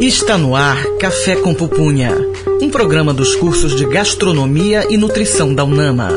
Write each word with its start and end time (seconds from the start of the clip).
Está 0.00 0.36
no 0.36 0.54
ar 0.54 0.84
Café 1.00 1.36
com 1.36 1.54
Pupunha, 1.54 2.14
um 2.60 2.68
programa 2.68 3.14
dos 3.14 3.34
cursos 3.34 3.74
de 3.74 3.86
Gastronomia 3.86 4.86
e 4.90 4.96
Nutrição 4.98 5.54
da 5.54 5.64
UNAMA. 5.64 6.10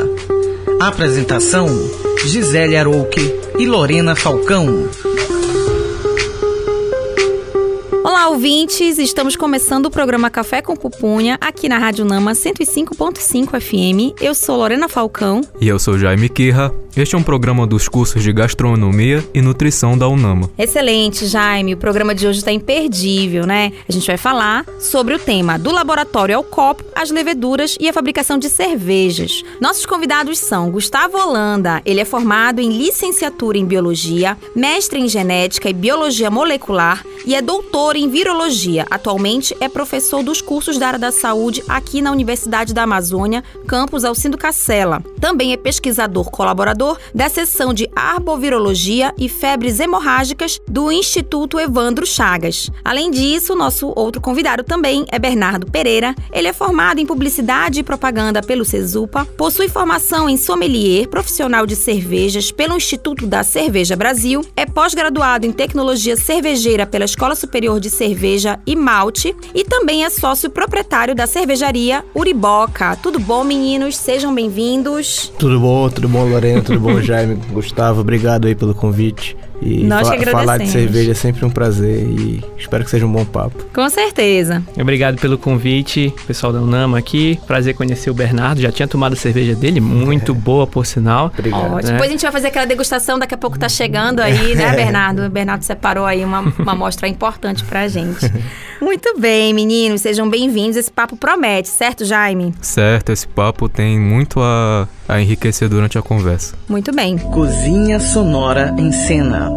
apresentação: 0.82 1.68
Gisele 2.26 2.76
Arouque 2.76 3.34
e 3.57 3.66
Lorena 3.66 4.18
Falcão. 4.18 4.89
Olá, 8.30 8.36
ouvintes! 8.36 9.00
Estamos 9.00 9.36
começando 9.36 9.88
o 9.88 9.89
programa 9.89 10.30
Café 10.30 10.62
com 10.62 10.75
Pupunha 10.75 11.36
aqui 11.41 11.68
na 11.68 11.80
Rádio 11.80 12.05
Nama 12.05 12.34
105.5 12.34 13.59
FM. 13.59 14.21
Eu 14.21 14.36
sou 14.36 14.55
Lorena 14.55 14.88
Falcão. 14.88 15.41
E 15.59 15.68
eu 15.68 15.80
sou 15.80 15.98
Jaime 15.98 16.30
Kirra. 16.30 16.71
Este 16.95 17.16
é 17.16 17.18
um 17.18 17.23
programa 17.23 17.66
dos 17.66 17.88
cursos 17.88 18.21
de 18.21 18.34
Gastronomia 18.34 19.27
e 19.34 19.41
Nutrição 19.41 19.98
da 19.98 20.07
UNAMA. 20.07 20.50
Excelente, 20.57 21.26
Jaime. 21.27 21.73
O 21.73 21.77
programa 21.77 22.13
de 22.13 22.27
hoje 22.27 22.40
está 22.40 22.52
imperdível, 22.52 23.45
né? 23.48 23.71
A 23.88 23.91
gente 23.91 24.05
vai 24.05 24.18
falar 24.18 24.66
sobre 24.80 25.13
o 25.13 25.20
tema 25.20 25.57
do 25.57 25.71
laboratório 25.71 26.35
ao 26.35 26.43
copo, 26.43 26.84
as 26.96 27.09
leveduras 27.09 27.77
e 27.80 27.88
a 27.88 27.93
fabricação 27.93 28.38
de 28.38 28.49
cervejas. 28.49 29.43
Nossos 29.62 29.85
convidados 29.85 30.40
são 30.40 30.70
Gustavo 30.70 31.18
Holanda. 31.18 31.82
Ele 31.85 32.02
é 32.02 32.05
formado 32.05 32.59
em 32.59 32.77
licenciatura 32.77 33.57
em 33.57 33.66
Biologia, 33.66 34.38
mestre 34.55 34.99
em 34.99 35.07
Genética 35.07 35.70
e 35.70 35.73
Biologia 35.73 36.30
Molecular 36.30 37.04
e 37.26 37.35
é 37.35 37.41
doutor 37.41 37.96
em 37.96 38.09
Virologia. 38.20 38.86
Atualmente 38.91 39.55
é 39.62 39.70
professor 39.70 40.22
dos 40.22 40.41
cursos 40.41 40.77
da 40.77 40.88
área 40.88 41.00
da 41.00 41.10
saúde 41.10 41.64
aqui 41.70 42.02
na 42.02 42.12
Universidade 42.12 42.73
da 42.73 42.84
Amazônia, 42.84 43.41
campus 43.66 44.04
Alcindo 44.04 44.38
Cacela. 44.38 45.02
Também 45.22 45.54
é 45.54 45.58
pesquisador 45.58 46.30
colaborador 46.30 46.98
da 47.16 47.30
seção 47.30 47.74
de 47.74 47.90
Arbovirologia 47.96 49.13
e 49.18 49.30
Febres 49.30 49.80
Hemorrágicas 49.80 50.60
do 50.68 50.91
Instituto 50.91 51.58
Evandro 51.58 52.05
Chagas. 52.05 52.70
Além 52.84 53.10
disso, 53.10 53.55
nosso 53.55 53.93
outro 53.96 54.20
convidado 54.20 54.65
também 54.65 55.05
é 55.13 55.18
Bernardo 55.18 55.71
Pereira. 55.71 56.13
Ele 56.34 56.49
é 56.49 56.54
formado 56.54 56.99
em 56.99 57.05
Publicidade 57.05 57.80
e 57.80 57.84
Propaganda 57.84 58.41
pelo 58.41 58.65
CESUPA, 58.65 59.24
possui 59.38 59.70
formação 59.70 60.27
em 60.27 60.36
sommelier, 60.36 61.08
profissional 61.08 61.65
de 61.65 61.77
cervejas 61.77 62.52
pelo 62.52 62.76
Instituto 62.76 63.26
da 63.26 63.43
Cerveja 63.43 63.96
Brasil, 63.96 64.41
é 64.58 64.66
pós-graduado 64.66 65.46
em 65.46 65.53
Tecnologia 65.53 66.18
Cervejeira 66.18 66.86
pela 66.86 67.06
Escola 67.06 67.34
Superior 67.34 67.80
de 67.80 67.90
Cerveja 67.90 68.09
e 68.66 68.75
Malte 68.75 69.35
e 69.53 69.63
também 69.63 70.03
é 70.03 70.09
sócio 70.09 70.50
proprietário 70.50 71.13
da 71.13 71.28
cervejaria 71.28 72.03
Uriboca. 72.13 72.96
Tudo 72.96 73.19
bom, 73.19 73.44
meninos? 73.44 73.97
Sejam 73.97 74.34
bem-vindos. 74.34 75.31
Tudo 75.38 75.59
bom, 75.59 75.90
tudo 75.90 76.09
bom, 76.09 76.28
Lorena? 76.28 76.62
Tudo 76.62 76.80
bom, 76.80 77.00
Jaime? 77.03 77.35
Gustavo, 77.52 78.02
obrigado 78.02 78.47
aí 78.47 78.56
pelo 78.56 78.74
convite. 78.74 79.35
E 79.62 79.84
Nós 79.84 80.07
fa 80.07 80.18
falar 80.31 80.57
de 80.57 80.69
cerveja 80.69 81.12
é 81.12 81.13
sempre 81.13 81.46
um 81.46 81.50
prazer 81.50 82.03
e 82.03 82.44
espero 82.57 82.84
que 82.84 82.90
seja 82.90 83.06
um 83.06 83.12
bom 83.12 83.25
papo. 83.25 83.66
Com 83.74 83.90
certeza. 83.90 84.63
Obrigado 84.79 85.19
pelo 85.19 85.38
convite, 85.38 86.13
pessoal 86.25 86.53
da 86.53 86.62
Unama 86.62 86.97
aqui. 86.97 87.40
Prazer 87.46 87.74
conhecer 87.75 88.09
o 88.09 88.13
Bernardo. 88.13 88.62
Já 88.62 88.72
tinha 88.72 88.88
tomado 88.88 89.13
a 89.13 89.16
cerveja 89.16 89.56
dele, 89.56 89.80
muito 89.80 90.31
é. 90.31 90.35
boa, 90.35 90.66
por 90.66 90.85
sinal. 90.85 91.31
Obrigado. 91.38 91.75
Né? 91.75 91.91
Depois 91.91 92.09
a 92.09 92.12
gente 92.12 92.22
vai 92.22 92.31
fazer 92.31 92.47
aquela 92.47 92.66
degustação, 92.66 93.19
daqui 93.19 93.34
a 93.34 93.38
pouco 93.38 93.59
tá 93.59 93.68
chegando 93.68 94.22
aí, 94.22 94.56
né, 94.56 94.72
Bernardo? 94.75 95.25
O 95.25 95.30
Bernardo 95.30 95.63
separou 95.63 96.06
aí 96.06 96.24
uma, 96.24 96.40
uma 96.40 96.72
amostra 96.72 97.07
importante 97.07 97.63
pra 97.66 97.88
gente. 97.88 98.31
Muito 98.81 99.19
bem, 99.19 99.53
meninos, 99.53 100.02
sejam 100.02 100.30
bem-vindos. 100.30 100.78
Esse 100.78 100.91
papo 100.91 101.18
promete, 101.18 101.68
certo, 101.68 102.06
Jaime? 102.06 102.53
Certo, 102.62 103.12
esse 103.12 103.28
papo 103.28 103.68
tem 103.68 104.00
muito 104.00 104.40
a, 104.41 104.88
a 105.09 105.19
enriquecer 105.19 105.68
durante 105.68 105.97
a 105.97 106.02
conversa. 106.02 106.56
Muito 106.69 106.94
bem. 106.94 107.18
Cozinha 107.18 108.00
Sonora 108.00 108.74
em 108.78 108.91
Cena. 108.91 109.50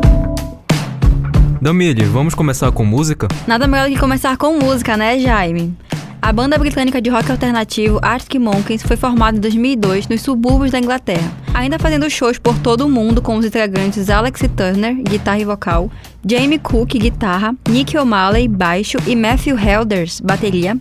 Damile, 1.61 2.05
vamos 2.07 2.35
começar 2.35 2.73
com 2.73 2.85
música? 2.85 3.29
Nada 3.47 3.69
melhor 3.69 3.89
do 3.89 3.95
que 3.95 4.01
começar 4.01 4.37
com 4.37 4.59
música, 4.59 4.97
né, 4.97 5.19
Jaime? 5.19 5.77
A 6.21 6.33
banda 6.33 6.57
britânica 6.57 7.03
de 7.03 7.11
rock 7.11 7.31
alternativo 7.31 7.99
Arctic 8.01 8.41
Monkeys 8.41 8.83
foi 8.83 8.97
formada 8.97 9.37
em 9.37 9.41
2002 9.41 10.09
nos 10.09 10.23
subúrbios 10.23 10.71
da 10.71 10.79
Inglaterra, 10.79 11.33
ainda 11.53 11.81
fazendo 11.81 12.09
shows 12.09 12.39
por 12.39 12.57
todo 12.61 12.87
o 12.87 12.89
mundo 12.89 13.21
com 13.21 13.37
os 13.37 13.45
integrantes 13.45 14.09
Alex 14.09 14.41
Turner, 14.57 14.95
guitarra 15.03 15.41
e 15.41 15.45
vocal, 15.45 15.91
Jamie 16.25 16.61
Cook, 16.61 16.95
guitarra, 16.95 17.55
Nick 17.69 17.99
O'Malley, 17.99 18.47
baixo 18.47 18.99
e 19.07 19.17
Matthew 19.17 19.59
Helders, 19.59 20.21
bateria. 20.21 20.79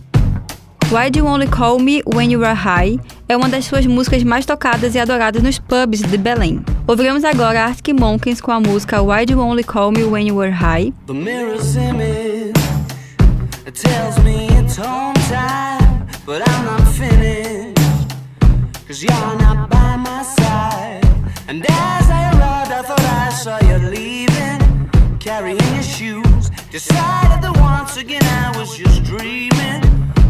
Why 0.92 1.08
Do 1.08 1.20
You 1.20 1.26
Only 1.26 1.46
Call 1.46 1.78
Me 1.78 2.02
When 2.04 2.30
You 2.30 2.44
Are 2.44 2.54
High 2.54 3.00
é 3.26 3.34
uma 3.34 3.48
das 3.48 3.64
suas 3.64 3.86
músicas 3.86 4.22
mais 4.22 4.44
tocadas 4.44 4.94
e 4.94 4.98
adoradas 4.98 5.42
nos 5.42 5.58
pubs 5.58 6.02
de 6.02 6.18
Belém. 6.18 6.62
Ouviremos 6.86 7.24
agora 7.24 7.64
Arctic 7.64 7.98
Monkeys 7.98 8.42
com 8.42 8.52
a 8.52 8.60
música 8.60 9.00
Why 9.00 9.24
Do 9.24 9.32
You 9.32 9.40
Only 9.40 9.64
Call 9.64 9.90
Me 9.90 10.04
When 10.04 10.28
You 10.28 10.42
Are 10.42 10.50
High. 10.50 10.92
And 21.48 21.64
as 21.68 22.10
I 22.10 22.30
arrived, 22.34 22.70
I 22.70 22.82
thought 22.82 23.00
I 23.00 23.30
saw 23.30 23.58
you 23.60 23.78
leaving, 23.88 24.90
carrying 25.18 25.58
your 25.72 25.82
shoes. 25.82 26.50
Decided 26.70 27.40
that 27.40 27.56
once 27.58 27.96
again 27.96 28.22
I 28.22 28.52
was 28.58 28.76
just 28.76 29.04
dreaming 29.04 30.01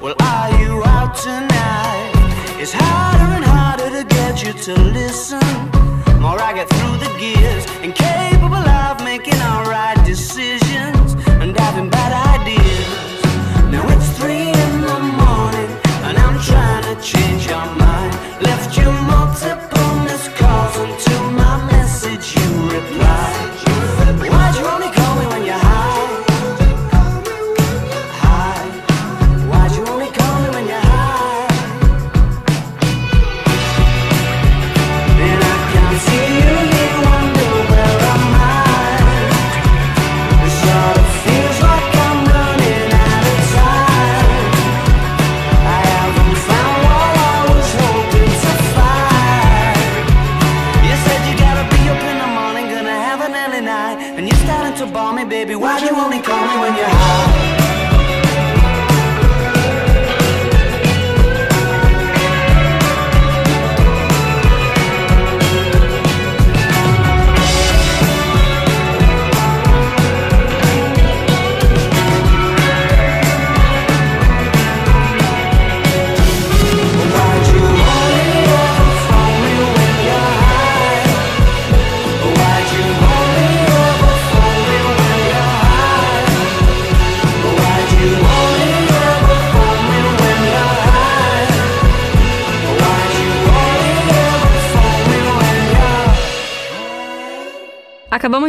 Well, 0.00 0.14
are 0.18 0.50
you 0.58 0.82
out 0.82 1.14
tonight? 1.14 2.12
It's 2.58 2.72
harder 2.72 3.36
and 3.36 3.44
harder 3.44 3.90
to 3.90 4.04
get 4.08 4.42
you 4.42 4.54
to 4.54 4.80
listen. 4.80 5.40
More 6.18 6.40
I 6.40 6.54
get 6.54 6.70
through 6.70 6.96
the 7.04 7.12
gears, 7.18 7.66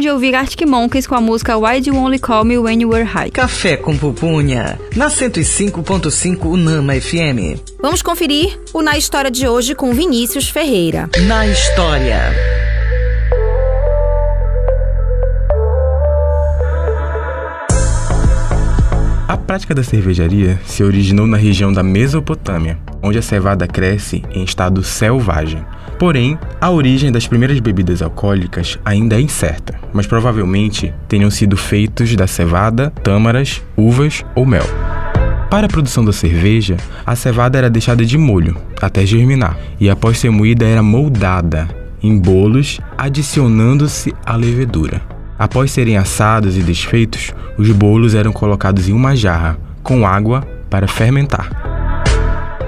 de 0.02 0.10
ouvir 0.10 0.36
Arctic 0.36 0.68
Monkeys 0.68 1.06
com 1.06 1.16
a 1.16 1.22
música 1.22 1.56
Why 1.56 1.80
Do 1.80 1.90
You 1.90 1.96
Only 1.96 2.20
Call 2.20 2.44
Me 2.44 2.58
When 2.58 2.82
You 2.82 2.90
Were 2.90 3.04
High. 3.04 3.30
Café 3.32 3.78
com 3.78 3.96
pupunha, 3.96 4.80
na 4.96 5.08
105.5 5.08 6.46
Unama 6.46 6.94
FM. 7.00 7.62
Vamos 7.80 8.02
conferir 8.02 8.60
o 8.74 8.82
Na 8.82 8.98
História 8.98 9.30
de 9.30 9.48
hoje 9.48 9.76
com 9.76 9.94
Vinícius 9.94 10.50
Ferreira. 10.50 11.08
Na 11.28 11.48
história. 11.48 12.20
A 19.28 19.38
prática 19.38 19.76
da 19.76 19.84
cervejaria 19.84 20.60
se 20.66 20.84
originou 20.84 21.28
na 21.28 21.38
região 21.38 21.72
da 21.72 21.84
Mesopotâmia, 21.84 22.78
onde 23.02 23.18
a 23.18 23.22
cevada 23.22 23.68
cresce 23.68 24.24
em 24.32 24.44
estado 24.44 24.84
selvagem. 24.84 25.64
Porém, 26.02 26.36
a 26.60 26.68
origem 26.72 27.12
das 27.12 27.28
primeiras 27.28 27.60
bebidas 27.60 28.02
alcoólicas 28.02 28.80
ainda 28.84 29.18
é 29.18 29.22
incerta, 29.22 29.80
mas 29.94 30.08
provavelmente 30.08 30.92
tenham 31.08 31.30
sido 31.30 31.56
feitos 31.56 32.16
da 32.16 32.26
cevada, 32.26 32.90
tâmaras, 33.04 33.62
uvas 33.78 34.26
ou 34.34 34.44
mel. 34.44 34.66
Para 35.48 35.68
a 35.68 35.70
produção 35.70 36.04
da 36.04 36.12
cerveja, 36.12 36.76
a 37.06 37.16
cevada 37.16 37.60
era 37.60 37.70
deixada 37.70 38.04
de 38.04 38.18
molho 38.18 38.58
até 38.82 39.06
germinar 39.06 39.56
e 39.80 39.92
após 39.92 40.18
ser 40.18 40.32
moída 40.32 40.66
era 40.66 40.82
moldada 40.82 41.68
em 42.02 42.18
bolos, 42.18 42.82
adicionando-se 42.98 44.12
a 44.26 44.36
levedura. 44.36 45.04
Após 45.38 45.70
serem 45.70 45.98
assados 45.98 46.58
e 46.58 46.64
desfeitos, 46.64 47.32
os 47.60 47.70
bolos 47.70 48.16
eram 48.16 48.34
colocados 48.34 48.90
em 48.90 48.94
uma 48.94 49.16
jarra 49.16 49.56
com 49.84 50.08
água 50.08 50.42
para 50.68 50.88
fermentar. 50.88 51.52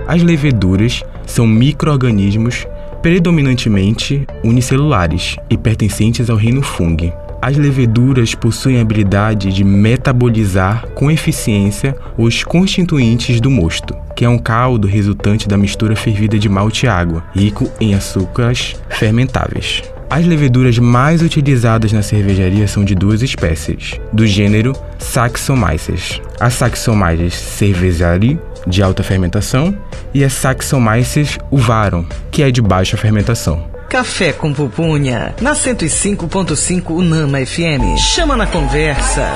As 0.08 0.22
leveduras 0.22 1.02
são 1.26 1.48
micro-organismos 1.48 2.68
predominantemente 3.04 4.26
unicelulares 4.46 5.36
e 5.50 5.58
pertencentes 5.58 6.30
ao 6.30 6.38
reino 6.38 6.62
fungo. 6.62 7.12
As 7.42 7.58
leveduras 7.58 8.34
possuem 8.34 8.78
a 8.78 8.82
habilidade 8.82 9.52
de 9.52 9.66
metabolizar 9.66 10.88
com 10.96 11.12
eficiência 11.12 11.94
os 12.18 12.46
constituintes 12.46 13.42
do 13.42 13.52
mosto, 13.52 13.94
que 14.16 14.24
é 14.24 14.30
um 14.30 14.38
caldo 14.38 14.88
resultante 14.88 15.50
da 15.50 15.58
mistura 15.58 15.98
fervida 15.98 16.40
de 16.40 16.48
malte 16.48 16.86
e 16.86 16.90
água, 16.90 17.26
rico 17.36 17.70
em 17.82 17.94
açúcares 17.94 18.78
fermentáveis. 18.88 19.84
As 20.10 20.26
leveduras 20.26 20.80
mais 20.80 21.22
utilizadas 21.22 21.92
na 21.92 22.04
cervejaria 22.04 22.68
são 22.68 22.86
de 22.86 22.96
duas 22.96 23.22
espécies, 23.22 24.00
do 24.14 24.26
gênero 24.26 24.74
Saccharomyces. 24.98 26.22
A 26.40 26.50
Saccharomyces 26.50 27.34
cerevisiae, 27.34 28.40
de 28.66 28.82
alta 28.82 29.04
fermentação, 29.04 29.78
e 30.14 30.24
a 30.24 30.30
Saccharomyces 30.30 31.38
uvarum, 31.52 32.06
que 32.32 32.44
é 32.44 32.52
de 32.52 32.62
baixa 32.62 32.98
fermentação. 32.98 33.72
Café 33.90 34.34
com 34.34 34.52
pupunha, 34.52 35.36
na 35.40 35.54
105.5 35.54 36.90
Unama 36.90 37.46
FM. 37.46 37.98
Chama 37.98 38.36
na 38.36 38.48
conversa. 38.48 39.32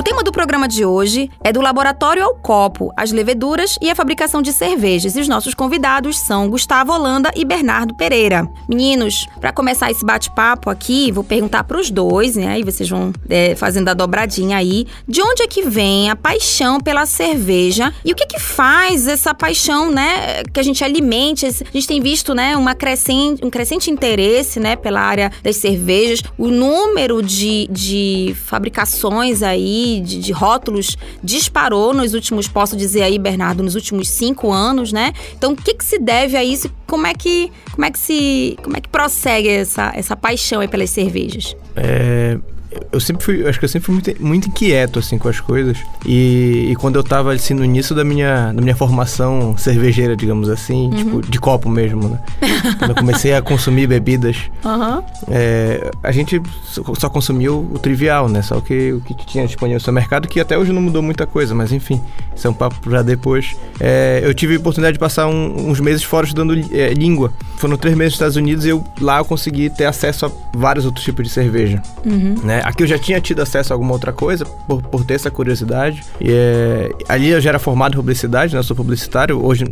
O 0.00 0.02
tema 0.02 0.24
do 0.24 0.32
programa 0.32 0.66
de 0.66 0.82
hoje 0.82 1.30
é 1.44 1.52
do 1.52 1.60
laboratório 1.60 2.24
ao 2.24 2.34
copo, 2.34 2.90
as 2.96 3.12
leveduras 3.12 3.76
e 3.82 3.90
a 3.90 3.94
fabricação 3.94 4.40
de 4.40 4.50
cervejas. 4.50 5.14
E 5.14 5.20
os 5.20 5.28
nossos 5.28 5.52
convidados 5.52 6.18
são 6.18 6.48
Gustavo 6.48 6.90
Holanda 6.90 7.30
e 7.36 7.44
Bernardo 7.44 7.94
Pereira. 7.94 8.48
Meninos, 8.66 9.28
para 9.38 9.52
começar 9.52 9.90
esse 9.90 10.02
bate-papo 10.02 10.70
aqui, 10.70 11.12
vou 11.12 11.22
perguntar 11.22 11.64
para 11.64 11.78
os 11.78 11.90
dois, 11.90 12.34
né? 12.34 12.46
Aí 12.46 12.64
vocês 12.64 12.88
vão 12.88 13.12
é, 13.28 13.54
fazendo 13.54 13.90
a 13.90 13.94
dobradinha 13.94 14.56
aí. 14.56 14.86
De 15.06 15.20
onde 15.20 15.42
é 15.42 15.46
que 15.46 15.68
vem 15.68 16.08
a 16.08 16.16
paixão 16.16 16.80
pela 16.80 17.04
cerveja 17.04 17.92
e 18.02 18.12
o 18.12 18.16
que 18.16 18.24
que 18.24 18.40
faz 18.40 19.06
essa 19.06 19.34
paixão, 19.34 19.90
né? 19.90 20.42
Que 20.50 20.60
a 20.60 20.62
gente 20.62 20.82
alimente. 20.82 21.44
A 21.44 21.50
gente 21.50 21.86
tem 21.86 22.00
visto, 22.00 22.34
né? 22.34 22.56
Uma 22.56 22.74
crescente, 22.74 23.44
um 23.44 23.50
crescente 23.50 23.90
interesse, 23.90 24.58
né? 24.58 24.76
Pela 24.76 25.02
área 25.02 25.30
das 25.42 25.56
cervejas. 25.56 26.22
O 26.38 26.48
número 26.48 27.22
de, 27.22 27.68
de 27.70 28.34
fabricações 28.46 29.42
aí 29.42 29.89
de, 29.98 30.20
de, 30.20 30.32
rótulos 30.32 30.96
disparou 31.24 31.94
nos 31.94 32.12
últimos, 32.12 32.46
posso 32.46 32.76
dizer 32.76 33.02
aí, 33.02 33.18
Bernardo, 33.18 33.62
nos 33.62 33.74
últimos 33.74 34.08
cinco 34.08 34.52
anos, 34.52 34.92
né? 34.92 35.12
Então, 35.32 35.52
o 35.52 35.56
que, 35.56 35.74
que 35.74 35.84
se 35.84 35.98
deve 35.98 36.36
a 36.36 36.44
isso? 36.44 36.70
Como 36.86 37.06
é 37.06 37.14
que, 37.14 37.50
como 37.72 37.84
é 37.84 37.90
que 37.90 37.98
se, 37.98 38.58
como 38.62 38.76
é 38.76 38.80
que 38.80 38.88
prossegue 38.88 39.48
essa, 39.48 39.90
essa 39.94 40.14
paixão 40.14 40.60
aí 40.60 40.68
pelas 40.68 40.90
cervejas? 40.90 41.56
É, 41.74 42.38
eu 42.92 43.00
sempre 43.00 43.24
fui, 43.24 43.46
acho 43.46 43.58
que 43.58 43.64
eu 43.64 43.68
sempre 43.68 43.86
fui 43.86 43.94
muito, 43.94 44.22
muito 44.22 44.48
inquieto 44.48 44.98
assim 44.98 45.18
com 45.18 45.28
as 45.28 45.40
coisas. 45.40 45.78
E, 46.06 46.68
e, 46.70 46.76
quando 46.76 46.96
eu 46.96 47.02
tava 47.02 47.32
assim 47.32 47.54
no 47.54 47.64
início 47.64 47.94
da 47.94 48.04
minha, 48.04 48.52
da 48.52 48.60
minha 48.62 48.76
formação 48.76 49.56
cervejeira, 49.56 50.16
digamos 50.16 50.48
assim, 50.48 50.86
uhum. 50.86 50.90
tipo 50.90 51.22
de 51.22 51.38
copo 51.38 51.68
mesmo, 51.68 52.08
né? 52.08 52.20
quando 52.78 52.90
eu 52.90 52.94
comecei 52.94 53.34
a 53.34 53.42
consumir 53.42 53.86
bebidas, 53.86 54.36
uhum. 54.64 55.02
é, 55.28 55.90
a 56.02 56.12
gente 56.12 56.40
só 56.98 57.08
consumiu 57.08 57.68
o 57.72 57.78
trivial, 57.78 58.28
né? 58.28 58.42
Só 58.42 58.60
que 58.60 58.92
o 58.92 59.00
que 59.00 59.14
tinha 59.26 59.46
disponível 59.46 59.78
no 59.78 59.84
seu 59.84 59.92
mercado, 59.92 60.28
que 60.28 60.38
até 60.38 60.56
hoje 60.56 60.72
não 60.72 60.82
mudou 60.82 61.02
muita 61.02 61.26
coisa, 61.26 61.54
mas 61.54 61.72
enfim, 61.72 62.00
isso 62.34 62.46
é 62.46 62.50
um 62.50 62.54
papo 62.54 62.90
já 62.90 63.02
depois. 63.02 63.56
É, 63.80 64.20
eu 64.22 64.32
tive 64.32 64.56
a 64.56 64.58
oportunidade 64.58 64.94
de 64.94 65.00
passar 65.00 65.26
um, 65.26 65.70
uns 65.70 65.80
meses 65.80 66.02
fora 66.02 66.26
estudando 66.26 66.54
é, 66.72 66.92
língua. 66.94 67.32
Foram 67.56 67.76
três 67.76 67.96
meses 67.96 68.12
nos 68.12 68.16
Estados 68.16 68.36
Unidos 68.36 68.64
e 68.64 68.68
eu 68.68 68.84
lá 69.00 69.18
eu 69.18 69.24
consegui 69.24 69.68
ter 69.70 69.86
acesso 69.86 70.26
a 70.26 70.30
vários 70.54 70.84
outros 70.84 71.04
tipos 71.04 71.26
de 71.26 71.30
cerveja, 71.30 71.82
uhum. 72.04 72.36
né? 72.42 72.59
Aqui 72.64 72.82
eu 72.82 72.86
já 72.86 72.98
tinha 72.98 73.20
tido 73.20 73.40
acesso 73.40 73.72
a 73.72 73.74
alguma 73.74 73.92
outra 73.92 74.12
coisa, 74.12 74.44
por, 74.44 74.82
por 74.82 75.04
ter 75.04 75.14
essa 75.14 75.30
curiosidade. 75.30 76.02
E, 76.20 76.30
é, 76.30 76.90
ali 77.08 77.28
eu 77.28 77.40
já 77.40 77.50
era 77.50 77.58
formado 77.58 77.94
em 77.94 77.96
publicidade, 77.96 78.52
né? 78.52 78.58
Eu 78.58 78.64
sou 78.64 78.76
publicitário. 78.76 79.44
Hoje 79.44 79.64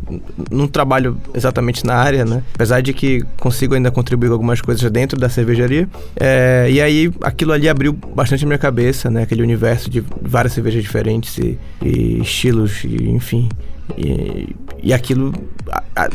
não 0.50 0.66
trabalho 0.66 1.20
exatamente 1.34 1.84
na 1.84 1.94
área, 1.94 2.24
né? 2.24 2.42
Apesar 2.54 2.80
de 2.80 2.92
que 2.92 3.24
consigo 3.38 3.74
ainda 3.74 3.90
contribuir 3.90 4.28
com 4.28 4.34
algumas 4.34 4.60
coisas 4.60 4.90
dentro 4.90 5.18
da 5.18 5.28
cervejaria. 5.28 5.88
É, 6.18 6.68
e 6.70 6.80
aí 6.80 7.12
aquilo 7.22 7.52
ali 7.52 7.68
abriu 7.68 7.92
bastante 7.92 8.44
a 8.44 8.46
minha 8.46 8.58
cabeça, 8.58 9.10
né? 9.10 9.22
Aquele 9.22 9.42
universo 9.42 9.90
de 9.90 10.04
várias 10.22 10.52
cervejas 10.52 10.82
diferentes 10.82 11.38
e, 11.38 11.58
e 11.82 12.20
estilos, 12.20 12.84
e, 12.84 13.10
enfim. 13.10 13.48
E, 13.96 14.54
e 14.82 14.92
aquilo 14.92 15.32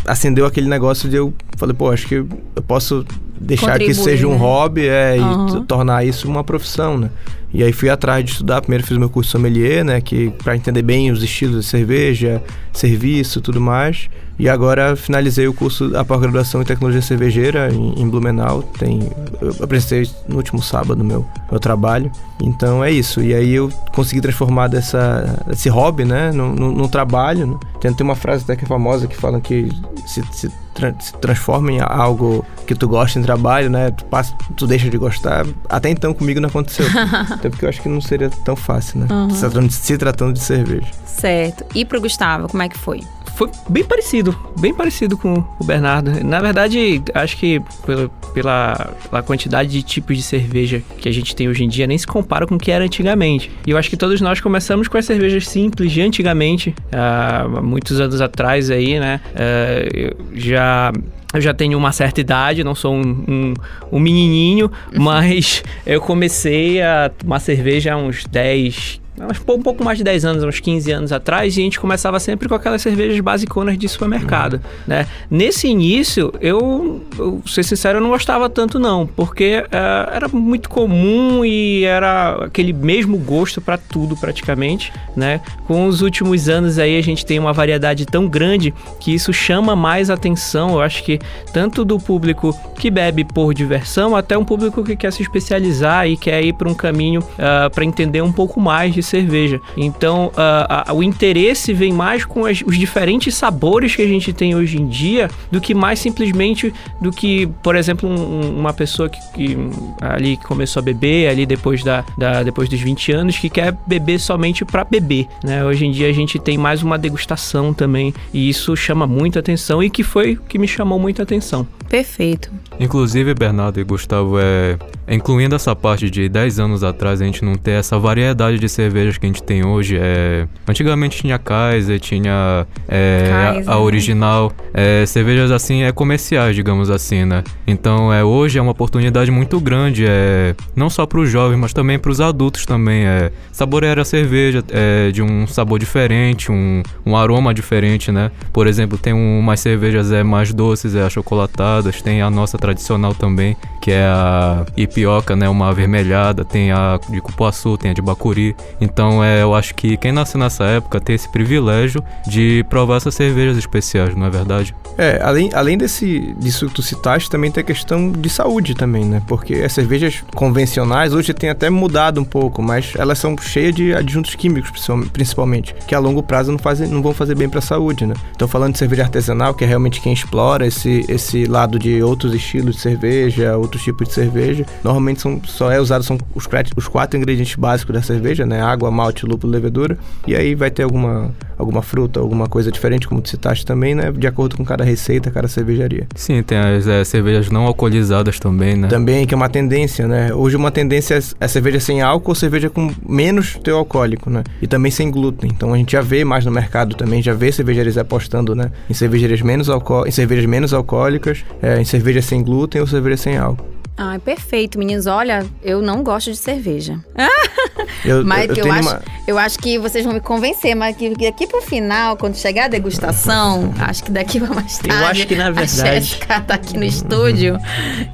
acendeu 0.06 0.46
aquele 0.46 0.68
negócio 0.68 1.10
de 1.10 1.18
eu 1.18 1.34
falei, 1.58 1.76
pô, 1.76 1.92
acho 1.92 2.08
que 2.08 2.16
eu 2.16 2.64
posso 2.68 3.06
deixar 3.44 3.78
que 3.78 3.86
isso 3.86 4.04
seja 4.04 4.28
um 4.28 4.32
né? 4.32 4.38
hobby 4.38 4.88
é, 4.88 5.18
uhum. 5.20 5.58
e 5.58 5.66
tornar 5.66 6.06
isso 6.06 6.28
uma 6.28 6.44
profissão, 6.44 6.98
né? 6.98 7.10
E 7.54 7.64
aí 7.64 7.72
fui 7.72 7.88
atrás 7.88 8.26
de 8.26 8.32
estudar, 8.32 8.62
primeiro 8.62 8.84
fiz 8.84 8.98
meu 8.98 9.10
curso 9.10 9.30
sommelier, 9.30 9.86
né, 9.86 10.02
que 10.02 10.32
para 10.44 10.56
entender 10.56 10.82
bem 10.82 11.12
os 11.12 11.22
estilos 11.22 11.64
de 11.64 11.70
cerveja, 11.70 12.42
serviço, 12.74 13.40
tudo 13.42 13.62
mais. 13.62 14.10
E 14.40 14.50
agora 14.50 14.96
finalizei 14.96 15.48
o 15.48 15.54
curso 15.54 15.96
a 15.96 16.04
pós-graduação 16.04 16.64
em 16.64 16.66
tecnologia 16.66 17.04
cervejeira 17.04 17.72
em, 17.72 18.02
em, 18.02 18.10
Blumenau. 18.10 18.64
Tem, 18.64 19.08
eu 19.40 19.56
apresentei 19.62 20.10
no 20.28 20.38
último 20.38 20.64
sábado 20.64 21.04
meu 21.04 21.24
meu 21.52 21.60
trabalho. 21.60 22.12
Então 22.42 22.84
é 22.84 22.92
isso. 22.92 23.22
E 23.22 23.36
aí 23.36 23.54
eu 23.54 23.70
consegui 23.94 24.22
transformar 24.22 24.68
dessa, 24.68 25.40
esse 25.52 25.70
hobby, 25.70 26.04
né, 26.04 26.32
num, 26.32 26.52
num 26.56 26.88
trabalho. 26.88 27.46
Né? 27.46 27.58
Tem, 27.80 27.94
tem 27.94 28.04
uma 28.04 28.16
frase 28.16 28.44
até 28.44 28.56
que 28.56 28.66
é 28.66 28.68
famosa 28.68 29.06
que 29.06 29.16
fala 29.16 29.40
que 29.40 29.70
se, 30.08 30.24
se, 30.32 30.52
tra 30.74 30.94
se 31.00 31.14
transforma 31.14 31.72
em 31.72 31.80
algo 31.80 32.46
que 32.66 32.76
tu 32.76 32.88
gosta 32.88 33.20
em 33.20 33.22
trabalho, 33.22 33.70
né? 33.70 33.92
Tu, 33.92 34.06
passa, 34.06 34.34
tu 34.56 34.68
deixa 34.68 34.90
de 34.90 34.98
gostar. 34.98 35.46
Até 35.70 35.90
então 35.90 36.14
comigo 36.14 36.40
não 36.40 36.50
aconteceu. 36.50 36.86
Até 37.32 37.50
porque 37.50 37.66
eu 37.66 37.70
acho 37.70 37.82
que 37.82 37.90
não 37.90 38.02
seria 38.02 38.30
tão 38.30 38.56
fácil, 38.56 39.00
né? 39.00 39.08
Uhum. 39.10 39.30
Se, 39.30 39.40
tratando, 39.42 39.72
se 39.72 39.98
tratando 39.98 40.34
de 40.34 40.40
cerveja. 40.40 40.88
Certo. 41.14 41.66
E 41.76 41.86
pro 41.86 42.02
Gustavo, 42.02 42.48
como 42.48 42.64
é 42.64 42.70
que 42.70 42.78
foi? 42.78 43.02
foi 43.36 43.50
bem 43.68 43.84
parecido, 43.84 44.38
bem 44.60 44.74
parecido 44.74 45.18
com 45.18 45.44
o 45.60 45.64
Bernardo. 45.64 46.24
Na 46.24 46.40
verdade, 46.40 47.02
acho 47.14 47.38
que 47.38 47.60
pela, 47.86 48.10
pela, 48.34 48.96
pela, 49.10 49.24
quantidade 49.24 49.72
de 49.72 49.82
tipos 49.82 50.18
de 50.18 50.24
cerveja 50.24 50.82
que 50.98 51.10
a 51.10 51.12
gente 51.12 51.36
tem 51.36 51.50
hoje 51.50 51.64
em 51.64 51.68
dia, 51.68 51.88
nem 51.88 51.98
se 51.98 52.06
compara 52.06 52.46
com 52.46 52.56
o 52.56 52.60
que 52.60 52.72
era 52.72 52.84
antigamente. 52.84 53.52
E 53.66 53.72
eu 53.72 53.78
acho 53.78 53.90
que 53.90 53.98
todos 53.98 54.22
nós 54.22 54.40
começamos 54.40 54.88
com 54.88 54.98
as 54.98 55.06
cervejas 55.06 55.48
simples 55.48 55.92
de 55.92 56.02
antigamente, 56.02 56.76
há 56.92 57.48
muitos 57.62 58.00
anos 58.00 58.22
atrás 58.22 58.70
aí, 58.70 59.00
né? 59.00 59.20
Uh, 59.34 60.24
já 60.36 60.92
eu 61.34 61.42
já 61.42 61.52
tenho 61.52 61.76
uma 61.80 61.92
certa 61.92 62.22
idade, 62.22 62.64
não 62.64 62.76
sou 62.76 62.94
um, 62.94 63.26
um, 63.28 63.54
um 63.92 64.00
menininho, 64.00 64.72
mas 64.96 65.64
eu 65.84 66.00
comecei 66.00 66.80
a 66.80 67.10
tomar 67.10 67.40
cerveja 67.40 67.96
há 67.96 67.98
uns 67.98 68.24
10, 68.26 69.02
um 69.48 69.62
pouco 69.62 69.84
mais 69.84 69.98
de 69.98 70.04
10 70.04 70.26
anos, 70.26 70.44
uns 70.44 70.60
15 70.60 70.92
anos 70.92 71.12
atrás, 71.12 71.56
e 71.56 71.62
a 71.62 71.64
gente 71.64 71.80
começava 71.80 72.20
sempre 72.20 72.50
com 72.50 72.56
aquelas 72.56 72.82
cervejas 72.82 73.20
basiconas 73.20 73.78
de 73.78 73.88
supermercado, 73.88 74.60
né? 74.88 75.08
Nesse 75.30 75.68
início, 75.68 76.34
eu, 76.42 77.04
eu, 77.18 77.42
ser 77.46 77.64
sincero, 77.64 78.00
eu 78.00 78.02
não 78.02 78.10
gostava 78.10 78.50
tanto 78.50 78.80
não, 78.80 79.06
porque 79.06 79.64
uh, 79.68 80.12
era 80.12 80.28
muito 80.28 80.68
comum 80.68 81.46
e 81.46 81.84
era 81.84 82.46
aquele 82.46 82.74
mesmo 82.74 83.18
gosto 83.18 83.62
para 83.62 83.78
tudo 83.78 84.18
praticamente, 84.18 84.92
né? 85.16 85.42
Com 85.68 85.86
os 85.86 86.02
últimos 86.02 86.50
anos 86.50 86.80
aí 86.80 86.98
a 86.98 87.04
gente 87.04 87.26
tem 87.26 87.38
uma 87.38 87.54
variedade 87.54 88.06
tão 88.06 88.28
grande 88.28 88.74
que 89.00 89.14
isso 89.14 89.32
chama 89.32 89.76
mais 89.76 90.10
atenção, 90.10 90.72
eu 90.72 90.82
acho 90.82 91.04
que 91.04 91.20
tanto 91.54 91.86
do 91.86 92.00
público 92.00 92.58
que 92.80 92.90
bebe 92.90 93.24
por 93.24 93.54
diversão, 93.54 94.16
até 94.16 94.36
um 94.36 94.44
público 94.44 94.84
que 94.84 94.96
quer 94.96 95.14
se 95.14 95.22
especializar 95.22 96.08
e 96.08 96.18
quer 96.18 96.44
ir 96.44 96.54
para 96.54 96.68
um 96.68 96.74
caminho 96.74 97.22
uh, 97.22 97.66
ah, 97.66 97.70
para 97.70 97.86
entender 97.86 98.22
um 98.22 98.32
pouco 98.32 98.60
mais 98.60 98.94
de 98.94 99.03
cerveja. 99.04 99.62
Então, 99.78 100.32
uh, 100.36 100.92
uh, 100.92 100.96
o 100.96 101.04
interesse 101.04 101.74
vem 101.74 101.94
mais 101.94 102.26
com 102.26 102.46
as, 102.46 102.64
os 102.66 102.78
diferentes 102.78 103.36
sabores 103.36 103.96
que 103.96 104.02
a 104.02 104.08
gente 104.08 104.34
tem 104.34 104.56
hoje 104.56 104.82
em 104.82 104.88
dia 104.88 105.30
do 105.52 105.62
que 105.62 105.74
mais 105.74 106.00
simplesmente 106.00 106.74
do 107.02 107.12
que, 107.12 107.48
por 107.62 107.76
exemplo, 107.76 108.10
um, 108.10 108.58
uma 108.58 108.74
pessoa 108.74 109.10
que, 109.10 109.20
que, 109.34 109.58
ali 110.02 110.38
começou 110.38 110.80
a 110.80 110.84
beber 110.84 111.30
ali 111.30 111.46
depois 111.46 111.84
da, 111.84 112.04
da 112.18 112.44
depois 112.44 112.70
dos 112.70 112.80
20 112.80 113.12
anos 113.12 113.38
que 113.38 113.50
quer 113.50 113.76
beber 113.86 114.20
somente 114.20 114.66
para 114.66 114.84
beber, 114.84 115.28
né? 115.44 115.64
Hoje 115.64 115.86
em 115.86 115.92
dia 115.92 116.10
a 116.10 116.14
gente 116.14 116.40
tem 116.40 116.58
mais 116.58 116.82
uma 116.82 116.98
degustação 116.98 117.74
também 117.74 118.14
e 118.34 118.50
isso 118.50 118.76
chama 118.76 119.06
muita 119.06 119.40
atenção 119.40 119.84
e 119.84 119.90
que 119.90 120.04
foi 120.04 120.38
que 120.48 120.58
me 120.58 120.68
chamou 120.68 121.00
muita 121.00 121.24
atenção. 121.24 121.68
Perfeito. 121.90 122.52
Inclusive, 122.80 123.36
Bernardo 123.36 123.80
e 123.80 123.84
Gustavo, 123.84 124.40
é, 124.40 124.78
incluindo 125.08 125.56
essa 125.56 125.76
parte 125.76 126.10
de 126.10 126.30
10 126.30 126.60
anos 126.60 126.84
atrás, 126.84 127.22
a 127.22 127.26
gente 127.26 127.44
não 127.44 127.56
ter 127.56 127.72
essa 127.72 127.98
variedade 128.00 128.60
de 128.60 128.70
cervejas 128.70 129.18
que 129.18 129.26
a 129.26 129.30
gente 129.30 129.44
tem 129.44 129.66
hoje. 129.66 129.98
É, 130.00 130.48
antigamente 130.68 131.18
tinha 131.18 131.38
Kaiser, 131.38 132.00
tinha 132.00 132.66
é, 132.88 133.30
Kaiser. 133.30 133.70
A, 133.70 133.74
a, 133.76 133.80
original, 133.80 134.52
é, 134.74 135.06
cervejas 135.06 135.52
assim, 135.52 135.84
é 135.84 135.92
comerciais, 135.92 136.56
digamos 136.56 136.90
assim, 136.90 137.26
né? 137.26 137.44
Então, 137.68 138.14
é, 138.14 138.24
hoje 138.24 138.58
é 138.58 138.62
uma 138.62 138.72
oportunidade 138.72 139.32
muito 139.32 139.60
grande, 139.60 140.06
é, 140.08 140.56
não 140.76 140.90
só 140.90 141.06
para 141.06 141.20
os 141.20 141.30
jovens, 141.30 141.58
mas 141.58 141.74
também 141.74 142.00
para 142.00 142.12
os 142.12 142.22
adultos 142.22 142.66
também. 142.66 143.06
É, 143.06 143.32
saborear 143.52 144.00
a 144.00 144.06
cerveja 144.06 144.64
é, 144.70 145.12
de 145.12 145.22
um 145.22 145.46
sabor 145.48 145.80
diferente, 145.80 146.52
um, 146.52 146.82
um 147.06 147.16
aroma 147.16 147.54
diferente, 147.54 148.12
né? 148.12 148.32
Por 148.52 148.68
exemplo, 148.68 148.98
tem 148.98 149.14
umas 149.14 149.60
cervejas 149.60 150.12
é, 150.12 150.24
mais 150.24 150.54
doces, 150.54 150.96
é 150.96 151.04
achocolatadas, 151.04 152.02
tem 152.02 152.22
a 152.22 152.30
nossa 152.30 152.58
tradicional 152.58 153.14
também, 153.14 153.56
que 153.82 153.92
é 153.92 154.06
a 154.06 154.66
ipioca, 154.94 155.36
né? 155.36 155.50
Uma 155.50 155.70
avermelhada, 155.70 156.46
tem 156.46 156.72
a 156.72 157.00
de 157.10 157.20
cupuaçu, 157.20 157.78
tem 157.78 157.92
a 157.92 157.94
de 157.94 158.02
bacuri. 158.02 158.56
Então 158.80 159.24
é, 159.24 159.42
eu 159.42 159.56
acho 159.56 159.74
que 159.74 159.98
quem 159.98 160.12
nasceu 160.12 160.40
nessa 160.40 160.64
época 160.66 161.00
tem 161.00 161.16
esse 161.16 161.28
privilégio 161.30 162.04
de 162.28 162.64
provar 162.70 162.98
essas 162.98 163.16
cervejas 163.16 163.58
especiais, 163.58 164.16
não 164.16 164.26
é 164.26 164.30
verdade? 164.30 164.76
É, 164.98 165.20
além, 165.24 165.50
além 165.54 165.78
desse, 165.78 166.34
disso 166.38 166.68
que 166.68 166.76
tu 166.76 166.82
citaste, 166.82 167.30
também 167.30 167.52
tem 167.52 167.62
a 167.62 167.66
questão 167.66 168.12
de 168.12 168.30
saúde 168.30 168.76
também, 168.76 169.04
né? 169.06 169.22
Porque 169.28 169.56
as 169.56 169.74
cervejas 169.74 170.24
convencionais 170.36 171.14
hoje 171.14 171.34
tem 171.34 171.50
até 171.50 171.70
mudado 171.70 172.22
um 172.22 172.26
pouco, 172.26 172.62
mas 172.62 172.94
elas 172.98 173.18
são 173.18 173.36
cheias 173.38 173.74
de 173.74 173.94
adjuntos 173.94 174.36
químicos, 174.36 174.72
principalmente, 175.12 175.74
que 175.88 175.96
a 175.96 176.00
longo 176.00 176.22
prazo 176.22 176.52
não, 176.52 176.60
fazem, 176.60 176.88
não 176.88 177.02
vão 177.02 177.14
fazer 177.14 177.36
bem 177.36 177.50
para 177.50 177.60
a 177.60 177.62
saúde, 177.62 178.06
né? 178.06 178.14
Então 178.36 178.48
falando 178.48 178.74
de 178.74 178.80
cerveja 178.80 179.04
artesanal, 179.04 179.54
que 179.54 179.64
é 179.64 179.68
realmente 179.68 180.00
quem 180.00 180.14
explora 180.14 180.68
esse, 180.68 181.06
esse 181.10 181.46
lado 181.46 181.80
de 181.80 182.04
outros 182.04 182.34
estilos 182.34 182.76
de 182.76 182.82
cerveja, 182.82 183.58
outros 183.58 183.84
tipos 183.84 184.08
de 184.08 184.14
cerveja. 184.14 184.66
Normalmente 184.84 185.22
são, 185.22 185.42
só 185.46 185.72
é 185.72 185.80
usado 185.80 186.04
são 186.04 186.18
os, 186.36 186.48
os 186.76 186.88
quatro 186.88 187.18
ingredientes 187.18 187.56
básicos 187.56 187.94
da 187.94 188.02
cerveja, 188.02 188.46
né? 188.46 188.62
Água, 188.62 188.92
malte, 188.92 189.26
lúpulo, 189.26 189.54
levedura. 189.54 189.98
E 190.28 190.36
aí 190.36 190.56
vai 190.56 190.70
ter 190.70 190.84
alguma, 190.84 191.32
alguma 191.58 191.82
fruta, 191.82 192.20
alguma 192.20 192.48
coisa 192.48 192.72
diferente, 192.72 193.08
como 193.08 193.22
tu 193.22 193.30
citaste 193.30 193.66
também, 193.66 193.96
né? 193.96 194.12
De 194.12 194.28
acordo 194.28 194.58
com 194.58 194.66
cada 194.66 194.84
receita, 194.84 195.32
cada 195.32 195.48
cervejaria. 195.48 196.08
Sim, 196.16 196.44
tem 196.44 196.58
as 196.58 196.88
é, 196.88 197.04
cervejas 197.04 197.50
não 197.50 197.66
alcoolizadas 197.66 198.40
também, 198.40 198.76
né? 198.76 198.88
Também, 198.88 199.26
que 199.26 199.34
é 199.34 199.38
uma 199.38 199.50
tendência, 199.50 200.08
né? 200.08 200.34
Hoje 200.34 200.56
uma 200.56 200.72
tendência 200.72 201.16
é, 201.16 201.22
é 201.40 201.48
cerveja 201.48 201.80
sem 201.80 202.02
álcool 202.02 202.32
ou 202.32 202.36
cerveja 202.36 202.70
com 202.70 202.92
menos 203.08 203.58
teu 203.64 203.78
alcoólico, 203.78 204.30
né? 204.30 204.44
E 204.62 204.68
também 204.68 204.92
sem 204.92 205.10
glúten. 205.10 205.50
Então 205.54 205.74
a 205.74 205.78
gente 205.78 205.94
já 205.94 206.02
vê 206.02 206.26
mais 206.26 206.46
no 206.46 206.52
mercado 206.52 206.96
também, 206.96 207.22
já 207.22 207.34
vê 207.34 207.52
cervejarias 207.52 207.98
apostando, 207.98 208.54
né? 208.54 208.72
Em 208.90 208.94
cervejarias 208.94 209.42
menos 209.42 209.70
alcoólicas, 209.70 210.14
em 210.14 210.16
cervejas 210.16 210.46
menos 210.46 210.74
alcoólicas, 210.74 211.46
é, 211.62 211.80
em 211.80 211.86
cerveja 211.86 212.22
sem 212.22 212.44
glúten 212.44 212.82
ou 212.82 212.88
cerveja 212.88 213.18
sem 213.18 213.38
álcool. 213.38 213.74
Ah, 213.96 214.20
perfeito, 214.24 214.73
meninos. 214.78 215.06
Olha, 215.08 215.46
eu 215.62 215.82
não 215.82 216.04
gosto 216.04 216.32
de 216.32 216.38
cerveja. 216.38 217.00
Eu, 218.06 218.26
mas 218.26 218.50
eu, 218.50 218.66
eu, 218.66 218.72
acho, 218.72 218.90
uma... 218.90 219.02
eu 219.28 219.38
acho 219.38 219.60
que 219.60 219.78
vocês 219.78 220.04
vão 220.04 220.14
me 220.14 220.20
convencer, 220.20 220.76
mas 220.76 220.96
que 220.96 221.10
daqui 221.10 221.48
pro 221.48 221.62
final, 221.62 222.18
quando 222.18 222.36
chegar 222.36 222.66
a 222.66 222.68
degustação, 222.68 223.74
acho 223.80 224.04
que 224.04 224.12
daqui 224.12 224.40
pra 224.40 224.54
mais 224.54 224.78
tarde. 224.78 225.02
Eu 225.02 225.08
acho 225.08 225.28
que 225.28 225.36
na 225.36 225.52
verdade. 225.52 225.82
A 225.82 225.94
Jéssica 225.94 226.42
tá 226.42 226.56
aqui 226.56 226.78
no 226.78 226.84
estúdio, 226.84 227.58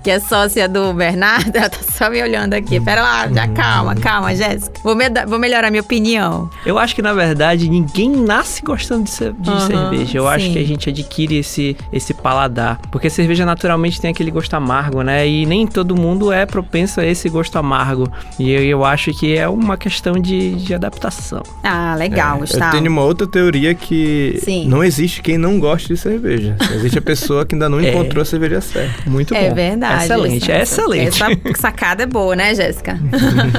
que 0.03 0.11
é 0.11 0.19
sócia 0.19 0.67
do 0.67 0.93
Bernardo, 0.93 1.55
ela 1.57 1.69
tá 1.69 1.79
só 1.91 2.09
me 2.09 2.21
olhando 2.21 2.53
aqui. 2.53 2.79
Pera 2.79 3.01
lá, 3.01 3.27
já 3.27 3.47
calma, 3.47 3.95
calma, 3.95 4.35
Jéssica. 4.35 4.79
Vou, 4.83 4.95
me, 4.95 5.05
vou 5.27 5.39
melhorar 5.39 5.71
minha 5.71 5.81
opinião. 5.81 6.49
Eu 6.65 6.77
acho 6.77 6.95
que 6.95 7.01
na 7.01 7.13
verdade 7.13 7.69
ninguém 7.69 8.09
nasce 8.09 8.61
gostando 8.61 9.03
de, 9.03 9.11
de 9.11 9.49
uhum, 9.49 9.59
cerveja. 9.59 10.17
Eu 10.17 10.23
sim. 10.23 10.29
acho 10.29 10.51
que 10.51 10.59
a 10.59 10.65
gente 10.65 10.89
adquire 10.89 11.37
esse, 11.37 11.75
esse 11.91 12.13
paladar. 12.13 12.79
Porque 12.91 13.07
a 13.07 13.11
cerveja 13.11 13.45
naturalmente 13.45 13.99
tem 13.99 14.11
aquele 14.11 14.31
gosto 14.31 14.53
amargo, 14.53 15.01
né? 15.01 15.27
E 15.27 15.45
nem 15.45 15.65
todo 15.65 15.95
mundo 15.95 16.31
é 16.31 16.45
propenso 16.45 16.99
a 16.99 17.05
esse 17.05 17.29
gosto 17.29 17.57
amargo. 17.57 18.11
E 18.37 18.51
eu, 18.51 18.63
eu 18.63 18.85
acho 18.85 19.11
que 19.13 19.35
é 19.35 19.47
uma 19.47 19.77
questão 19.79 20.13
de, 20.19 20.55
de 20.55 20.73
adaptação. 20.73 21.41
Ah, 21.63 21.95
legal, 21.97 22.37
é, 22.37 22.39
Gustavo. 22.41 22.75
Eu 22.75 22.79
tenho 22.79 22.91
uma 22.91 23.03
outra 23.03 23.25
teoria 23.25 23.73
que 23.73 24.39
Sim. 24.43 24.67
não 24.67 24.83
existe 24.83 25.21
quem 25.21 25.37
não 25.37 25.59
goste 25.59 25.87
de 25.87 25.97
cerveja. 25.97 26.55
Existe 26.75 26.99
a 26.99 27.01
pessoa 27.01 27.45
que 27.45 27.55
ainda 27.55 27.67
não 27.69 27.79
é. 27.81 27.89
encontrou 27.89 28.21
a 28.21 28.25
cerveja 28.25 28.61
certa. 28.61 29.09
Muito 29.09 29.33
é 29.33 29.41
bom. 29.41 29.45
É 29.47 29.53
verdade. 29.53 30.03
Excelente, 30.03 30.51
é 30.51 30.61
excelente. 30.61 31.23
Essa 31.23 31.59
sacada 31.59 32.03
é 32.03 32.05
boa, 32.05 32.35
né, 32.35 32.53
Jéssica? 32.53 32.99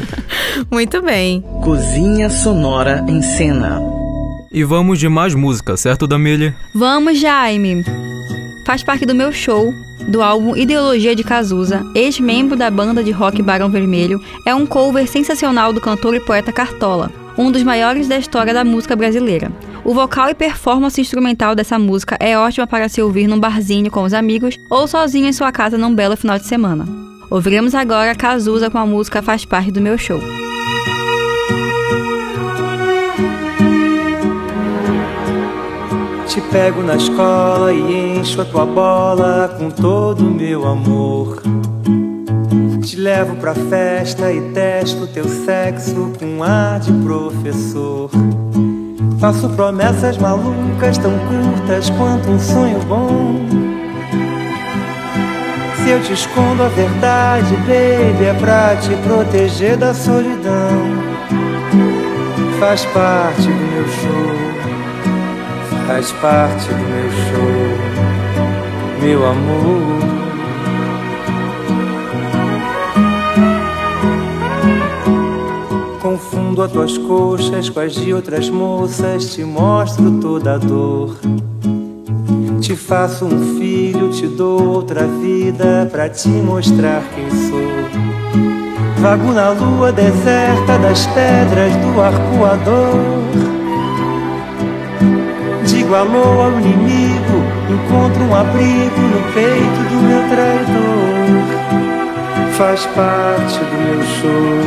Muito 0.71 1.03
bem. 1.03 1.43
Cozinha 1.63 2.29
Sonora 2.29 3.05
em 3.09 3.23
Cena. 3.23 3.81
E 4.53 4.65
vamos 4.65 4.99
de 4.99 5.09
mais 5.09 5.35
música, 5.35 5.77
certo, 5.77 6.07
Damile? 6.07 6.53
Vamos, 6.75 7.21
Jaime. 7.21 7.85
Faz 8.71 8.85
parte 8.85 9.05
do 9.05 9.17
meu 9.17 9.33
show 9.33 9.75
do 10.07 10.23
álbum 10.23 10.57
Ideologia 10.57 11.17
de 11.17 11.25
Cazuza, 11.25 11.85
ex-membro 11.93 12.57
da 12.57 12.71
banda 12.71 13.03
de 13.03 13.11
rock 13.11 13.43
Barão 13.43 13.69
Vermelho, 13.69 14.23
é 14.47 14.55
um 14.55 14.65
cover 14.65 15.09
sensacional 15.09 15.73
do 15.73 15.81
cantor 15.81 16.15
e 16.15 16.21
poeta 16.21 16.53
Cartola, 16.53 17.11
um 17.37 17.51
dos 17.51 17.65
maiores 17.65 18.07
da 18.07 18.17
história 18.17 18.55
da 18.55 18.65
música 18.65 18.95
brasileira. 18.95 19.51
O 19.85 19.93
vocal 19.93 20.31
e 20.31 20.37
performance 20.37 21.01
instrumental 21.01 21.57
dessa 21.57 21.81
música 21.81 22.17
é 22.21 22.39
ótima 22.39 22.65
para 22.65 22.89
se 22.89 23.03
ouvir 23.03 23.27
num 23.27 23.41
barzinho 23.41 23.91
com 23.91 24.05
os 24.05 24.15
amigos 24.15 24.57
ou 24.71 24.87
sozinho 24.87 25.27
em 25.27 25.33
sua 25.33 25.51
casa 25.51 25.77
num 25.77 25.93
belo 25.93 26.17
final 26.17 26.39
de 26.39 26.47
semana. 26.47 26.87
Ouviremos 27.29 27.75
agora 27.75 28.15
Cazuza 28.15 28.71
com 28.71 28.79
a 28.79 28.87
música 28.87 29.21
Faz 29.21 29.45
Parte 29.45 29.73
do 29.73 29.81
Meu 29.81 29.99
Show. 29.99 30.21
Te 36.31 36.41
pego 36.43 36.81
na 36.81 36.95
escola 36.95 37.73
e 37.73 38.19
encho 38.19 38.41
a 38.41 38.45
tua 38.45 38.65
bola 38.65 39.53
com 39.59 39.69
todo 39.69 40.21
o 40.21 40.31
meu 40.31 40.65
amor. 40.65 41.43
Te 42.85 42.95
levo 42.95 43.35
pra 43.35 43.53
festa 43.53 44.33
e 44.33 44.41
testo 44.53 45.09
teu 45.09 45.29
sexo 45.29 46.13
com 46.21 46.41
ar 46.45 46.79
de 46.79 46.93
professor. 47.03 48.09
Faço 49.19 49.49
promessas 49.49 50.19
malucas 50.19 50.99
tão 50.99 51.11
curtas 51.11 51.91
quanto 51.91 52.31
um 52.31 52.39
sonho 52.39 52.79
bom. 52.87 53.35
Se 55.83 55.91
eu 55.91 56.01
te 56.01 56.13
escondo 56.13 56.63
a 56.63 56.69
verdade, 56.69 57.57
baby, 57.57 58.25
é 58.27 58.37
pra 58.39 58.77
te 58.77 58.95
proteger 59.03 59.77
da 59.77 59.93
solidão. 59.93 60.79
Faz 62.61 62.85
parte 62.85 63.43
do 63.43 63.49
meu 63.49 63.89
show 63.89 64.30
faz 65.91 66.13
parte 66.13 66.69
do 66.69 66.77
meu 66.77 67.11
show, 67.11 67.67
meu 69.03 69.27
amor. 69.27 69.99
Confundo 76.01 76.63
as 76.63 76.71
tuas 76.71 76.97
coxas 76.97 77.69
com 77.69 77.81
as 77.81 77.93
de 77.93 78.15
outras 78.15 78.49
moças, 78.49 79.35
te 79.35 79.43
mostro 79.43 80.21
toda 80.21 80.55
a 80.55 80.59
dor. 80.59 81.19
Te 82.61 82.77
faço 82.77 83.25
um 83.25 83.59
filho, 83.59 84.13
te 84.13 84.29
dou 84.29 84.63
outra 84.69 85.09
vida 85.09 85.89
pra 85.91 86.09
te 86.09 86.29
mostrar 86.29 87.03
quem 87.17 87.29
sou. 87.31 87.69
Vago 89.01 89.33
na 89.33 89.51
lua 89.51 89.91
deserta 89.91 90.79
das 90.79 91.05
pedras 91.09 91.75
do 91.79 92.01
arcoador 92.01 93.50
digo 95.91 95.95
alô 95.97 96.43
ao 96.43 96.53
inimigo, 96.53 97.43
encontro 97.69 98.23
um 98.23 98.35
abrigo 98.35 99.01
no 99.01 99.33
peito 99.33 99.83
do 99.89 99.97
meu 100.03 100.23
traidor. 100.29 101.43
Faz 102.53 102.87
parte 102.87 103.59
do 103.59 103.77
meu 103.85 104.03
show, 104.05 104.59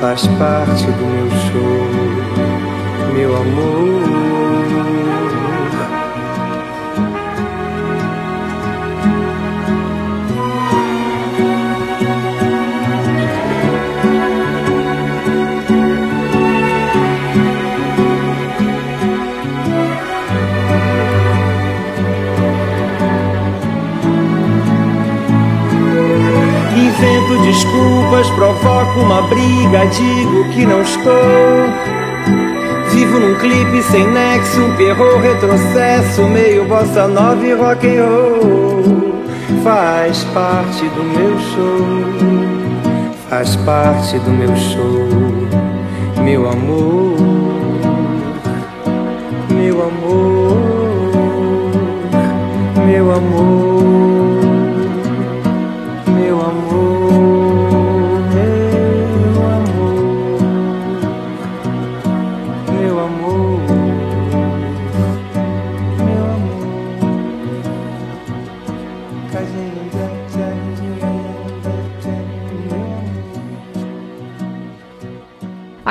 faz 0.00 0.26
parte 0.38 0.86
do 0.86 1.06
meu 1.06 1.30
show, 1.50 1.88
meu 3.14 3.36
amor. 3.36 4.33
Invento 27.34 27.42
desculpas, 27.42 28.30
provoco 28.30 29.00
uma 29.00 29.22
briga, 29.22 29.86
digo 29.86 30.48
que 30.50 30.64
não 30.64 30.82
estou. 30.82 31.12
Vivo 32.90 33.18
num 33.18 33.34
clipe 33.36 33.82
sem 33.82 34.06
nexo, 34.08 34.60
um 34.60 34.76
perro 34.76 35.18
retrocesso, 35.18 36.22
meio 36.24 36.64
bossa 36.66 37.08
nova 37.08 37.44
e 37.44 37.52
rock 37.52 37.86
and 37.86 38.04
roll. 38.04 39.14
Faz 39.62 40.24
parte 40.24 40.88
do 40.90 41.02
meu 41.02 41.38
show, 41.38 41.86
faz 43.28 43.56
parte 43.56 44.18
do 44.18 44.30
meu 44.30 44.54
show, 44.56 45.08
meu 46.22 46.48
amor, 46.48 47.16
meu 49.50 49.82
amor, 49.82 50.56
meu 52.86 53.12
amor. 53.12 54.03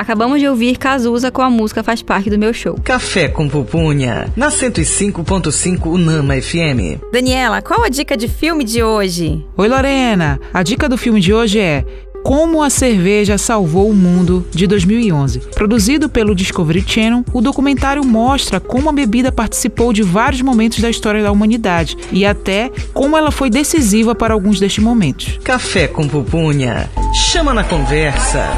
Acabamos 0.04 0.38
de 0.38 0.46
ouvir 0.46 0.76
Cazuza 0.76 1.30
com 1.30 1.40
a 1.40 1.48
música 1.48 1.82
Faz 1.82 2.02
Parte 2.02 2.28
do 2.28 2.36
Meu 2.38 2.52
Show. 2.52 2.78
Café 2.84 3.26
com 3.26 3.48
Pupunha, 3.48 4.26
na 4.36 4.48
105.5 4.50 5.86
Unama 5.86 6.34
FM. 6.34 7.00
Daniela, 7.10 7.62
qual 7.62 7.82
a 7.82 7.88
dica 7.88 8.14
de 8.14 8.28
filme 8.28 8.64
de 8.64 8.82
hoje? 8.82 9.42
Oi, 9.56 9.66
Lorena. 9.66 10.38
A 10.52 10.62
dica 10.62 10.90
do 10.90 10.98
filme 10.98 11.22
de 11.22 11.32
hoje 11.32 11.58
é 11.58 11.86
Como 12.22 12.62
a 12.62 12.68
Cerveja 12.68 13.38
Salvou 13.38 13.88
o 13.88 13.94
Mundo, 13.94 14.46
de 14.50 14.66
2011. 14.66 15.38
Produzido 15.54 16.06
pelo 16.06 16.34
Discovery 16.34 16.84
Channel, 16.86 17.24
o 17.32 17.40
documentário 17.40 18.04
mostra 18.04 18.60
como 18.60 18.90
a 18.90 18.92
bebida 18.92 19.32
participou 19.32 19.90
de 19.90 20.02
vários 20.02 20.42
momentos 20.42 20.80
da 20.80 20.90
história 20.90 21.22
da 21.22 21.32
humanidade 21.32 21.96
e 22.12 22.26
até 22.26 22.70
como 22.92 23.16
ela 23.16 23.30
foi 23.30 23.48
decisiva 23.48 24.14
para 24.14 24.34
alguns 24.34 24.60
destes 24.60 24.84
momentos. 24.84 25.40
Café 25.42 25.88
com 25.88 26.06
Pupunha, 26.06 26.90
chama 27.14 27.54
na 27.54 27.64
conversa. 27.64 28.50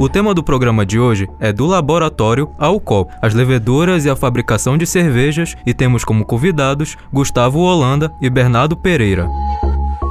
O 0.00 0.08
tema 0.08 0.32
do 0.32 0.42
programa 0.42 0.86
de 0.86 0.98
hoje 0.98 1.28
é 1.38 1.52
do 1.52 1.66
laboratório 1.66 2.48
ao 2.58 2.80
copo, 2.80 3.12
as 3.20 3.34
leveduras 3.34 4.06
e 4.06 4.08
a 4.08 4.16
fabricação 4.16 4.78
de 4.78 4.86
cervejas, 4.86 5.54
e 5.66 5.74
temos 5.74 6.04
como 6.04 6.24
convidados 6.24 6.96
Gustavo 7.12 7.58
Holanda 7.58 8.10
e 8.18 8.30
Bernardo 8.30 8.74
Pereira. 8.74 9.28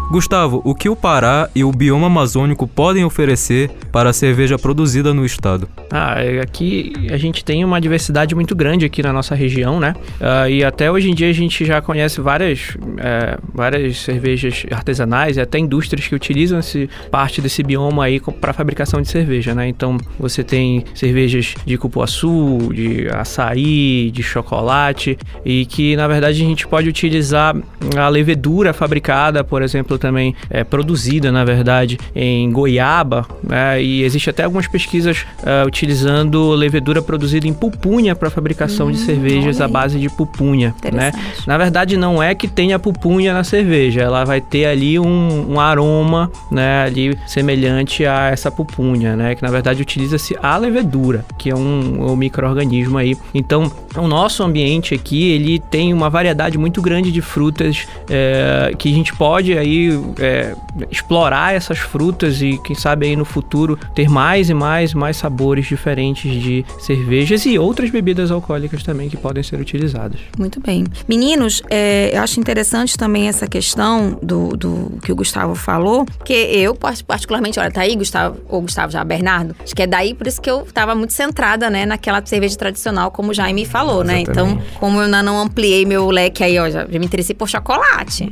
Gustavo, 0.10 0.60
o 0.66 0.74
que 0.74 0.89
o 0.89 0.96
Pará 0.96 1.48
e 1.54 1.63
o 1.63 1.72
bioma 1.72 2.08
amazônico 2.08 2.68
podem 2.68 3.06
oferecer 3.06 3.70
para 3.92 4.10
a 4.10 4.13
cerveja 4.13 4.58
produzida 4.58 5.13
no 5.13 5.24
estado? 5.24 5.70
Ah, 5.92 6.16
é, 6.20 6.42
aqui 6.42 6.94
a 7.12 7.18
gente 7.18 7.46
tem 7.46 7.63
uma 7.63 7.80
diversidade 7.80 8.34
muito 8.34 8.56
grande 8.56 8.86
aqui 8.86 9.04
na 9.04 9.13
nossa 9.13 9.36
região, 9.36 9.80
né? 9.80 9.94
Ah, 10.20 10.50
e 10.50 10.63
até 10.63 10.92
hoje 10.92 11.12
em 11.12 11.13
dia 11.13 11.30
a 11.30 11.34
gente 11.34 11.63
já 11.63 11.80
conhece 11.80 12.20
várias, 12.22 12.75
é, 12.98 13.38
várias 13.54 14.00
cervejas 14.00 14.66
artesanais 14.72 15.38
e 15.38 15.42
até 15.42 15.60
indústrias 15.60 16.08
que 16.08 16.16
utilizam 16.16 16.58
esse, 16.58 16.89
parte 17.12 17.39
desse 17.39 17.62
bioma 17.62 18.06
aí 18.06 18.20
para 18.20 18.51
fabricação 18.51 19.04
de 19.04 19.10
cerveja, 19.10 19.54
né? 19.54 19.68
Então 19.68 19.98
você 20.18 20.44
tem 20.44 20.86
cervejas 20.96 21.54
de 21.63 21.78
cupuaçu, 21.78 22.72
de 22.74 23.08
açaí, 23.10 24.10
de 24.10 24.24
chocolate 24.24 25.20
e 25.46 25.68
que 25.68 25.96
na 25.96 26.08
verdade 26.08 26.42
a 26.42 26.46
gente 26.46 26.68
pode 26.68 26.89
utilizar 26.89 27.56
a 27.96 28.10
levedura 28.10 28.74
fabricada, 28.74 29.44
por 29.44 29.62
exemplo, 29.62 29.99
também 30.00 30.36
é 30.50 30.63
produzida 30.63 31.32
na 31.32 31.44
verdade 31.44 31.98
em 32.15 32.51
goiaba, 32.51 33.27
né? 33.44 33.82
E 33.82 34.03
existe 34.03 34.29
até 34.29 34.44
algumas 34.44 34.68
pesquisas 34.68 35.25
ah, 35.44 35.63
utilizando 35.65 36.51
levedura 36.51 37.01
produzida 37.01 37.48
em 37.48 37.53
pupunha 37.53 38.15
para 38.15 38.29
fabricação 38.29 38.91
de 38.91 38.98
cervejas 38.98 39.62
à 39.62 39.68
base 39.68 40.00
de 40.00 40.10
pupunha, 40.10 40.74
né? 40.91 41.12
Na 41.46 41.58
verdade, 41.58 41.98
não 41.98 42.22
é 42.22 42.34
que 42.34 42.48
tenha 42.48 42.79
pupunha 42.79 43.34
na 43.34 43.44
cerveja, 43.44 44.01
ela 44.01 44.24
vai 44.24 44.41
ter 44.41 44.65
ali 44.65 45.00
um, 45.00 45.53
um 45.53 45.59
aroma, 45.59 46.31
né, 46.51 46.83
ali 46.83 47.18
semelhante 47.27 48.05
a 48.05 48.29
essa 48.29 48.51
pupunha, 48.51 49.16
né, 49.16 49.35
que 49.35 49.42
na 49.42 49.50
verdade 49.50 49.81
utiliza-se 49.81 50.35
a 50.42 50.57
levedura, 50.57 51.25
que 51.38 51.50
é 51.50 51.55
um, 51.55 52.12
um 52.12 52.16
microorganismo 52.16 52.98
aí. 52.98 53.16
Então, 53.33 53.72
o 53.96 54.07
nosso 54.07 54.44
ambiente 54.44 54.94
aqui, 54.94 55.31
ele 55.31 55.59
tem 55.59 55.94
uma 55.94 56.09
variedade 56.09 56.57
muito 56.57 56.81
grande 56.81 57.12
de 57.12 57.22
frutas 57.22 57.88
é, 58.09 58.74
que 58.77 58.90
a 58.90 58.96
gente 58.96 59.14
pode 59.16 59.57
aí 59.57 59.89
é, 60.20 60.54
explorar 60.92 61.54
essas 61.54 61.78
frutas 61.80 62.42
e 62.42 62.58
quem 62.64 62.75
sabe 62.75 63.08
aí 63.08 63.16
no 63.16 63.25
futuro 63.25 63.78
ter 63.96 64.10
mais 64.10 64.50
e 64.50 64.54
mais 64.54 64.94
mais 64.94 65.18
sabores 65.18 65.66
diferentes 65.68 66.32
de 66.42 66.66
cervejas 66.80 67.46
e 67.46 67.58
outras 67.58 67.90
bebidas 67.90 68.32
alcoólicas 68.32 68.84
também 68.84 69.10
que 69.10 69.18
podem 69.18 69.44
ser 69.44 69.60
utilizadas. 69.60 70.20
Muito 70.38 70.60
bem. 70.60 70.86
Meninos, 71.08 71.62
é, 71.70 72.12
eu 72.14 72.22
acho 72.22 72.40
interessante 72.40 72.98
também 72.98 73.28
essa 73.28 73.48
questão 73.48 74.18
do, 74.22 74.50
do 74.56 75.00
que 75.04 75.12
o 75.12 75.16
Gustavo 75.16 75.56
falou, 75.56 76.06
porque 76.06 76.34
eu, 76.34 76.75
part- 76.75 77.04
particularmente, 77.04 77.60
olha, 77.60 77.72
tá 77.72 77.82
aí, 77.82 77.96
Gustavo, 77.96 78.38
ou 78.48 78.62
Gustavo 78.62 78.92
já, 78.92 79.04
Bernardo, 79.04 79.56
acho 79.64 79.75
que 79.75 79.82
é 79.84 79.88
daí 79.88 80.14
por 80.14 80.28
isso 80.28 80.42
que 80.42 80.50
eu 80.50 80.68
tava 80.74 80.96
muito 80.96 81.14
centrada, 81.14 81.70
né, 81.70 81.86
naquela 81.86 82.22
cerveja 82.25 82.58
tradicional, 82.58 83.12
como 83.12 83.32
o 83.32 83.34
Jaime 83.34 83.66
falou, 83.66 84.04
né? 84.04 84.20
Então, 84.22 84.60
como 84.80 84.98
eu 85.00 85.06
ainda 85.06 85.24
não 85.24 85.40
ampliei 85.40 85.86
meu 85.86 86.10
leque 86.10 86.44
aí, 86.44 86.58
ó, 86.60 86.70
já, 86.70 86.86
já 86.86 87.00
me 87.00 87.06
interessei 87.06 87.36
por 87.36 87.48
chocolate. 87.48 88.30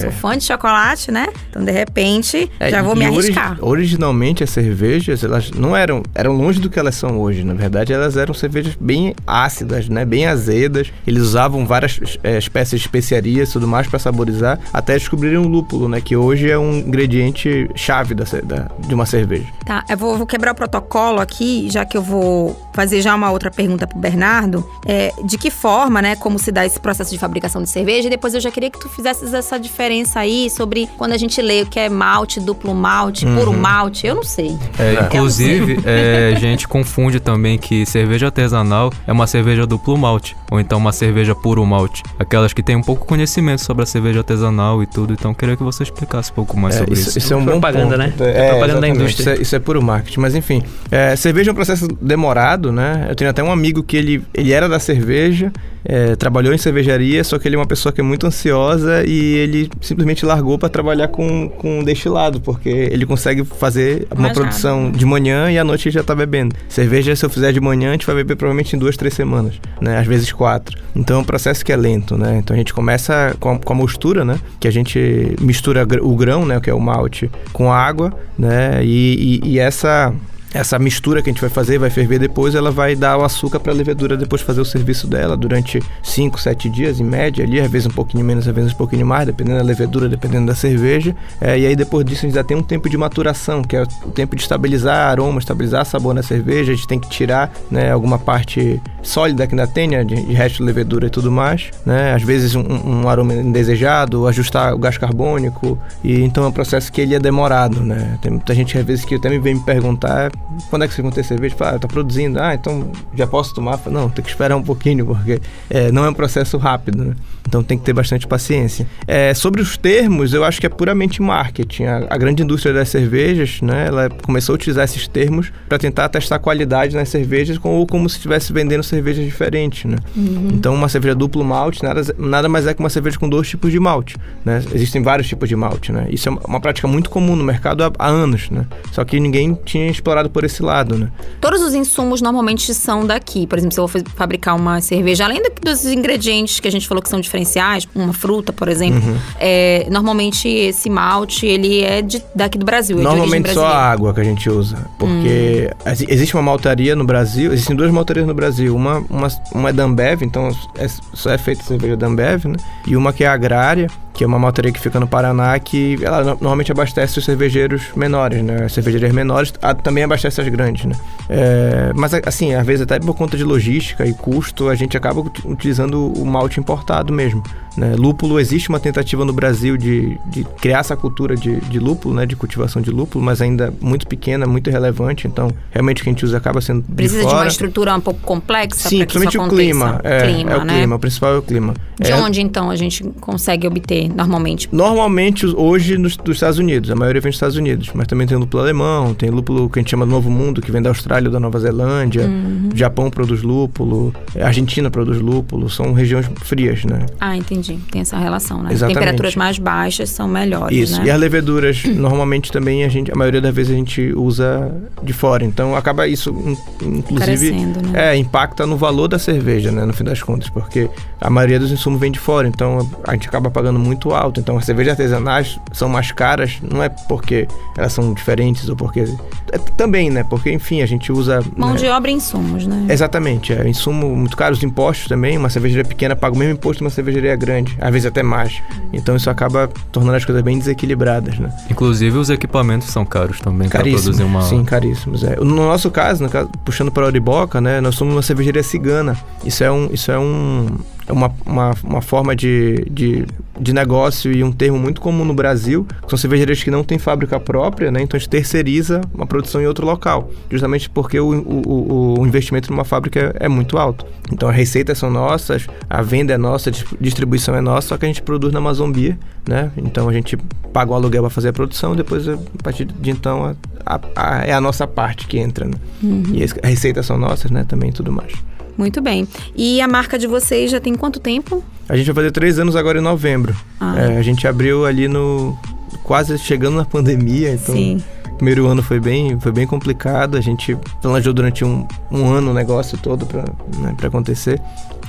Sou 0.00 0.10
fã 0.10 0.36
de 0.36 0.44
chocolate, 0.44 0.97
né? 1.06 1.28
Então, 1.50 1.64
de 1.64 1.70
repente, 1.70 2.50
É, 2.58 2.70
já 2.70 2.82
vou 2.82 2.96
me 2.96 3.04
arriscar. 3.04 3.56
originalmente 3.60 4.42
as 4.42 4.50
cervejas, 4.50 5.22
elas 5.22 5.50
não 5.52 5.76
eram, 5.76 6.02
eram 6.14 6.32
longe 6.32 6.58
do 6.60 6.68
que 6.68 6.78
elas 6.78 6.96
são 6.96 7.18
hoje. 7.20 7.44
Na 7.44 7.54
verdade, 7.54 7.92
elas 7.92 8.16
eram 8.16 8.34
cervejas 8.34 8.74
bem 8.80 9.14
ácidas, 9.26 9.88
né? 9.88 10.04
Bem 10.04 10.26
azedas. 10.26 10.92
Eles 11.06 11.22
usavam 11.22 11.64
várias 11.66 12.00
é, 12.22 12.36
espécies 12.38 12.80
de 12.80 12.86
especiarias 12.86 13.50
e 13.50 13.52
tudo 13.52 13.68
mais 13.68 13.86
para 13.86 13.98
saborizar, 13.98 14.58
até 14.72 14.94
descobrirem 14.94 15.38
o 15.38 15.46
lúpulo, 15.46 15.88
né? 15.88 16.00
Que 16.00 16.16
hoje 16.16 16.50
é 16.50 16.58
um 16.58 16.78
ingrediente 16.78 17.70
chave 17.74 18.14
da, 18.14 18.24
da- 18.42 18.68
de 18.86 18.94
uma 18.94 19.06
cerveja. 19.06 19.46
Tá, 19.64 19.84
eu 19.88 19.96
vou, 19.96 20.16
vou 20.16 20.26
quebrar 20.26 20.52
o 20.52 20.54
protocolo 20.54 21.20
aqui, 21.20 21.68
já 21.70 21.84
que 21.84 21.96
eu 21.96 22.02
vou 22.02 22.58
fazer 22.74 23.00
já 23.02 23.14
uma 23.14 23.30
outra 23.30 23.50
pergunta 23.50 23.86
pro 23.86 23.98
Bernardo. 23.98 24.64
É, 24.86 25.12
de 25.24 25.36
que 25.38 25.50
forma, 25.50 26.00
né, 26.02 26.16
como 26.16 26.38
se 26.38 26.50
dá 26.50 26.64
esse 26.64 26.80
processo 26.80 27.10
de 27.10 27.18
fabricação 27.18 27.62
de 27.62 27.68
cerveja? 27.68 28.06
E 28.06 28.10
depois 28.10 28.34
eu 28.34 28.40
já 28.40 28.50
queria 28.50 28.70
que 28.70 28.78
tu 28.80 28.88
fizesses 28.88 29.32
essa 29.34 29.58
diferença 29.58 30.20
aí 30.20 30.48
sobre 30.50 30.87
quando 30.96 31.12
a 31.12 31.16
gente 31.16 31.40
lê 31.42 31.62
o 31.62 31.66
que 31.66 31.78
é 31.78 31.88
malte, 31.88 32.40
duplo 32.40 32.74
malte, 32.74 33.24
puro 33.26 33.52
malte. 33.52 34.06
Eu 34.06 34.14
não 34.14 34.22
sei. 34.22 34.56
É, 34.78 34.94
Eu 34.96 35.02
inclusive, 35.04 35.80
é, 35.86 36.32
a 36.34 36.38
gente 36.38 36.66
confunde 36.66 37.20
também 37.20 37.58
que 37.58 37.84
cerveja 37.86 38.26
artesanal 38.26 38.92
é 39.06 39.12
uma 39.12 39.26
cerveja 39.26 39.66
duplo 39.66 39.96
malte, 39.96 40.36
ou 40.50 40.58
então 40.60 40.78
uma 40.78 40.92
cerveja 40.92 41.34
puro 41.34 41.64
malte. 41.66 42.02
Aquelas 42.18 42.52
que 42.52 42.62
têm 42.62 42.76
um 42.76 42.82
pouco 42.82 43.06
conhecimento 43.06 43.60
sobre 43.62 43.82
a 43.82 43.86
cerveja 43.86 44.20
artesanal 44.20 44.82
e 44.82 44.86
tudo, 44.86 45.12
então 45.12 45.34
queria 45.34 45.56
que 45.56 45.62
você 45.62 45.82
explicasse 45.82 46.30
um 46.30 46.34
pouco 46.34 46.58
mais 46.58 46.76
É, 46.76 46.78
sobre 46.78 46.94
isso, 46.94 47.08
isso. 47.10 47.18
isso 47.18 47.32
é 47.34 47.36
um 47.36 47.44
bom 47.44 47.52
Propaganda, 47.52 47.96
ponto. 47.98 47.98
né? 47.98 48.12
É, 48.34 48.50
Propaganda 48.50 48.80
da 48.80 48.88
indústria. 48.88 49.22
Isso 49.22 49.30
é, 49.30 49.42
isso 49.42 49.56
é 49.56 49.58
puro 49.58 49.82
marketing. 49.82 50.20
Mas 50.20 50.34
enfim, 50.34 50.62
é, 50.90 51.14
cerveja 51.16 51.50
é 51.50 51.52
um 51.52 51.54
processo 51.54 51.86
demorado, 52.00 52.72
né? 52.72 53.06
Eu 53.08 53.14
tenho 53.14 53.30
até 53.30 53.42
um 53.42 53.50
amigo 53.52 53.82
que 53.82 53.96
ele, 53.96 54.22
ele 54.34 54.52
era 54.52 54.68
da 54.68 54.78
cerveja, 54.78 55.52
é, 55.84 56.16
trabalhou 56.16 56.52
em 56.52 56.58
cervejaria, 56.58 57.22
só 57.24 57.38
que 57.38 57.46
ele 57.48 57.56
é 57.56 57.58
uma 57.58 57.66
pessoa 57.66 57.92
que 57.92 58.00
é 58.00 58.04
muito 58.04 58.26
ansiosa 58.26 59.04
e 59.06 59.34
ele 59.36 59.70
simplesmente 59.80 60.24
largou 60.26 60.58
para 60.58 60.67
trabalhar 60.68 61.08
com, 61.08 61.48
com 61.48 61.82
destilado, 61.82 62.40
porque 62.40 62.68
ele 62.68 63.06
consegue 63.06 63.44
fazer 63.44 64.06
uma 64.10 64.22
Mais 64.22 64.34
produção 64.34 64.90
de 64.90 65.04
manhã 65.06 65.50
e 65.50 65.58
à 65.58 65.64
noite 65.64 65.88
ele 65.88 65.94
já 65.94 66.02
tá 66.02 66.14
bebendo. 66.14 66.54
Cerveja, 66.68 67.14
se 67.16 67.24
eu 67.24 67.30
fizer 67.30 67.52
de 67.52 67.60
manhã, 67.60 67.90
a 67.90 67.92
gente 67.92 68.06
vai 68.06 68.16
beber 68.16 68.36
provavelmente 68.36 68.74
em 68.74 68.78
duas, 68.78 68.96
três 68.96 69.14
semanas, 69.14 69.54
né? 69.80 69.98
Às 69.98 70.06
vezes 70.06 70.32
quatro. 70.32 70.76
Então 70.94 71.18
é 71.18 71.20
um 71.20 71.24
processo 71.24 71.64
que 71.64 71.72
é 71.72 71.76
lento, 71.76 72.16
né? 72.16 72.38
Então 72.38 72.54
a 72.54 72.58
gente 72.58 72.72
começa 72.74 73.36
com 73.40 73.50
a, 73.52 73.58
com 73.58 73.72
a 73.72 73.76
mostura, 73.76 74.24
né? 74.24 74.38
Que 74.60 74.66
a 74.68 74.70
gente 74.72 75.34
mistura 75.40 75.86
o 76.02 76.16
grão, 76.16 76.44
né? 76.44 76.60
Que 76.60 76.70
é 76.70 76.74
o 76.74 76.80
malte, 76.80 77.30
com 77.52 77.72
água, 77.72 78.12
né? 78.38 78.84
E, 78.84 79.40
e- 79.44 79.48
e 79.52 79.58
essa 79.58 80.12
essa 80.52 80.78
mistura 80.78 81.22
que 81.22 81.28
a 81.28 81.32
gente 81.32 81.40
vai 81.40 81.50
fazer, 81.50 81.78
vai 81.78 81.90
ferver 81.90 82.18
depois, 82.18 82.54
ela 82.54 82.70
vai 82.70 82.96
dar 82.96 83.18
o 83.18 83.24
açúcar 83.24 83.60
para 83.60 83.72
a 83.72 83.74
levedura 83.74 84.16
depois 84.16 84.40
fazer 84.42 84.60
o 84.60 84.64
serviço 84.64 85.06
dela 85.06 85.36
durante 85.36 85.82
5, 86.02 86.40
7 86.40 86.70
dias, 86.70 87.00
em 87.00 87.04
média, 87.04 87.44
ali, 87.44 87.60
às 87.60 87.70
vezes 87.70 87.86
um 87.86 87.90
pouquinho 87.90 88.24
menos, 88.24 88.48
às 88.48 88.54
vezes 88.54 88.72
um 88.72 88.76
pouquinho 88.76 89.06
mais, 89.06 89.26
dependendo 89.26 89.58
da 89.58 89.64
levedura, 89.64 90.08
dependendo 90.08 90.46
da 90.46 90.54
cerveja. 90.54 91.14
É, 91.40 91.58
e 91.58 91.66
aí 91.66 91.76
depois 91.76 92.04
disso 92.04 92.24
a 92.24 92.28
gente 92.28 92.34
já 92.34 92.44
tem 92.44 92.56
um 92.56 92.62
tempo 92.62 92.88
de 92.88 92.96
maturação, 92.96 93.62
que 93.62 93.76
é 93.76 93.82
o 93.82 94.10
tempo 94.10 94.34
de 94.34 94.42
estabilizar 94.42 95.10
aroma, 95.10 95.38
estabilizar 95.38 95.84
sabor 95.84 96.14
na 96.14 96.22
cerveja. 96.22 96.72
A 96.72 96.74
gente 96.74 96.88
tem 96.88 96.98
que 96.98 97.08
tirar 97.08 97.52
né, 97.70 97.90
alguma 97.90 98.18
parte 98.18 98.80
sólida 99.02 99.46
que 99.46 99.54
ainda 99.54 99.66
tenha, 99.66 100.04
de, 100.04 100.14
de 100.14 100.32
resto 100.32 100.58
de 100.58 100.62
levedura 100.64 101.06
e 101.06 101.10
tudo 101.10 101.30
mais, 101.30 101.70
né? 101.84 102.14
Às 102.14 102.22
vezes 102.22 102.54
um, 102.54 102.62
um 102.62 103.08
aroma 103.08 103.34
indesejado, 103.34 104.26
ajustar 104.26 104.74
o 104.74 104.78
gás 104.78 104.98
carbônico, 104.98 105.78
e 106.02 106.20
então 106.20 106.44
é 106.44 106.48
um 106.48 106.52
processo 106.52 106.92
que 106.92 107.00
ele 107.00 107.14
é 107.14 107.18
demorado, 107.18 107.80
né? 107.80 108.18
Tem 108.20 108.30
muita 108.30 108.54
gente 108.54 108.76
às 108.76 108.84
vezes 108.84 109.04
que 109.04 109.14
até 109.14 109.28
me 109.30 109.38
vem 109.38 109.54
me 109.54 109.60
perguntar 109.60 110.30
quando 110.70 110.84
é 110.84 110.88
que 110.88 110.94
você 110.94 111.02
vai 111.02 111.12
ter 111.12 111.24
cerveja? 111.24 111.54
Fala, 111.56 111.76
ah, 111.76 111.78
tá 111.78 111.88
produzindo, 111.88 112.40
ah, 112.40 112.54
então 112.54 112.90
já 113.14 113.26
posso 113.26 113.54
tomar? 113.54 113.76
Falo, 113.78 113.98
não, 113.98 114.08
tem 114.08 114.24
que 114.24 114.30
esperar 114.30 114.56
um 114.56 114.62
pouquinho, 114.62 115.06
porque 115.06 115.40
é, 115.68 115.92
não 115.92 116.04
é 116.04 116.10
um 116.10 116.14
processo 116.14 116.56
rápido, 116.56 117.04
né? 117.04 117.14
Então 117.46 117.62
tem 117.62 117.78
que 117.78 117.84
ter 117.84 117.94
bastante 117.94 118.26
paciência. 118.26 118.86
É, 119.06 119.32
sobre 119.32 119.62
os 119.62 119.78
termos, 119.78 120.34
eu 120.34 120.44
acho 120.44 120.60
que 120.60 120.66
é 120.66 120.68
puramente 120.68 121.22
marketing. 121.22 121.84
A, 121.84 122.06
a, 122.10 122.18
grande 122.18 122.42
indústria 122.42 122.74
das 122.74 122.90
cervejas, 122.90 123.62
né, 123.62 123.86
ela 123.86 124.10
começou 124.10 124.52
a 124.52 124.56
utilizar 124.56 124.84
esses 124.84 125.08
termos 125.08 125.50
para 125.66 125.78
tentar 125.78 126.10
testar 126.10 126.38
qualidade 126.38 126.94
nas 126.94 127.08
cervejas, 127.08 127.58
ou 127.62 127.86
como 127.86 128.08
se 128.08 128.16
estivesse 128.16 128.52
vendendo 128.52 128.82
cervejas 128.82 129.24
diferentes, 129.24 129.86
né? 129.86 129.96
Uhum. 130.14 130.48
Então 130.52 130.74
uma 130.74 130.88
cerveja 130.90 131.14
duplo 131.14 131.42
malte 131.42 131.82
nada, 131.82 132.02
nada 132.18 132.48
mais 132.48 132.66
é 132.66 132.74
que 132.74 132.80
uma 132.80 132.90
cerveja 132.90 133.18
com 133.18 133.28
dois 133.28 133.48
tipos 133.48 133.72
de 133.72 133.80
malte, 133.80 134.16
né? 134.44 134.62
Existem 134.74 135.02
vários 135.02 135.26
tipos 135.26 135.48
de 135.48 135.56
malte, 135.56 135.90
né? 135.90 136.06
Isso 136.10 136.28
é 136.28 136.32
uma 136.46 136.60
prática 136.60 136.86
muito 136.86 137.08
comum 137.08 137.34
no 137.34 137.44
mercado 137.44 137.82
há, 137.82 137.90
há 137.98 138.08
anos, 138.08 138.50
né? 138.50 138.66
Só 138.92 139.04
que 139.06 139.18
ninguém 139.18 139.58
tinha 139.64 139.90
explorado 139.90 140.27
por 140.28 140.44
esse 140.44 140.62
lado, 140.62 140.96
né? 140.96 141.08
Todos 141.40 141.62
os 141.62 141.74
insumos 141.74 142.20
normalmente 142.20 142.72
são 142.74 143.06
daqui. 143.06 143.46
Por 143.46 143.58
exemplo, 143.58 143.74
se 143.74 143.80
eu 143.80 143.86
vou 143.86 144.02
fabricar 144.14 144.56
uma 144.56 144.80
cerveja, 144.80 145.24
além 145.24 145.42
dos 145.62 145.84
ingredientes 145.86 146.60
que 146.60 146.68
a 146.68 146.70
gente 146.70 146.86
falou 146.86 147.02
que 147.02 147.08
são 147.08 147.20
diferenciais, 147.20 147.86
uma 147.94 148.12
fruta, 148.12 148.52
por 148.52 148.68
exemplo, 148.68 149.00
uhum. 149.00 149.18
é, 149.38 149.86
normalmente 149.90 150.48
esse 150.48 150.90
malte, 150.90 151.46
ele 151.46 151.82
é 151.82 152.02
de, 152.02 152.22
daqui 152.34 152.58
do 152.58 152.64
Brasil. 152.64 152.98
É 152.98 153.02
normalmente 153.02 153.52
só 153.52 153.66
a 153.66 153.90
água 153.90 154.14
que 154.14 154.20
a 154.20 154.24
gente 154.24 154.48
usa. 154.48 154.76
Porque 154.98 155.70
hum. 155.86 156.04
existe 156.08 156.34
uma 156.34 156.42
maltaria 156.42 156.94
no 156.94 157.04
Brasil, 157.04 157.52
existem 157.52 157.76
duas 157.76 157.90
maltarias 157.90 158.26
no 158.26 158.34
Brasil. 158.34 158.74
Uma, 158.74 159.04
uma, 159.08 159.28
uma 159.52 159.68
é 159.70 159.72
da 159.72 159.84
Ambev, 159.84 160.22
então 160.22 160.48
é, 160.76 160.86
só 161.14 161.30
é 161.30 161.38
feita 161.38 161.62
cerveja 161.62 161.96
da 161.96 162.06
Ambev, 162.06 162.46
né? 162.46 162.56
E 162.86 162.96
uma 162.96 163.12
que 163.12 163.24
é 163.24 163.28
agrária, 163.28 163.88
que 164.18 164.24
é 164.24 164.26
uma 164.26 164.36
maltaria 164.36 164.72
que 164.72 164.80
fica 164.80 164.98
no 164.98 165.06
Paraná, 165.06 165.56
que 165.60 165.96
ela 166.02 166.24
normalmente 166.24 166.72
abastece 166.72 167.20
os 167.20 167.24
cervejeiros 167.24 167.92
menores, 167.94 168.42
né? 168.42 168.64
As 168.64 168.72
cervejarias 168.72 169.12
menores 169.12 169.54
a, 169.62 169.72
também 169.72 170.02
abastece 170.02 170.40
as 170.40 170.48
grandes, 170.48 170.86
né? 170.86 170.96
É, 171.28 171.92
mas, 171.94 172.12
assim, 172.26 172.52
às 172.52 172.66
vezes 172.66 172.82
até 172.82 172.98
por 172.98 173.14
conta 173.14 173.36
de 173.36 173.44
logística 173.44 174.04
e 174.04 174.12
custo, 174.12 174.68
a 174.68 174.74
gente 174.74 174.96
acaba 174.96 175.20
utilizando 175.44 176.12
o 176.12 176.26
malte 176.26 176.58
importado 176.58 177.12
mesmo. 177.12 177.44
Né? 177.78 177.94
Lúpulo, 177.96 178.40
existe 178.40 178.68
uma 178.68 178.80
tentativa 178.80 179.24
no 179.24 179.32
Brasil 179.32 179.76
de, 179.76 180.18
de 180.26 180.44
criar 180.60 180.80
essa 180.80 180.96
cultura 180.96 181.36
de, 181.36 181.60
de 181.60 181.78
lúpulo, 181.78 182.14
né? 182.14 182.26
de 182.26 182.34
cultivação 182.36 182.82
de 182.82 182.90
lúpulo, 182.90 183.24
mas 183.24 183.40
ainda 183.40 183.72
muito 183.80 184.06
pequena, 184.06 184.46
muito 184.46 184.70
relevante. 184.70 185.26
Então, 185.26 185.50
realmente 185.70 186.00
o 186.00 186.04
que 186.04 186.10
a 186.10 186.12
gente 186.12 186.24
usa 186.24 186.36
acaba 186.36 186.60
sendo. 186.60 186.82
Precisa 186.82 187.22
de, 187.22 187.28
de 187.28 187.34
uma 187.34 187.46
estrutura 187.46 187.94
um 187.94 188.00
pouco 188.00 188.20
complexa 188.20 188.88
Sim, 188.88 188.98
principalmente 189.04 189.38
o 189.38 189.48
clima. 189.48 190.00
É, 190.02 190.32
clima, 190.32 190.52
é 190.52 190.56
o 190.56 190.64
né? 190.64 190.78
clima, 190.78 190.96
o 190.96 190.98
principal 190.98 191.34
é 191.34 191.38
o 191.38 191.42
clima. 191.42 191.74
De 192.00 192.12
é, 192.12 192.16
onde 192.16 192.40
então 192.40 192.70
a 192.70 192.76
gente 192.76 193.02
consegue 193.20 193.66
obter 193.66 194.08
normalmente? 194.08 194.68
Normalmente, 194.70 195.46
hoje, 195.46 195.98
nos, 195.98 196.16
dos 196.16 196.36
Estados 196.36 196.58
Unidos. 196.58 196.90
A 196.90 196.94
maioria 196.94 197.20
vem 197.20 197.30
dos 197.30 197.36
Estados 197.36 197.56
Unidos. 197.56 197.90
Mas 197.94 198.06
também 198.06 198.26
tem 198.26 198.36
lúpulo 198.36 198.62
alemão, 198.62 199.14
tem 199.14 199.30
lúpulo 199.30 199.68
que 199.68 199.78
a 199.78 199.82
gente 199.82 199.90
chama 199.90 200.06
do 200.06 200.12
Novo 200.12 200.30
Mundo, 200.30 200.60
que 200.60 200.70
vem 200.70 200.80
da 200.80 200.90
Austrália, 200.90 201.30
da 201.30 201.40
Nova 201.40 201.58
Zelândia. 201.58 202.22
Uhum. 202.22 202.70
Japão 202.74 203.10
produz 203.10 203.42
lúpulo, 203.42 204.14
Argentina 204.40 204.90
produz 204.90 205.20
lúpulo. 205.20 205.68
São 205.68 205.92
regiões 205.92 206.30
frias, 206.42 206.84
né? 206.84 207.06
Ah, 207.20 207.36
entendi. 207.36 207.67
Tem 207.76 208.00
essa 208.00 208.18
relação, 208.18 208.62
né? 208.62 208.72
Exatamente. 208.72 208.98
Temperaturas 208.98 209.36
mais 209.36 209.58
baixas 209.58 210.10
são 210.10 210.26
melhores. 210.26 210.76
Isso. 210.76 211.00
Né? 211.00 211.06
E 211.06 211.10
as 211.10 211.20
leveduras, 211.20 211.84
normalmente 211.94 212.50
também 212.50 212.84
a 212.84 212.88
gente, 212.88 213.12
a 213.12 213.14
maioria 213.14 213.40
das 213.40 213.54
vezes 213.54 213.72
a 213.72 213.76
gente 213.76 214.12
usa 214.14 214.72
de 215.02 215.12
fora. 215.12 215.44
Então 215.44 215.76
acaba 215.76 216.06
isso, 216.06 216.34
inclusive, 216.82 217.52
né? 217.52 218.12
é, 218.12 218.16
impacta 218.16 218.66
no 218.66 218.76
valor 218.76 219.08
da 219.08 219.18
cerveja, 219.18 219.70
né? 219.70 219.84
No 219.84 219.92
fim 219.92 220.04
das 220.04 220.22
contas, 220.22 220.48
porque 220.48 220.88
a 221.20 221.30
maioria 221.30 221.58
dos 221.58 221.70
insumos 221.70 222.00
vem 222.00 222.10
de 222.10 222.18
fora. 222.18 222.48
Então 222.48 222.88
a 223.06 223.12
gente 223.12 223.28
acaba 223.28 223.50
pagando 223.50 223.78
muito 223.78 224.12
alto. 224.12 224.40
Então 224.40 224.56
as 224.56 224.64
cervejas 224.64 224.92
artesanais 224.92 225.58
são 225.72 225.88
mais 225.88 226.12
caras, 226.12 226.58
não 226.62 226.82
é 226.82 226.88
porque 226.88 227.46
elas 227.76 227.92
são 227.92 228.12
diferentes 228.12 228.68
ou 228.68 228.76
porque. 228.76 229.04
É, 229.52 229.58
também, 229.76 230.10
né? 230.10 230.24
Porque, 230.24 230.50
enfim, 230.50 230.82
a 230.82 230.86
gente 230.86 231.10
usa. 231.10 231.40
Mão 231.56 231.70
né? 231.70 231.76
de 231.76 231.86
obra 231.86 232.10
e 232.10 232.14
insumos, 232.14 232.66
né? 232.66 232.86
Exatamente. 232.88 233.52
É 233.52 233.68
insumo 233.68 234.14
muito 234.14 234.36
caro, 234.36 234.54
os 234.54 234.62
impostos 234.62 235.08
também. 235.08 235.36
Uma 235.36 235.48
cervejaria 235.48 235.84
pequena 235.84 236.14
paga 236.14 236.34
o 236.34 236.38
mesmo 236.38 236.54
imposto 236.54 236.78
que 236.78 236.84
uma 236.84 236.90
cervejaria 236.90 237.34
grande. 237.36 237.47
Às 237.80 237.90
vezes 237.90 238.06
até 238.06 238.22
mais. 238.22 238.62
Então 238.92 239.16
isso 239.16 239.30
acaba 239.30 239.68
tornando 239.90 240.16
as 240.16 240.24
coisas 240.24 240.42
bem 240.42 240.58
desequilibradas, 240.58 241.38
né? 241.38 241.52
Inclusive 241.70 242.16
os 242.18 242.30
equipamentos 242.30 242.88
são 242.88 243.04
caros 243.04 243.40
também 243.40 243.68
para 243.68 243.82
produzir 243.82 244.22
uma. 244.22 244.42
Sim, 244.42 244.64
caríssimos. 244.64 245.24
É. 245.24 245.36
No 245.36 245.56
nosso 245.56 245.90
caso, 245.90 246.22
no 246.22 246.30
caso, 246.30 246.48
puxando 246.64 246.90
para 246.90 247.04
a 247.04 247.06
Oriboca, 247.06 247.60
né? 247.60 247.80
Nós 247.80 247.94
somos 247.94 248.14
uma 248.14 248.22
cervejaria 248.22 248.62
cigana. 248.62 249.16
Isso 249.44 249.64
é 249.64 249.70
um, 249.70 249.88
isso 249.92 250.10
é 250.10 250.18
um, 250.18 250.66
uma, 251.10 251.32
uma, 251.44 251.74
uma 251.82 252.02
forma 252.02 252.34
de, 252.34 252.86
de, 252.90 253.24
de, 253.58 253.72
negócio 253.72 254.32
e 254.32 254.42
um 254.44 254.52
termo 254.52 254.78
muito 254.78 255.00
comum 255.00 255.24
no 255.24 255.34
Brasil. 255.34 255.86
São 256.06 256.18
cervejarias 256.18 256.62
que 256.62 256.70
não 256.70 256.84
têm 256.84 256.98
fábrica 256.98 257.38
própria, 257.40 257.90
né? 257.90 258.02
Então 258.02 258.16
a 258.16 258.20
gente 258.20 258.28
terceiriza 258.28 259.00
uma 259.14 259.26
produção 259.26 259.60
em 259.60 259.66
outro 259.66 259.86
local, 259.86 260.30
justamente 260.50 260.88
porque 260.90 261.18
o, 261.18 261.30
o, 261.30 262.20
o 262.20 262.26
investimento 262.26 262.70
numa 262.70 262.84
fábrica 262.84 263.34
é 263.38 263.48
muito 263.48 263.78
alto. 263.78 264.06
Então 264.32 264.48
as 264.48 264.56
receitas 264.56 264.98
são 264.98 265.10
nossas, 265.10 265.66
a 265.88 266.02
venda 266.02 266.32
é 266.32 266.38
nossa, 266.38 266.70
a 266.70 266.72
distribuição 267.00 267.54
é 267.54 267.60
nossa, 267.60 267.88
só 267.88 267.96
que 267.96 268.04
a 268.04 268.08
gente 268.08 268.22
produz 268.22 268.52
na 268.52 268.58
Amazônia, 268.58 269.18
né? 269.46 269.70
Então 269.76 270.08
a 270.08 270.12
gente 270.12 270.36
paga 270.72 270.92
o 270.92 270.94
aluguel 270.94 271.22
para 271.22 271.30
fazer 271.30 271.48
a 271.48 271.52
produção, 271.52 271.96
depois 271.96 272.28
a 272.28 272.38
partir 272.62 272.84
de 272.84 273.10
então 273.10 273.44
a, 273.44 273.56
a, 273.86 274.00
a, 274.14 274.44
é 274.44 274.52
a 274.52 274.60
nossa 274.60 274.86
parte 274.86 275.26
que 275.26 275.38
entra, 275.38 275.64
né? 275.64 275.74
Uhum. 276.02 276.24
E 276.32 276.42
as 276.42 276.52
receitas 276.62 277.06
são 277.06 277.18
nossas, 277.18 277.50
né? 277.50 277.64
Também 277.66 277.90
tudo 277.90 278.12
mais. 278.12 278.32
Muito 278.78 279.02
bem. 279.02 279.26
E 279.56 279.80
a 279.80 279.88
marca 279.88 280.16
de 280.16 280.28
vocês 280.28 280.70
já 280.70 280.80
tem 280.80 280.94
quanto 280.94 281.18
tempo? 281.18 281.64
A 281.88 281.96
gente 281.96 282.06
vai 282.06 282.14
fazer 282.14 282.30
três 282.30 282.60
anos 282.60 282.76
agora 282.76 282.98
em 282.98 283.02
novembro. 283.02 283.54
Ah. 283.80 283.98
É, 283.98 284.16
a 284.16 284.22
gente 284.22 284.46
abriu 284.46 284.86
ali 284.86 285.08
no. 285.08 285.58
quase 286.04 286.38
chegando 286.38 286.76
na 286.76 286.84
pandemia, 286.84 287.54
então. 287.54 287.74
Sim. 287.74 288.00
O 288.26 288.36
primeiro 288.38 288.68
ano 288.68 288.80
foi 288.80 289.00
bem, 289.00 289.38
foi 289.40 289.50
bem 289.50 289.66
complicado. 289.66 290.36
A 290.36 290.40
gente 290.40 290.78
planejou 291.02 291.32
durante 291.32 291.64
um, 291.64 291.88
um 292.08 292.30
ano 292.30 292.52
o 292.52 292.54
negócio 292.54 292.96
todo 292.96 293.26
para 293.26 293.42
né, 293.78 293.96
acontecer. 294.00 294.62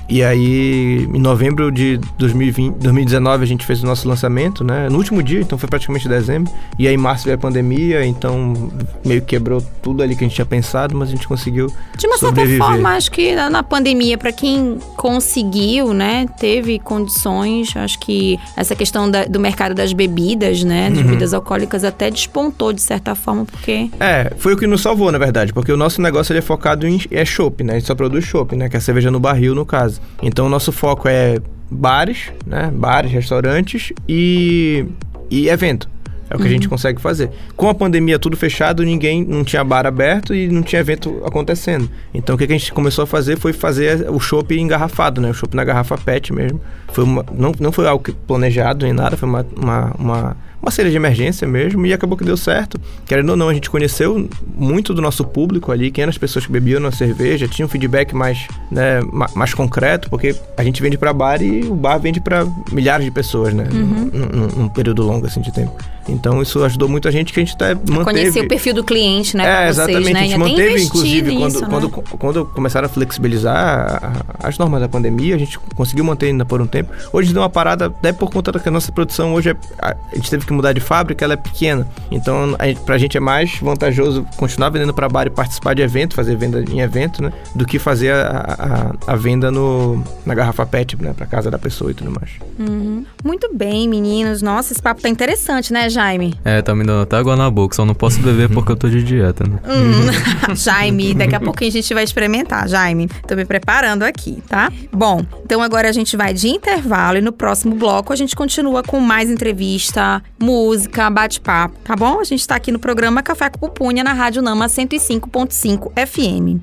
E 0.10 0.24
aí, 0.24 1.08
em 1.14 1.20
novembro 1.20 1.72
de 1.72 2.00
2020, 2.18 2.78
2019, 2.80 3.44
a 3.44 3.48
gente 3.48 3.64
fez 3.64 3.84
o 3.84 3.86
nosso 3.86 4.08
lançamento, 4.08 4.64
né? 4.64 4.90
No 4.90 4.98
último 4.98 5.22
dia, 5.22 5.40
então 5.40 5.56
foi 5.56 5.70
praticamente 5.70 6.10
dezembro. 6.10 6.52
E 6.80 6.88
aí, 6.88 6.96
em 6.96 6.98
março 6.98 7.26
veio 7.26 7.36
a 7.36 7.38
pandemia, 7.40 8.04
então 8.04 8.72
meio 9.06 9.22
que 9.22 9.28
quebrou 9.28 9.62
tudo 9.84 10.02
ali 10.02 10.16
que 10.16 10.24
a 10.24 10.28
gente 10.28 10.36
tinha 10.36 10.46
pensado, 10.46 10.98
mas 10.98 11.10
a 11.10 11.12
gente 11.12 11.28
conseguiu. 11.28 11.72
De 11.96 12.08
uma 12.08 12.18
certa 12.18 12.42
forma, 12.58 12.96
acho 12.96 13.12
que 13.12 13.36
na 13.36 13.62
pandemia, 13.62 14.18
para 14.18 14.32
quem 14.32 14.80
conseguiu, 14.98 15.94
né, 15.94 16.26
teve 16.40 16.80
condições, 16.80 17.76
acho 17.76 18.00
que 18.00 18.40
essa 18.58 18.76
questão 18.76 19.10
da, 19.10 19.26
do 19.26 19.40
mercado 19.40 19.76
das 19.76 19.94
bebidas, 19.94 20.64
né, 20.64 20.90
das 20.90 21.00
uhum. 21.00 21.06
bebidas 21.06 21.34
alcoólicas 21.36 21.84
até 21.84 22.10
despontou 22.10 22.74
de 22.74 22.82
certa 22.82 23.14
forma, 23.14 23.46
porque. 23.46 23.92
É, 24.00 24.34
foi 24.38 24.56
o 24.56 24.58
que 24.58 24.66
nos 24.66 24.82
salvou, 24.82 25.12
na 25.12 25.20
verdade, 25.20 25.54
porque 25.54 25.72
o 25.72 25.78
nosso 25.78 26.02
negócio 26.02 26.36
é 26.36 26.42
focado 26.42 26.88
em 26.88 27.00
é 27.12 27.24
chopp, 27.24 27.64
né? 27.64 27.74
A 27.74 27.76
gente 27.76 27.88
só 27.88 27.94
produz 27.94 28.26
chopp, 28.26 28.56
né? 28.56 28.68
Que 28.70 28.76
é 28.76 28.80
a 28.80 28.82
cerveja 28.82 29.12
no 29.12 29.20
barril, 29.20 29.54
no 29.54 29.66
caso. 29.66 29.99
Então 30.22 30.46
o 30.46 30.50
nosso 30.50 30.72
foco 30.72 31.08
é 31.08 31.40
bares, 31.70 32.32
né? 32.46 32.72
Bares, 32.74 33.12
restaurantes 33.12 33.94
e, 34.08 34.86
e 35.30 35.50
evento. 35.50 35.90
É 36.30 36.36
o 36.36 36.38
que 36.38 36.44
uhum. 36.44 36.50
a 36.50 36.52
gente 36.52 36.64
uhum. 36.66 36.70
consegue 36.70 37.02
fazer. 37.02 37.32
Com 37.56 37.70
a 37.70 37.74
pandemia 37.74 38.20
tudo 38.20 38.38
fechado, 38.38 38.84
ninguém 38.84 39.26
não 39.26 39.44
tinha 39.44 39.64
bar 39.64 39.88
aberto 39.88 40.36
e 40.36 40.48
não 40.48 40.62
tinha 40.62 40.80
evento 40.80 41.22
acontecendo. 41.26 41.90
Então 42.14 42.36
o 42.36 42.38
que 42.38 42.44
a 42.44 42.48
gente 42.48 42.72
começou 42.72 43.04
a 43.04 43.08
fazer 43.08 43.38
foi 43.40 43.52
fazer 43.52 44.08
o 44.12 44.20
chopp 44.20 44.56
engarrafado, 44.56 45.20
né? 45.20 45.32
O 45.32 45.34
chopp 45.34 45.56
na 45.56 45.64
garrafa 45.64 45.98
PET 45.98 46.32
mesmo. 46.32 46.62
Foi 46.94 47.04
uma, 47.04 47.26
não, 47.32 47.52
não 47.60 47.72
foi 47.72 47.88
algo 47.88 48.04
planejado 48.28 48.86
nem 48.86 48.94
nada, 48.94 49.18
foi 49.18 49.28
uma, 49.28 49.46
uma, 49.58 49.96
uma 49.98 50.38
uma 50.62 50.72
série 50.72 50.90
de 50.90 50.96
emergência 50.96 51.48
mesmo, 51.48 51.86
e 51.86 51.94
acabou 51.94 52.18
que 52.18 52.24
deu 52.24 52.36
certo. 52.36 52.80
Querendo 53.06 53.30
ou 53.30 53.36
não, 53.36 53.50
a 53.50 53.54
gente 53.54 53.70
conheceu 53.70 54.30
muito 54.56 54.94
do 54.94 55.02
nosso 55.02 55.24
público 55.24 55.72
ali, 55.72 55.90
quem 55.92 56.02
eram 56.04 56.10
as 56.10 56.18
pessoas 56.18 56.46
que 56.46 56.52
bebiam 56.52 56.80
na 56.80 56.92
cerveja, 56.92 57.48
tinha 57.48 57.66
um 57.66 57.70
feedback 57.70 58.14
mais, 58.14 58.48
né, 58.72 59.00
mais 59.36 59.54
concreto, 59.54 60.10
porque 60.10 60.36
a 60.58 60.64
gente 60.64 60.82
vende 60.82 60.98
para 60.98 61.14
bar 61.14 61.42
e 61.42 61.64
o 61.64 61.76
bar 61.76 61.98
vende 61.98 62.20
para 62.20 62.46
milhares 62.72 63.06
de 63.06 63.12
pessoas, 63.12 63.54
né? 63.54 63.68
Uhum. 63.72 64.12
Num, 64.14 64.48
num, 64.48 64.70
período 64.70 65.04
longo 65.04 65.26
assim 65.26 65.42
de 65.42 65.52
tempo. 65.52 65.76
Então 66.08 66.42
isso 66.42 66.64
ajudou 66.64 66.90
muito 66.90 67.08
a 67.08 67.12
gente 67.12 67.32
que 67.32 67.40
a 67.40 67.44
gente 67.44 67.56
até 67.56 67.76
manteve. 67.76 68.04
Conhecer 68.04 68.42
o 68.42 68.48
perfil 68.48 68.74
do 68.74 68.84
cliente, 68.84 69.38
né? 69.38 69.66
É, 69.66 69.70
exatamente. 69.70 70.04
Vocês, 70.04 70.14
né? 70.14 70.20
A 70.20 70.24
gente 70.24 70.38
manteve, 70.38 70.84
inclusive, 70.84 71.38
quando, 71.38 71.62
né? 71.62 71.68
quando, 71.70 71.90
quando 71.90 72.46
começaram 72.46 72.86
a 72.88 72.90
flexibilizar 72.90 74.26
as 74.42 74.58
normas 74.58 74.82
da 74.82 74.90
pandemia, 74.90 75.36
a 75.36 75.38
gente 75.38 75.60
conseguiu 75.76 76.04
manter 76.04 76.28
ainda 76.28 76.46
por 76.46 76.62
um 76.62 76.68
tempo. 76.68 76.92
Hoje 77.14 77.32
deu 77.32 77.42
uma 77.42 77.50
parada, 77.50 77.88
até 77.88 78.12
por 78.12 78.32
conta 78.32 78.52
da 78.52 78.72
nossa 78.72 78.92
produção 78.92 79.34
hoje 79.34 79.50
é, 79.50 79.56
a 79.82 80.16
gente 80.16 80.30
teve 80.30 80.46
que 80.46 80.49
mudar 80.54 80.74
de 80.74 80.80
fábrica, 80.80 81.24
ela 81.24 81.34
é 81.34 81.38
pequena. 81.38 81.88
Então, 82.12 82.56
a 82.58 82.68
gente, 82.68 82.82
pra 82.82 82.98
gente 82.98 83.18
é 83.18 83.20
mais 83.20 83.58
vantajoso 83.62 84.26
continuar 84.38 84.70
vendendo 84.70 84.94
para 84.94 85.08
bar 85.10 85.28
e 85.28 85.30
participar 85.30 85.74
de 85.74 85.82
evento, 85.82 86.16
fazer 86.16 86.36
venda 86.36 86.64
em 86.70 86.80
evento, 86.82 87.22
né? 87.22 87.32
Do 87.56 87.66
que 87.66 87.80
fazer 87.80 88.14
a, 88.14 88.96
a, 89.08 89.14
a 89.14 89.16
venda 89.16 89.52
no, 89.52 90.04
na 90.26 90.34
garrafa 90.34 90.66
PET, 90.66 90.98
né? 91.02 91.14
Pra 91.16 91.26
casa 91.26 91.50
da 91.50 91.58
pessoa 91.58 91.92
e 91.92 91.94
tudo 91.94 92.12
mais. 92.12 92.32
Uhum. 92.58 93.06
Muito 93.24 93.54
bem, 93.54 93.88
meninos. 93.88 94.42
Nossa, 94.42 94.74
esse 94.74 94.82
papo 94.82 95.02
tá 95.02 95.10
interessante, 95.10 95.72
né, 95.72 95.90
Jaime? 95.90 96.34
É, 96.44 96.62
tá 96.62 96.76
me 96.76 96.84
dando 96.84 97.04
até 97.04 97.18
água 97.18 97.36
na 97.36 97.50
boca, 97.50 97.76
só 97.76 97.86
não 97.86 97.96
posso 97.96 98.20
beber 98.22 98.50
porque 98.50 98.72
eu 98.72 98.76
tô 98.76 98.90
de 98.90 99.04
dieta, 99.04 99.44
né? 99.48 99.60
Hum. 99.68 100.56
Jaime, 100.56 101.14
daqui 101.14 101.36
a 101.36 101.40
pouquinho 101.40 101.70
a 101.70 101.74
gente 101.74 101.94
vai 101.94 102.04
experimentar, 102.04 102.68
Jaime. 102.68 103.08
Tô 103.28 103.36
me 103.36 103.46
preparando 103.46 104.04
aqui, 104.04 104.42
tá? 104.48 104.72
Bom, 104.92 105.26
então 105.44 105.62
agora 105.62 105.90
a 105.90 105.92
gente 105.92 106.16
vai 106.18 106.34
de 106.34 106.50
intervalo 106.50 107.18
e 107.18 107.22
no 107.22 107.32
próximo 107.32 107.76
bloco 107.76 108.12
a 108.14 108.16
gente 108.16 108.36
continua 108.36 108.84
com 108.84 109.00
mais 109.00 109.30
entrevista, 109.30 110.22
música, 110.40 111.10
bate-papo, 111.10 111.76
tá 111.84 111.96
bom? 111.96 112.20
A 112.20 112.24
gente 112.24 112.48
tá 112.48 112.56
aqui 112.56 112.72
no 112.72 112.80
programa 112.80 113.22
Café 113.22 113.50
com 113.50 113.60
Pupunha 113.60 114.04
na 114.04 114.14
Rádio 114.14 114.42
Nama 114.42 114.68
105.5 114.68 115.92
FM. 116.08 116.62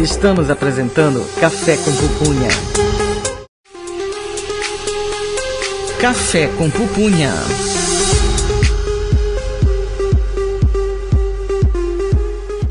Estamos 0.00 0.50
apresentando 0.50 1.24
Café 1.40 1.76
com 1.76 1.94
Pupunha. 1.94 2.48
Café 6.00 6.48
com 6.58 6.68
Pupunha. 6.70 7.32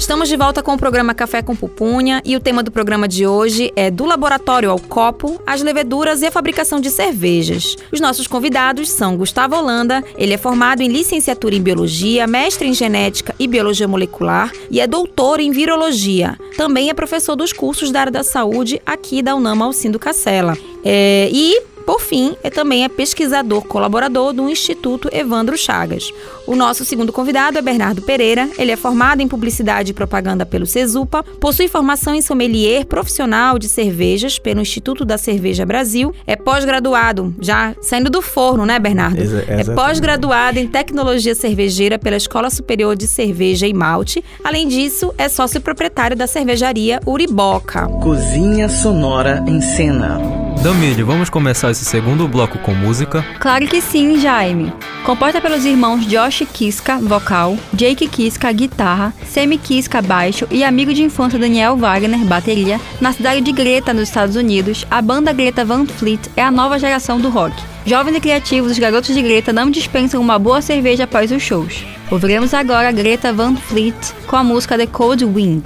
Estamos 0.03 0.27
de 0.27 0.35
volta 0.35 0.61
com 0.61 0.73
o 0.73 0.77
programa 0.77 1.13
Café 1.13 1.41
com 1.41 1.55
Pupunha 1.55 2.21
e 2.25 2.35
o 2.35 2.39
tema 2.41 2.61
do 2.61 2.69
programa 2.69 3.07
de 3.07 3.25
hoje 3.25 3.71
é 3.73 3.89
do 3.89 4.03
laboratório 4.03 4.69
ao 4.69 4.77
copo, 4.77 5.41
as 5.47 5.61
leveduras 5.61 6.21
e 6.21 6.25
a 6.25 6.31
fabricação 6.31 6.81
de 6.81 6.91
cervejas. 6.91 7.77
Os 7.89 8.01
nossos 8.01 8.27
convidados 8.27 8.89
são 8.89 9.15
Gustavo 9.15 9.55
Holanda, 9.55 10.03
ele 10.17 10.33
é 10.33 10.37
formado 10.37 10.81
em 10.81 10.89
licenciatura 10.89 11.55
em 11.55 11.61
biologia, 11.61 12.27
mestre 12.27 12.67
em 12.67 12.73
genética 12.73 13.33
e 13.39 13.47
biologia 13.47 13.87
molecular 13.87 14.51
e 14.69 14.81
é 14.81 14.85
doutor 14.85 15.39
em 15.39 15.51
virologia. 15.51 16.37
Também 16.57 16.89
é 16.89 16.93
professor 16.93 17.37
dos 17.37 17.53
cursos 17.53 17.89
da 17.89 18.01
área 18.01 18.11
da 18.11 18.23
saúde 18.23 18.81
aqui 18.85 19.21
da 19.21 19.33
Unama 19.33 19.63
Alcindo 19.63 19.97
Cacela. 19.97 20.57
É, 20.83 21.29
e 21.31 21.61
por 21.85 21.99
fim, 22.01 22.35
é 22.43 22.49
também 22.49 22.83
é 22.83 22.89
pesquisador 22.89 23.61
colaborador 23.65 24.33
do 24.33 24.49
Instituto 24.49 25.09
Evandro 25.11 25.57
Chagas. 25.57 26.11
O 26.47 26.55
nosso 26.55 26.83
segundo 26.85 27.11
convidado 27.13 27.57
é 27.57 27.61
Bernardo 27.61 28.01
Pereira. 28.01 28.49
Ele 28.57 28.71
é 28.71 28.75
formado 28.75 29.21
em 29.21 29.27
Publicidade 29.27 29.91
e 29.91 29.93
Propaganda 29.93 30.45
pelo 30.45 30.65
CESUPA, 30.65 31.23
possui 31.39 31.67
formação 31.67 32.13
em 32.13 32.21
sommelier 32.21 32.85
profissional 32.85 33.57
de 33.59 33.67
cervejas 33.67 34.37
pelo 34.39 34.61
Instituto 34.61 35.05
da 35.05 35.17
Cerveja 35.17 35.65
Brasil, 35.65 36.13
é 36.27 36.35
pós-graduado, 36.35 37.33
já 37.39 37.73
saindo 37.81 38.09
do 38.09 38.21
forno, 38.21 38.65
né, 38.65 38.79
Bernardo? 38.79 39.19
Exa- 39.21 39.39
é 39.47 39.59
exatamente. 39.61 39.75
pós-graduado 39.75 40.59
em 40.59 40.67
Tecnologia 40.67 41.35
Cervejeira 41.35 41.97
pela 41.99 42.15
Escola 42.17 42.49
Superior 42.49 42.95
de 42.95 43.07
Cerveja 43.07 43.67
e 43.67 43.73
Malte. 43.73 44.23
Além 44.43 44.67
disso, 44.67 45.13
é 45.17 45.27
sócio 45.29 45.61
proprietário 45.61 46.15
da 46.17 46.27
cervejaria 46.27 46.99
Uriboca. 47.05 47.87
Cozinha 48.01 48.67
Sonora 48.69 49.43
em 49.47 49.61
Cena. 49.61 50.19
Damile, 50.63 51.03
vamos 51.03 51.29
começar 51.29 51.71
esse 51.71 51.83
segundo 51.83 52.25
bloco 52.25 52.57
com 52.57 52.73
música. 52.73 53.21
Claro 53.37 53.67
que 53.67 53.81
sim, 53.81 54.17
Jaime. 54.17 54.71
Composta 55.03 55.41
pelos 55.41 55.65
irmãos 55.65 56.05
Josh 56.05 56.47
Kiska, 56.53 56.99
vocal, 56.99 57.57
Jake 57.73 58.07
Kiska, 58.07 58.49
guitarra, 58.53 59.13
Semi 59.25 59.57
Kiska, 59.57 60.01
baixo 60.01 60.47
e 60.49 60.63
amigo 60.63 60.93
de 60.93 61.03
infância 61.03 61.37
Daniel 61.37 61.75
Wagner, 61.75 62.23
bateria, 62.23 62.79
na 63.01 63.11
cidade 63.11 63.41
de 63.41 63.51
Greta, 63.51 63.93
nos 63.93 64.03
Estados 64.03 64.37
Unidos, 64.37 64.87
a 64.89 65.01
banda 65.01 65.33
Greta 65.33 65.65
Van 65.65 65.85
Fleet 65.85 66.21
é 66.37 66.41
a 66.41 66.49
nova 66.49 66.79
geração 66.79 67.19
do 67.19 67.29
rock. 67.29 67.61
Jovens 67.85 68.15
e 68.15 68.21
criativos, 68.21 68.71
os 68.71 68.79
garotos 68.79 69.13
de 69.13 69.21
Greta 69.21 69.51
não 69.51 69.69
dispensam 69.69 70.21
uma 70.21 70.39
boa 70.39 70.61
cerveja 70.61 71.03
após 71.03 71.29
os 71.29 71.43
shows. 71.43 71.83
Ouviremos 72.09 72.53
agora 72.53 72.89
Greta 72.93 73.33
Van 73.33 73.57
Fleet 73.57 73.97
com 74.25 74.37
a 74.37 74.43
música 74.45 74.77
The 74.77 74.87
Cold 74.87 75.25
Wind. 75.25 75.65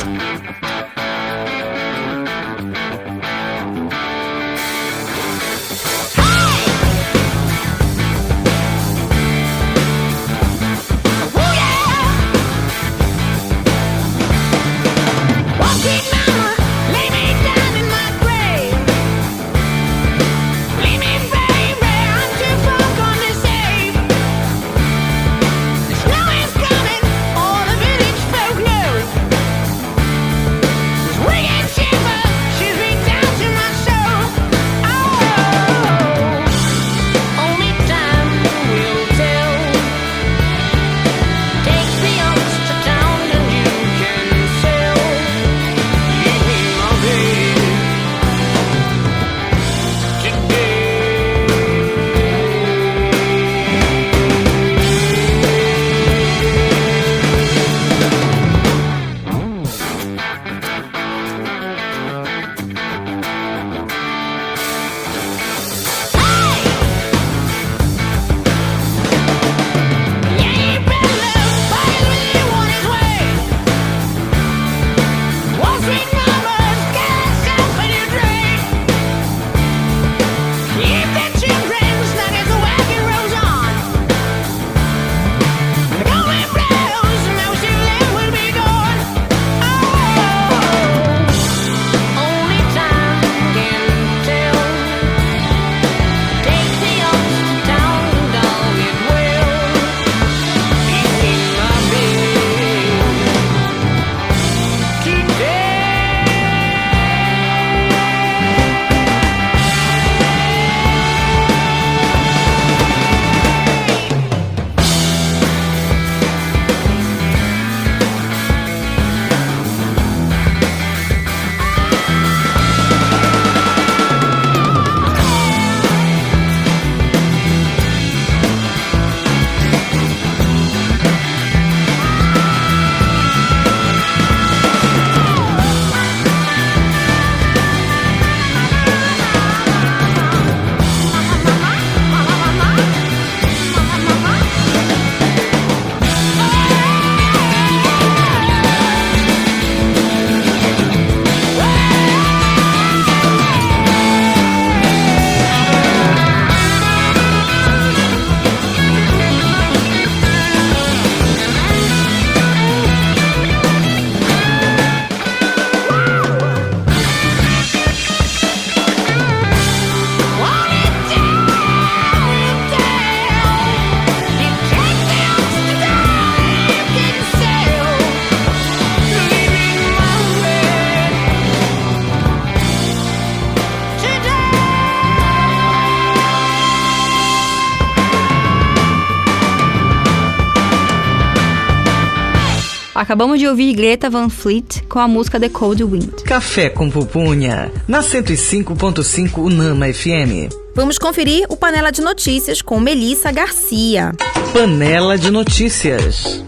Acabamos 193.08 193.40
de 193.40 193.48
ouvir 193.48 193.74
Greta 193.74 194.10
Van 194.10 194.28
Fleet 194.28 194.84
com 194.90 195.00
a 195.00 195.08
música 195.08 195.40
The 195.40 195.48
Cold 195.48 195.82
Wind. 195.82 196.24
Café 196.26 196.70
com 196.70 196.90
pupunha, 196.90 197.72
na 197.88 198.02
105.5 198.02 199.38
Unama 199.38 199.88
FM. 199.88 200.50
Vamos 200.76 200.98
conferir 200.98 201.46
o 201.48 201.56
Panela 201.56 201.90
de 201.90 202.02
Notícias 202.02 202.62
com 202.62 202.82
Melissa 202.82 203.32
Garcia. 203.32 204.12
Panela 204.52 205.18
de 205.18 205.32
Notícias. 205.32 206.44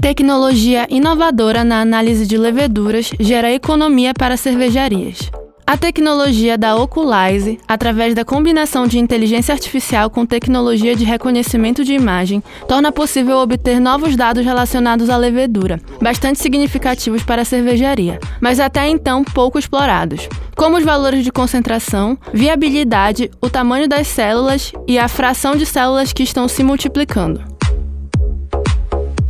Tecnologia 0.00 0.86
inovadora 0.88 1.64
na 1.64 1.80
análise 1.80 2.28
de 2.28 2.38
leveduras 2.38 3.10
gera 3.18 3.52
economia 3.52 4.14
para 4.14 4.36
cervejarias. 4.36 5.32
A 5.70 5.76
tecnologia 5.76 6.58
da 6.58 6.74
Oculize, 6.74 7.60
através 7.68 8.12
da 8.12 8.24
combinação 8.24 8.88
de 8.88 8.98
inteligência 8.98 9.52
artificial 9.54 10.10
com 10.10 10.26
tecnologia 10.26 10.96
de 10.96 11.04
reconhecimento 11.04 11.84
de 11.84 11.92
imagem, 11.92 12.42
torna 12.66 12.90
possível 12.90 13.36
obter 13.36 13.80
novos 13.80 14.16
dados 14.16 14.44
relacionados 14.44 15.08
à 15.08 15.16
levedura, 15.16 15.80
bastante 16.02 16.40
significativos 16.40 17.22
para 17.22 17.42
a 17.42 17.44
cervejaria, 17.44 18.18
mas 18.40 18.58
até 18.58 18.88
então 18.88 19.22
pouco 19.22 19.60
explorados, 19.60 20.28
como 20.56 20.76
os 20.76 20.82
valores 20.82 21.22
de 21.22 21.30
concentração, 21.30 22.18
viabilidade, 22.34 23.30
o 23.40 23.48
tamanho 23.48 23.88
das 23.88 24.08
células 24.08 24.72
e 24.88 24.98
a 24.98 25.06
fração 25.06 25.54
de 25.54 25.64
células 25.64 26.12
que 26.12 26.24
estão 26.24 26.48
se 26.48 26.64
multiplicando. 26.64 27.44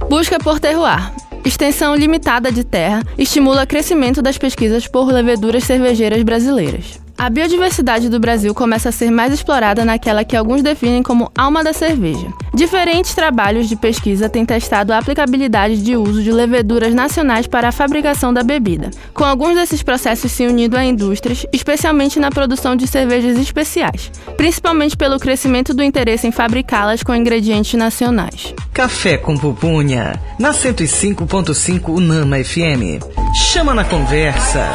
Busca 0.09 0.38
por 0.38 0.59
terroir. 0.59 1.12
Extensão 1.44 1.94
limitada 1.94 2.53
de 2.53 2.62
terra 2.62 3.03
estimula 3.16 3.66
crescimento 3.66 4.20
das 4.20 4.37
pesquisas 4.37 4.87
por 4.87 5.11
leveduras 5.11 5.64
cervejeiras 5.64 6.22
brasileiras. 6.22 7.00
A 7.20 7.28
biodiversidade 7.28 8.09
do 8.09 8.18
Brasil 8.18 8.54
começa 8.54 8.88
a 8.88 8.92
ser 8.92 9.11
mais 9.11 9.30
explorada 9.30 9.85
naquela 9.85 10.24
que 10.24 10.35
alguns 10.35 10.62
definem 10.62 11.02
como 11.02 11.30
alma 11.37 11.62
da 11.62 11.74
cerveja. 11.74 12.33
Diferentes 12.54 13.14
trabalhos 13.14 13.68
de 13.68 13.76
pesquisa 13.76 14.26
têm 14.26 14.46
testado 14.46 14.90
a 14.90 14.96
aplicabilidade 14.96 15.83
de 15.83 15.94
uso 15.98 16.22
de 16.22 16.33
leveduras 16.33 16.94
nacionais 16.94 17.46
para 17.46 17.68
a 17.68 17.72
fabricação 17.72 18.33
da 18.33 18.42
bebida, 18.42 18.90
com 19.12 19.22
alguns 19.22 19.54
desses 19.54 19.83
processos 19.83 20.33
se 20.33 20.46
unindo 20.46 20.78
a 20.78 20.83
indústrias, 20.83 21.44
especialmente 21.52 22.18
na 22.18 22.30
produção 22.30 22.74
de 22.74 22.87
cervejas 22.87 23.38
especiais, 23.38 24.11
principalmente 24.38 24.96
pelo 24.96 25.18
crescimento 25.18 25.74
do 25.74 25.83
interesse 25.83 26.26
em 26.26 26.33
fabricá-las 26.33 27.02
com 27.02 27.14
ingredientes 27.14 27.74
nacionais. 27.74 28.54
Café 28.72 29.18
com 29.18 29.37
pupunha, 29.37 30.18
na 30.38 30.52
105.5 30.52 31.87
Unama 31.90 32.42
FM. 32.42 33.04
Chama 33.35 33.74
na 33.74 33.85
conversa. 33.85 34.66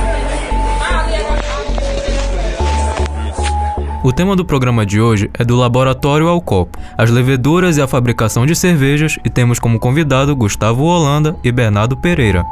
O 4.05 4.13
tema 4.13 4.35
do 4.35 4.45
programa 4.45 4.85
de 4.85 5.01
hoje 5.01 5.31
é 5.33 5.43
do 5.43 5.55
laboratório 5.55 6.27
ao 6.27 6.39
copo, 6.39 6.77
as 6.95 7.09
leveduras 7.09 7.75
e 7.75 7.81
a 7.81 7.87
fabricação 7.87 8.45
de 8.45 8.55
cervejas, 8.55 9.17
e 9.25 9.31
temos 9.31 9.57
como 9.57 9.79
convidado 9.79 10.35
Gustavo 10.35 10.83
Holanda 10.83 11.35
e 11.43 11.51
Bernardo 11.51 11.97
Pereira. 11.97 12.43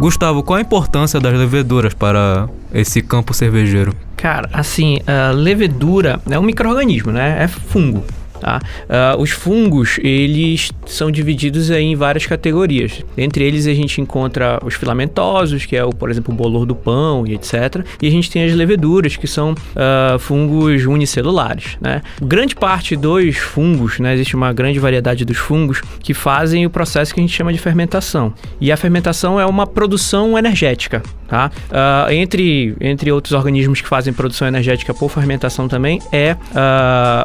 Gustavo, 0.00 0.42
qual 0.42 0.56
a 0.56 0.62
importância 0.62 1.20
das 1.20 1.34
leveduras 1.34 1.92
para 1.92 2.48
esse 2.72 3.02
campo 3.02 3.34
cervejeiro? 3.34 3.94
Cara, 4.16 4.48
assim, 4.50 4.98
a 5.06 5.30
levedura 5.30 6.18
é 6.30 6.38
um 6.38 6.42
microorganismo, 6.42 7.12
né? 7.12 7.44
É 7.44 7.46
fungo. 7.46 8.02
Tá? 8.44 8.60
Uh, 9.16 9.22
os 9.22 9.30
fungos, 9.30 9.98
eles 10.02 10.70
são 10.84 11.10
divididos 11.10 11.70
aí 11.70 11.82
em 11.82 11.96
várias 11.96 12.26
categorias. 12.26 13.02
Entre 13.16 13.42
eles 13.42 13.66
a 13.66 13.72
gente 13.72 14.02
encontra 14.02 14.60
os 14.62 14.74
filamentosos, 14.74 15.64
que 15.64 15.74
é, 15.74 15.82
o, 15.82 15.88
por 15.88 16.10
exemplo, 16.10 16.34
o 16.34 16.36
bolor 16.36 16.66
do 16.66 16.74
pão 16.74 17.26
e 17.26 17.32
etc. 17.32 17.82
E 18.02 18.06
a 18.06 18.10
gente 18.10 18.30
tem 18.30 18.44
as 18.44 18.52
leveduras, 18.52 19.16
que 19.16 19.26
são 19.26 19.52
uh, 19.52 20.18
fungos 20.18 20.84
unicelulares. 20.84 21.78
Né? 21.80 22.02
Grande 22.20 22.54
parte 22.54 22.94
dos 22.94 23.38
fungos, 23.38 23.98
né, 23.98 24.12
existe 24.12 24.36
uma 24.36 24.52
grande 24.52 24.78
variedade 24.78 25.24
dos 25.24 25.38
fungos 25.38 25.80
que 26.00 26.12
fazem 26.12 26.66
o 26.66 26.70
processo 26.70 27.14
que 27.14 27.20
a 27.20 27.22
gente 27.22 27.34
chama 27.34 27.50
de 27.50 27.58
fermentação. 27.58 28.34
E 28.60 28.70
a 28.70 28.76
fermentação 28.76 29.40
é 29.40 29.46
uma 29.46 29.66
produção 29.66 30.36
energética. 30.36 31.02
Tá? 31.26 31.50
Uh, 31.70 32.12
entre, 32.12 32.76
entre 32.78 33.10
outros 33.10 33.32
organismos 33.32 33.80
que 33.80 33.88
fazem 33.88 34.12
produção 34.12 34.46
energética 34.46 34.92
por 34.92 35.08
fermentação 35.08 35.66
também 35.66 35.98
é 36.12 36.36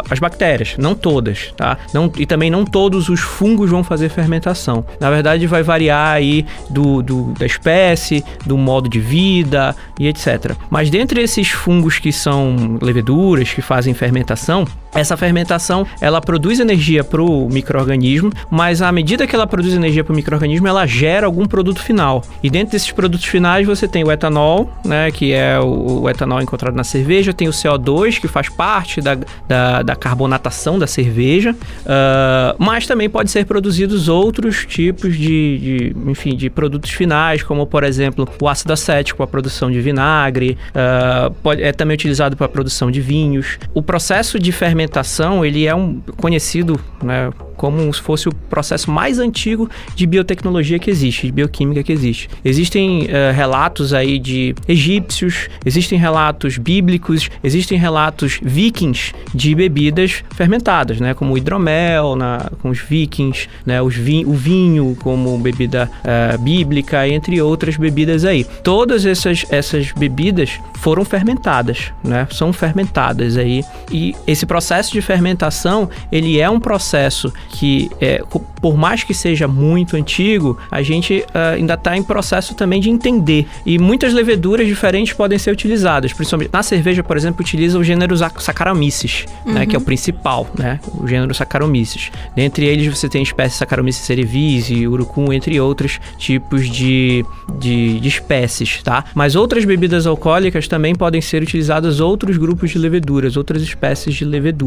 as 0.09 0.19
bactérias. 0.19 0.75
Não 0.77 0.95
todas, 1.09 1.51
tá? 1.57 1.75
Não, 1.91 2.11
e 2.17 2.25
também 2.25 2.51
não 2.51 2.63
todos 2.63 3.09
os 3.09 3.19
fungos 3.19 3.71
vão 3.71 3.83
fazer 3.83 4.09
fermentação. 4.09 4.85
Na 4.99 5.09
verdade, 5.09 5.47
vai 5.47 5.63
variar 5.63 6.13
aí 6.13 6.45
do, 6.69 7.01
do, 7.01 7.33
da 7.33 7.47
espécie, 7.47 8.23
do 8.45 8.55
modo 8.55 8.87
de 8.87 8.99
vida 8.99 9.75
e 9.99 10.07
etc. 10.07 10.53
Mas 10.69 10.91
dentre 10.91 11.19
esses 11.19 11.49
fungos 11.49 11.97
que 11.97 12.11
são 12.11 12.77
leveduras, 12.79 13.51
que 13.51 13.61
fazem 13.61 13.95
fermentação, 13.95 14.67
essa 14.93 15.15
fermentação 15.15 15.85
ela 16.01 16.19
produz 16.21 16.59
energia 16.59 17.03
para 17.03 17.21
o 17.21 17.47
microorganismo, 17.49 18.31
mas 18.49 18.81
à 18.81 18.91
medida 18.91 19.27
que 19.27 19.35
ela 19.35 19.47
produz 19.47 19.73
energia 19.73 20.03
para 20.03 20.13
o 20.13 20.15
microorganismo, 20.15 20.67
ela 20.67 20.85
gera 20.85 21.25
algum 21.25 21.45
produto 21.45 21.81
final. 21.81 22.23
E 22.41 22.49
dentro 22.49 22.71
desses 22.71 22.91
produtos 22.91 23.25
finais 23.25 23.65
você 23.65 23.87
tem 23.87 24.03
o 24.03 24.11
etanol, 24.11 24.69
né, 24.83 25.11
que 25.11 25.33
é 25.33 25.59
o, 25.59 26.01
o 26.01 26.09
etanol 26.09 26.41
encontrado 26.41 26.75
na 26.75 26.83
cerveja, 26.83 27.33
tem 27.33 27.47
o 27.47 27.51
CO2 27.51 28.19
que 28.19 28.27
faz 28.27 28.49
parte 28.49 29.01
da, 29.01 29.17
da, 29.47 29.83
da 29.83 29.95
carbonatação 29.95 30.79
da 30.79 30.87
cerveja, 30.87 31.51
uh, 31.51 32.55
mas 32.57 32.87
também 32.87 33.09
pode 33.09 33.29
ser 33.29 33.45
produzidos 33.45 34.07
outros 34.07 34.65
tipos 34.65 35.15
de, 35.15 35.93
de, 35.93 35.95
enfim, 36.07 36.35
de 36.35 36.49
produtos 36.49 36.91
finais, 36.91 37.43
como 37.43 37.65
por 37.67 37.83
exemplo 37.83 38.27
o 38.41 38.47
ácido 38.47 38.73
acético, 38.73 39.21
a 39.23 39.27
produção 39.27 39.69
de 39.69 39.79
vinagre, 39.81 40.57
uh, 40.69 41.31
pode, 41.43 41.61
é 41.61 41.71
também 41.71 41.95
utilizado 41.95 42.35
para 42.35 42.45
a 42.45 42.49
produção 42.49 42.89
de 42.89 43.01
vinhos. 43.01 43.59
O 43.73 43.81
processo 43.81 44.39
de 44.39 44.51
fermentação 44.51 44.78
fermentação 44.79 45.45
ele 45.45 45.65
é 45.65 45.75
um 45.75 45.99
conhecido 46.15 46.79
né, 47.03 47.31
como 47.57 47.93
se 47.93 48.01
fosse 48.01 48.29
o 48.29 48.31
processo 48.33 48.89
mais 48.89 49.19
antigo 49.19 49.69
de 49.93 50.07
biotecnologia 50.07 50.79
que 50.79 50.89
existe, 50.89 51.27
de 51.27 51.33
bioquímica 51.33 51.83
que 51.83 51.91
existe. 51.91 52.29
Existem 52.43 53.03
uh, 53.03 53.35
relatos 53.35 53.93
aí 53.93 54.17
de 54.17 54.55
egípcios, 54.65 55.49
existem 55.65 55.99
relatos 55.99 56.57
bíblicos, 56.57 57.29
existem 57.43 57.77
relatos 57.77 58.39
vikings 58.41 59.13
de 59.35 59.53
bebidas 59.53 60.23
fermentadas, 60.33 61.01
né, 61.01 61.13
como 61.13 61.37
hidromel 61.37 62.15
na, 62.15 62.49
com 62.61 62.69
os 62.69 62.79
vikings, 62.79 63.49
né, 63.65 63.81
os 63.81 63.95
vi, 63.95 64.23
o 64.25 64.33
vinho 64.33 64.95
como 65.01 65.37
bebida 65.37 65.91
uh, 65.99 66.41
bíblica, 66.41 67.05
entre 67.09 67.41
outras 67.41 67.75
bebidas 67.75 68.23
aí. 68.23 68.45
Todas 68.63 69.05
essas, 69.05 69.45
essas 69.49 69.91
bebidas 69.91 70.57
foram 70.75 71.03
fermentadas, 71.03 71.91
né, 72.01 72.25
são 72.31 72.53
fermentadas 72.53 73.35
aí 73.35 73.65
e 73.91 74.15
esse 74.25 74.45
processo 74.45 74.68
de 74.91 75.01
fermentação 75.01 75.89
ele 76.11 76.39
é 76.39 76.49
um 76.49 76.59
processo 76.59 77.33
que, 77.49 77.89
é, 77.99 78.21
por 78.61 78.77
mais 78.77 79.03
que 79.03 79.13
seja 79.13 79.47
muito 79.47 79.95
antigo, 79.95 80.57
a 80.69 80.81
gente 80.81 81.25
uh, 81.29 81.55
ainda 81.55 81.73
está 81.73 81.97
em 81.97 82.03
processo 82.03 82.53
também 82.53 82.79
de 82.79 82.89
entender. 82.89 83.47
E 83.65 83.79
muitas 83.79 84.13
leveduras 84.13 84.67
diferentes 84.67 85.13
podem 85.13 85.37
ser 85.37 85.51
utilizadas. 85.51 86.13
Principalmente 86.13 86.51
na 86.51 86.63
cerveja, 86.63 87.03
por 87.03 87.17
exemplo, 87.17 87.41
utiliza 87.41 87.77
o 87.79 87.83
gênero 87.83 88.15
Saccharomyces, 88.17 89.25
uhum. 89.45 89.53
né, 89.53 89.65
que 89.65 89.75
é 89.75 89.79
o 89.79 89.81
principal, 89.81 90.47
né, 90.57 90.79
o 90.93 91.07
gênero 91.07 91.33
Saccharomyces. 91.33 92.11
Dentre 92.35 92.65
eles 92.65 92.87
você 92.87 93.09
tem 93.09 93.23
espécies 93.23 93.57
Saccharomyces 93.57 94.05
cerevisiae, 94.05 94.87
urucum, 94.87 95.31
entre 95.33 95.59
outros 95.59 95.99
tipos 96.17 96.69
de, 96.69 97.25
de, 97.59 97.99
de 97.99 98.07
espécies, 98.07 98.81
tá? 98.83 99.05
Mas 99.15 99.35
outras 99.35 99.65
bebidas 99.65 100.05
alcoólicas 100.05 100.67
também 100.67 100.95
podem 100.95 101.21
ser 101.21 101.41
utilizadas 101.41 101.99
outros 101.99 102.37
grupos 102.37 102.71
de 102.71 102.77
leveduras, 102.77 103.37
outras 103.37 103.61
espécies 103.61 104.15
de 104.15 104.25
leveduras. 104.25 104.58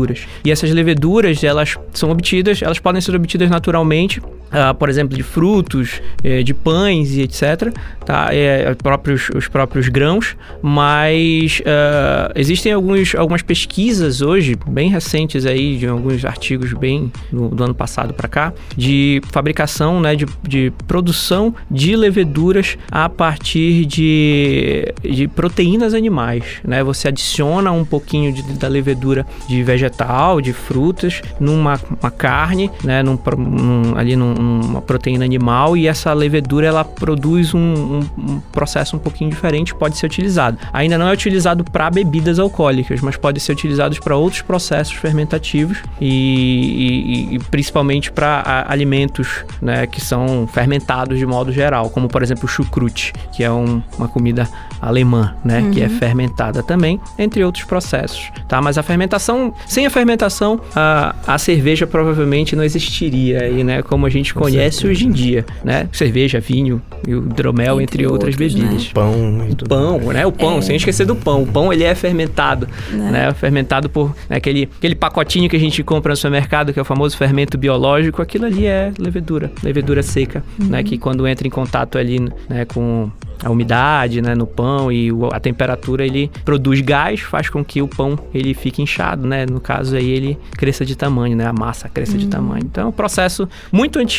E 0.45 0.51
essas 0.51 0.71
leveduras, 0.71 1.43
elas 1.45 1.77
são 1.93 2.11
obtidas, 2.11 2.63
elas 2.63 2.79
podem 2.79 3.01
ser 3.01 3.15
obtidas 3.15 3.51
naturalmente, 3.51 4.21
uh, 4.53 4.75
por 4.75 4.89
exemplo, 4.89 5.17
de 5.17 5.23
frutos, 5.23 6.01
eh, 6.23 6.43
de 6.43 6.55
pães 6.55 7.13
e 7.13 7.23
etc. 7.23 7.73
Tá? 8.05 8.29
É, 8.33 8.75
próprios, 8.75 9.31
os 9.35 9.49
próprios 9.49 9.89
grãos, 9.89 10.37
mas 10.61 11.61
uh, 11.61 12.33
existem 12.35 12.73
alguns, 12.73 13.15
algumas 13.15 13.43
pesquisas 13.43 14.21
hoje, 14.21 14.57
bem 14.67 14.91
recentes 14.91 15.47
aí, 15.47 15.77
de 15.79 15.87
alguns 15.87 16.25
artigos 16.25 16.73
bem 16.73 17.13
do, 17.31 17.49
do 17.49 17.65
ano 17.65 17.75
passado 17.75 18.13
para 18.13 18.29
cá, 18.29 18.53
de 18.77 19.21
fabricação, 19.31 20.01
né, 20.01 20.17
de, 20.17 20.27
de 20.43 20.73
produção 20.87 21.55
de 21.71 21.95
leveduras 21.97 22.77
a 22.91 23.09
partir 23.09 23.85
de, 23.85 24.93
de 25.03 25.29
proteínas 25.29 25.95
animais. 25.95 26.61
Né? 26.65 26.83
Você 26.83 27.09
adiciona 27.09 27.71
um 27.71 27.85
pouquinho 27.85 28.33
de, 28.33 28.43
da 28.55 28.69
levedura 28.69 29.25
de 29.49 29.63
vegetal, 29.63 30.41
de 30.41 30.53
frutas, 30.53 31.23
numa 31.39 31.81
uma 32.01 32.11
carne, 32.11 32.71
né, 32.83 33.03
num, 33.03 33.19
num, 33.37 33.97
ali 33.97 34.17
num, 34.17 34.35
numa 34.43 34.83
proteína 34.83 35.25
animal 35.25 35.77
e 35.77 35.87
essa 35.87 36.13
levedura 36.13 36.67
ela 36.67 36.85
produz 36.85 37.55
um, 37.55 37.59
um, 37.59 38.01
um, 38.19 38.41
processo 38.53 38.97
um 38.97 38.99
pouquinho 38.99 39.31
diferente, 39.31 39.75
pode 39.75 39.97
ser 39.97 40.07
utilizado. 40.07 40.59
Ainda 40.73 40.99
não 40.99 41.09
é 41.09 41.13
utilizado 41.13 41.65
para 41.65 41.91
bebidas 41.91 42.39
alcoólicas, 42.39 43.01
mas 43.01 43.17
pode 43.17 43.41
ser 43.41 43.53
utilizado 43.53 43.99
para 44.01 44.17
outros 44.17 44.43
processos 44.43 44.95
fermentativos 44.95 45.79
e, 46.01 47.31
e, 47.31 47.35
e 47.35 47.39
principalmente 47.39 48.11
para 48.11 48.67
alimentos 48.69 49.45
né, 49.61 49.87
que 49.87 50.01
são 50.01 50.47
fermentados 50.53 51.19
de 51.19 51.27
modo 51.27 51.53
geral, 51.53 51.91
como 51.91 52.09
por 52.09 52.23
exemplo 52.23 52.45
o 52.45 52.49
chucrute, 52.49 53.13
que 53.33 53.45
é 53.45 53.51
um, 53.51 53.83
uma 53.97 54.09
comida 54.09 54.49
alemã, 54.81 55.35
né, 55.45 55.61
uhum. 55.61 55.71
que 55.71 55.81
é 55.81 55.87
uhum. 55.87 55.99
fermentada 55.99 56.63
também, 56.63 57.01
entre 57.19 57.45
outros 57.45 57.65
processos, 57.65 58.31
tá? 58.49 58.61
Mas 58.61 58.77
a 58.77 58.83
fermentação, 58.83 59.55
sem 59.67 59.87
a 59.87 59.91
fermentação, 59.91 60.61
a, 60.75 61.15
a 61.27 61.39
cerveja 61.39 61.87
provavelmente 61.87 62.57
não 62.57 62.65
existiria 62.65 63.43
aí, 63.43 63.63
né? 63.63 63.83
Como 63.83 64.07
a 64.07 64.11
gente 64.11 64.32
gente 64.33 64.43
conhece 64.43 64.87
hoje 64.87 65.07
em 65.07 65.11
dia, 65.11 65.45
né? 65.65 65.89
Cerveja, 65.93 66.41
vinho, 66.41 66.81
e 67.07 67.15
o 67.15 67.19
hidromel, 67.19 67.81
entre, 67.81 68.03
Entre 68.03 68.07
outras 68.07 68.35
outros, 68.35 68.55
bebidas. 68.55 68.89
Pão 68.89 69.47
e 69.51 69.55
tudo. 69.55 69.69
Pão, 69.69 69.99
né? 70.13 70.27
O 70.27 70.33
pão, 70.33 70.59
É. 70.59 70.63
sem 70.63 70.77
esquecer 70.77 71.05
do 71.07 71.15
pão. 71.17 71.43
O 71.43 71.47
pão, 71.47 71.73
ele 71.73 71.85
é 71.85 71.95
fermentado, 71.95 72.69
né? 72.91 73.33
Fermentado 73.35 73.89
por 73.89 74.15
né, 74.29 74.37
aquele, 74.37 74.69
aquele 74.79 74.95
pacotinho 74.95 75.49
que 75.49 75.57
a 75.57 75.61
gente 75.61 75.83
compra 75.83 76.11
no 76.11 76.17
supermercado, 76.17 76.73
que 76.73 76.79
é 76.79 76.83
o 76.83 76.85
famoso 76.85 77.17
fermento 77.17 77.59
biológico. 77.59 78.23
Aquilo 78.23 78.47
ali 78.47 78.67
é 78.67 78.93
levedura, 78.99 79.51
levedura 79.63 80.03
seca, 80.03 80.43
né? 80.59 80.83
Que 80.83 80.97
quando 80.99 81.27
entra 81.27 81.47
em 81.47 81.51
contato 81.51 81.99
ali 81.99 82.21
né, 82.49 82.65
com 82.65 83.11
a 83.45 83.51
umidade, 83.51 84.23
né, 84.23 84.37
no 84.37 84.47
pão 84.47 84.93
e 84.93 85.11
a 85.33 85.41
temperatura, 85.41 86.07
ele 86.07 86.31
produz 86.45 86.81
gás, 86.81 87.21
faz 87.21 87.49
com 87.51 87.65
que 87.65 87.83
o 87.83 87.89
pão 87.89 88.17
ele 88.33 88.55
fique 88.55 88.81
inchado, 88.81 89.27
né? 89.27 89.45
No 89.51 89.61
caso 89.61 89.97
aí, 89.97 90.09
ele 90.09 90.39
cresça 90.53 90.85
de 90.87 90.95
tamanho, 90.95 91.37
né? 91.37 91.47
A 91.47 91.53
massa 91.53 91.89
cresça 91.89 92.17
de 92.17 92.29
tamanho. 92.29 92.63
Então, 92.65 92.85
é 92.85 92.87
um 92.87 92.93
processo 92.93 93.49
muito 93.73 93.99
antigo, 93.99 94.12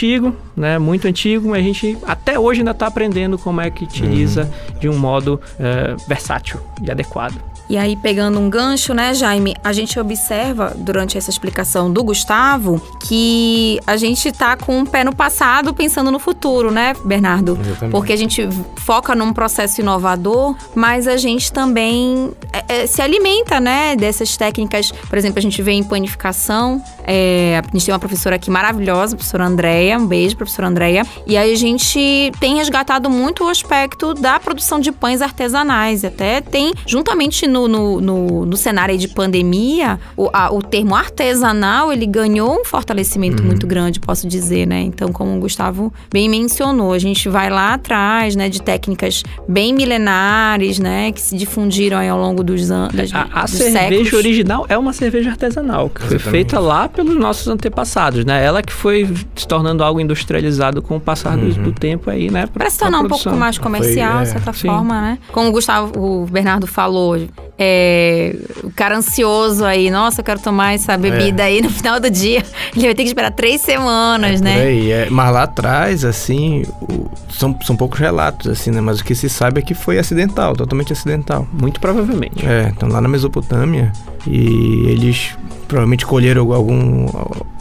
né? 0.56 0.78
Muito 0.78 1.08
antigo, 1.08 1.50
mas 1.50 1.60
a 1.60 1.64
gente 1.64 1.98
até 2.04 2.38
hoje 2.40 2.62
ainda 2.62 2.72
está 2.72 2.88
aprendendo 2.88 3.38
como 3.38 3.62
é 3.62 3.70
que 3.70 3.84
utiliza 3.84 4.50
de 4.80 4.90
um 4.90 4.98
modo 4.98 5.40
eh, 5.60 5.96
versátil 6.08 6.60
e 6.82 6.92
adequado. 6.92 7.53
E 7.70 7.78
aí, 7.78 7.96
pegando 7.96 8.40
um 8.40 8.50
gancho, 8.50 8.94
né, 8.94 9.14
Jaime, 9.14 9.56
a 9.64 9.72
gente 9.72 10.00
observa 10.00 10.74
durante 10.78 11.18
essa 11.18 11.30
explicação 11.30 11.92
do 11.92 12.04
Gustavo 12.04 12.82
que 13.02 13.80
a 13.88 13.96
gente 13.98 14.32
tá 14.32 14.56
com 14.58 14.80
um 14.80 14.86
pé 14.86 15.04
no 15.04 15.16
passado 15.16 15.74
pensando 15.74 16.12
no 16.12 16.20
futuro, 16.20 16.72
né, 16.72 16.94
Bernardo? 17.06 17.58
Exatamente. 17.60 17.92
Porque 17.92 18.14
a 18.14 18.18
gente 18.18 18.48
foca 18.78 19.16
num 19.16 19.34
processo 19.34 19.82
inovador, 19.82 20.56
mas 20.76 21.08
a 21.08 21.18
gente 21.18 21.52
também 21.52 22.32
é, 22.52 22.84
é, 22.84 22.88
se 22.88 23.02
alimenta, 23.02 23.60
né, 23.60 23.96
dessas 23.96 24.36
técnicas. 24.36 24.92
Por 24.92 25.18
exemplo, 25.18 25.40
a 25.40 25.42
gente 25.42 25.62
vê 25.62 25.72
em 25.72 25.84
panificação. 25.84 26.82
é, 27.06 27.62
a 27.64 27.72
gente 27.72 27.86
tem 27.86 27.94
uma 27.94 28.00
professora 28.00 28.36
aqui 28.36 28.50
maravilhosa, 28.52 29.16
a 29.16 29.18
professora 29.18 29.46
Andréia. 29.46 29.98
Um 29.98 30.06
beijo, 30.06 30.36
professora 30.36 30.68
Andréia. 30.68 31.06
E 31.26 31.38
aí 31.38 31.52
a 31.52 31.58
gente 31.58 32.32
tem 32.40 32.56
resgatado 32.56 33.10
muito 33.10 33.46
o 33.46 33.50
aspecto 33.50 34.14
da 34.14 34.40
produção 34.40 34.80
de 34.80 34.92
pães 34.92 35.22
artesanais. 35.22 36.04
Até 36.04 36.42
tem, 36.42 36.74
juntamente 36.86 37.48
no, 37.54 37.68
no, 37.68 38.02
no, 38.02 38.46
no 38.46 38.58
cenário 38.58 38.92
aí 38.94 38.98
de 38.98 39.08
pandemia, 39.08 40.00
o, 40.18 40.30
a- 40.34 40.52
o 40.52 40.62
termo 40.62 40.96
artesanal, 40.96 41.94
ele 41.94 42.06
ganhou 42.06 42.60
um 42.60 42.66
fortalecimento 42.66 43.44
muito 43.44 43.66
grande, 43.68 44.00
posso 44.00 44.28
dizer, 44.28 44.66
né? 44.68 44.82
Então, 44.82 45.12
como 45.12 45.36
o 45.38 45.40
Gustavo 45.40 45.94
bem 46.12 46.28
mencionou, 46.28 46.92
a 46.94 47.00
gente 47.00 47.30
vai 47.30 47.50
lá 47.50 47.76
atrás, 47.76 48.36
né, 48.36 48.50
de 48.50 48.62
técnicas 48.62 49.24
bem 49.48 49.74
milenares, 49.74 50.80
né, 50.80 51.12
que 51.12 51.22
se 51.22 51.36
difundiram 51.38 51.98
aí 51.98 52.10
ao 52.10 52.20
longo 52.20 52.44
dos 52.44 52.72
anos. 52.72 53.14
A, 53.14 53.42
a 53.44 53.48
cerveja 53.48 54.18
original 54.18 54.66
é 54.68 54.78
uma 54.78 54.94
cerveja 54.94 55.30
artesanal, 55.32 55.90
que 55.90 56.02
foi 56.02 56.20
feita 56.20 56.60
lá 56.60 56.90
pelos 56.90 57.16
nossos 57.16 57.48
antepassados, 57.48 58.26
né? 58.26 58.44
Ela 58.44 58.62
que 58.62 58.74
foi 58.74 59.08
se 59.36 59.48
tornando 59.48 59.84
algo 59.84 60.00
industrializado 60.00 60.82
com 60.82 60.98
o 60.98 61.00
passar 61.00 61.38
do, 61.38 61.54
do 61.54 61.72
tempo 61.72 62.10
aí, 62.10 62.30
né? 62.32 62.48
pra- 62.48 62.64
Para 62.64 62.70
se 62.70 62.78
pra 62.78 62.88
tornar 62.88 63.02
um 63.06 63.08
pouco 63.10 63.30
mais 63.32 63.58
comercial, 63.58 64.18
de 64.24 64.24
é, 64.24 64.26
certa 64.26 64.54
sim. 64.54 64.68
forma, 64.68 65.02
né? 65.02 65.18
Como 65.32 65.50
o 65.50 65.52
Gustavo, 65.52 65.92
o 66.00 66.26
Bernardo 66.26 66.66
falou, 66.66 67.18
é, 67.58 68.36
o 68.64 68.72
cara 68.72 68.98
ansioso 68.98 69.64
aí, 69.64 69.90
nossa, 69.92 70.22
eu 70.22 70.26
quero 70.26 70.40
tomar 70.40 70.74
essa 70.74 70.98
bebida 70.98 71.44
aí 71.44 71.62
no 71.62 71.70
final 71.70 72.00
do 72.00 72.10
dia. 72.10 72.44
Ele 72.76 72.86
vai 72.86 72.96
ter 72.96 73.04
que 73.04 73.10
esperar 73.10 73.32
três 73.32 73.62
semanas, 73.62 74.40
Por 74.40 74.46
né? 74.46 74.62
aí, 74.62 74.92
é. 74.92 75.08
Mas 75.10 75.34
lá 75.34 75.44
atrás, 75.44 76.04
assim, 76.04 76.64
o- 76.82 77.10
são, 77.30 77.58
são 77.64 77.76
poucos 77.76 78.00
relatos, 78.00 78.48
assim, 78.50 78.72
né? 78.72 78.82
Mas 78.82 79.00
o 79.00 79.04
que 79.06 79.14
se 79.16 79.30
sabe 79.30 79.60
é 79.60 79.64
que 79.64 79.74
foi 79.74 79.98
acidental, 80.00 80.56
totalmente 80.56 80.94
acidental. 80.94 81.48
Muito 81.54 81.80
provavelmente. 81.80 82.46
É, 82.46 82.72
então 82.76 82.90
lá 82.90 83.00
na 83.02 83.08
Mesopotâmia 83.10 83.92
e 84.26 84.86
eles 84.90 85.32
provavelmente 85.68 86.06
colheram 86.06 86.54
algum 86.54 87.08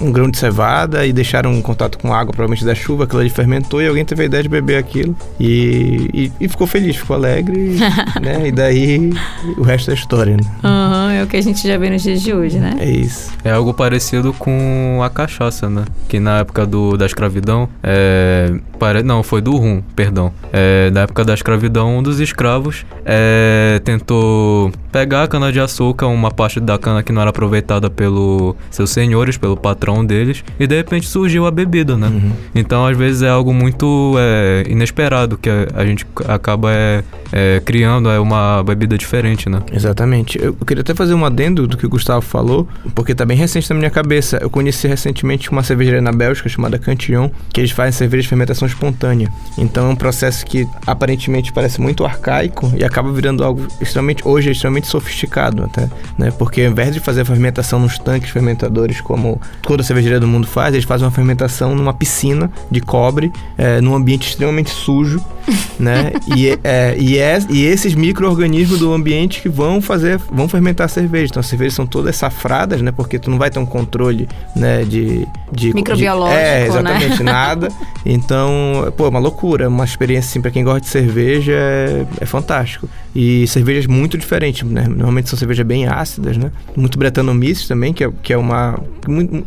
um 0.01 0.11
grão 0.13 0.29
de 0.31 0.37
cevada 0.37 1.07
e 1.07 1.13
deixaram 1.13 1.51
um 1.53 1.63
contato 1.63 1.97
com 1.99 2.13
água, 2.13 2.33
provavelmente 2.33 2.65
da 2.65 2.75
chuva, 2.75 3.05
aquilo 3.05 3.21
ali 3.21 3.31
fermentou 3.31 3.81
e 3.81 3.87
alguém 3.87 4.05
teve 4.05 4.23
a 4.23 4.27
ideia 4.27 4.43
de 4.43 4.49
beber 4.49 4.77
aquilo 4.77 5.17
e, 5.41 6.11
e, 6.13 6.33
e 6.45 6.49
ficou 6.49 6.67
feliz, 6.67 6.97
ficou 6.97 7.15
alegre, 7.17 7.77
né? 8.21 8.49
E 8.49 8.53
daí 8.53 9.13
o 9.57 9.63
resto 9.63 9.92
história, 9.95 10.37
né? 10.37 10.43
Aham, 10.63 11.13
é 11.13 11.23
o 11.23 11.27
que 11.27 11.37
a 11.37 11.41
gente 11.41 11.67
já 11.67 11.77
vê 11.79 11.91
nos 11.91 12.03
dias 12.03 12.21
de 12.21 12.33
hoje, 12.33 12.59
né? 12.59 12.77
É 12.79 12.91
isso. 12.91 13.31
É 13.45 13.51
algo 13.51 13.73
parecido 13.75 14.33
com 14.33 15.01
a 15.03 15.11
cachaça, 15.11 15.69
né? 15.69 15.85
Que 16.09 16.21
na 16.21 16.39
época 16.39 16.67
do, 16.67 16.97
da 16.97 17.07
escravidão, 17.07 17.69
é, 17.83 18.55
pare... 18.79 19.03
não, 19.03 19.23
foi 19.23 19.41
do 19.41 19.57
rum, 19.57 19.83
perdão. 19.95 20.33
É, 20.53 20.91
na 20.91 21.03
época 21.03 21.25
da 21.25 21.35
escravidão, 21.35 21.99
um 21.99 22.03
dos 22.03 22.21
escravos 22.21 22.85
é, 23.05 23.81
tentou 23.85 24.73
pegar 24.91 25.23
a 25.23 25.29
cana-de-açúcar, 25.29 26.07
uma 26.07 26.31
parte 26.31 26.61
da 26.61 26.79
cana 26.79 27.03
que 27.03 27.13
não 27.13 27.23
era 27.23 27.31
aproveitada 27.31 27.89
pelos 27.89 28.55
seus 28.71 28.91
senhores, 28.91 29.39
pelo 29.39 29.57
patrão 29.57 30.05
deles, 30.05 30.45
e 30.61 30.67
de 30.67 30.77
repente 30.77 31.07
surgiu 31.07 31.47
a 31.47 31.51
bebida, 31.51 31.97
né? 31.97 32.11
Então, 32.55 32.87
às 32.87 32.97
vezes, 32.97 33.23
é 33.23 33.29
algo 33.29 33.55
muito 33.55 34.15
é, 34.19 34.65
inesperado 34.69 35.39
que 35.39 35.49
a, 35.49 35.69
a 35.75 35.87
gente 35.87 36.07
acaba 36.29 36.71
é, 36.71 37.03
é, 37.33 37.63
criando 37.65 38.11
é 38.11 38.21
uma 38.21 38.63
bebida 38.63 38.97
diferente, 38.99 39.49
né? 39.49 39.61
Exatamente. 39.73 40.39
Eu 40.41 40.55
queria 40.55 40.83
até 40.83 40.95
fazer 40.95 41.15
um 41.15 41.25
adendo 41.25 41.67
do 41.67 41.77
que 41.77 41.87
o 41.87 41.89
Gustavo 41.89 42.21
falou, 42.21 42.69
porque 42.95 43.15
tá 43.15 43.25
bem 43.25 43.37
recente 43.37 43.69
na 43.71 43.77
minha 43.77 43.91
cabeça. 43.91 44.39
Eu 44.41 44.51
conheci 44.51 44.87
recentemente 44.87 45.51
uma 45.51 45.63
cervejaria 45.63 46.01
na 46.03 46.13
Bélgica 46.13 46.49
chamada 46.49 46.79
Cantillon, 46.79 47.31
que 47.53 47.61
eles 47.61 47.71
fazem 47.71 47.93
cerveja 47.93 48.23
de 48.23 48.29
fermentação 48.29 48.67
espontânea. 48.69 49.29
Então 49.57 49.87
é 49.87 49.89
um 49.91 49.97
processo 49.97 50.45
que 50.45 50.69
aparentemente 50.87 51.53
parece 51.53 51.81
muito 51.81 52.05
arcaico 52.05 52.73
e 52.77 52.85
acaba 52.85 53.11
virando 53.11 53.43
algo 53.43 53.67
extremamente, 53.81 54.27
hoje 54.27 54.49
é 54.51 54.53
extremamente 54.53 54.87
sofisticado 54.89 55.65
até, 55.65 55.89
né? 56.19 56.31
Porque 56.39 56.61
ao 56.63 56.71
invés 56.71 56.93
de 56.93 57.01
fazer 57.01 57.23
a 57.23 57.25
fermentação 57.25 57.79
nos 57.81 57.99
tanques 57.99 58.31
fermentadores 58.31 59.01
como 59.01 59.41
toda 59.63 59.83
cervejaria 59.83 60.21
do 60.21 60.29
mundo 60.29 60.47
faz, 60.47 60.75
eles 60.75 60.85
fazem 60.85 61.07
uma 61.07 61.11
fermentação 61.13 61.75
numa 61.75 61.95
piscina 61.95 62.51
de 62.71 62.81
cobre, 62.81 63.33
é, 63.57 63.81
num 63.81 63.95
ambiente 63.95 64.29
extremamente 64.29 64.71
sujo, 64.71 65.25
né? 65.81 66.13
E, 66.37 66.59
é, 66.63 66.97
e, 66.99 67.19
é- 67.19 67.39
e 67.49 67.65
esses 67.65 67.95
micro-organismos 67.95 68.79
do 68.79 68.93
ambiente 68.93 69.41
que 69.41 69.49
vão 69.49 69.62
fazer, 69.81 70.19
vão 70.31 70.49
fermentar 70.49 70.87
a 70.87 70.89
cerveja. 70.89 71.27
Então 71.31 71.41
as 71.41 71.47
cervejas 71.47 71.75
são 71.75 71.87
todas 71.87 72.17
safradas, 72.17 72.81
né? 72.83 72.91
Porque 72.93 73.19
tu 73.19 73.31
não 73.31 73.39
vai 73.39 73.51
ter 73.51 73.59
um 73.59 73.67
controle, 73.67 74.29
né? 74.55 74.85
De, 74.85 75.27
de 75.51 75.75
Microbiológico, 75.75 76.41
de, 76.41 76.47
É, 76.47 76.61
né? 76.61 76.67
exatamente, 76.67 77.23
nada. 77.25 77.69
Então, 78.05 78.93
pô, 78.97 79.07
é 79.07 79.09
uma 79.09 79.19
loucura. 79.21 79.69
Uma 79.69 79.85
experiência, 79.85 80.31
assim, 80.31 80.41
pra 80.41 80.51
quem 80.51 80.65
gosta 80.65 80.81
de 80.81 80.89
cerveja, 80.89 81.53
é, 81.53 82.07
é 82.21 82.27
fantástico. 82.27 82.89
E 83.15 83.47
cervejas 83.47 83.87
muito 83.87 84.17
diferentes, 84.17 84.63
né? 84.69 84.87
Normalmente 84.89 85.29
são 85.29 85.39
cervejas 85.39 85.67
bem 85.67 85.87
ácidas, 85.87 86.37
né? 86.39 86.51
Muito 86.75 86.99
Brettanomyces 86.99 87.69
também, 87.69 87.93
que 87.93 88.03
é, 88.05 88.11
que 88.23 88.33
é 88.33 88.39
uma... 88.39 88.79
muito- 89.07 89.47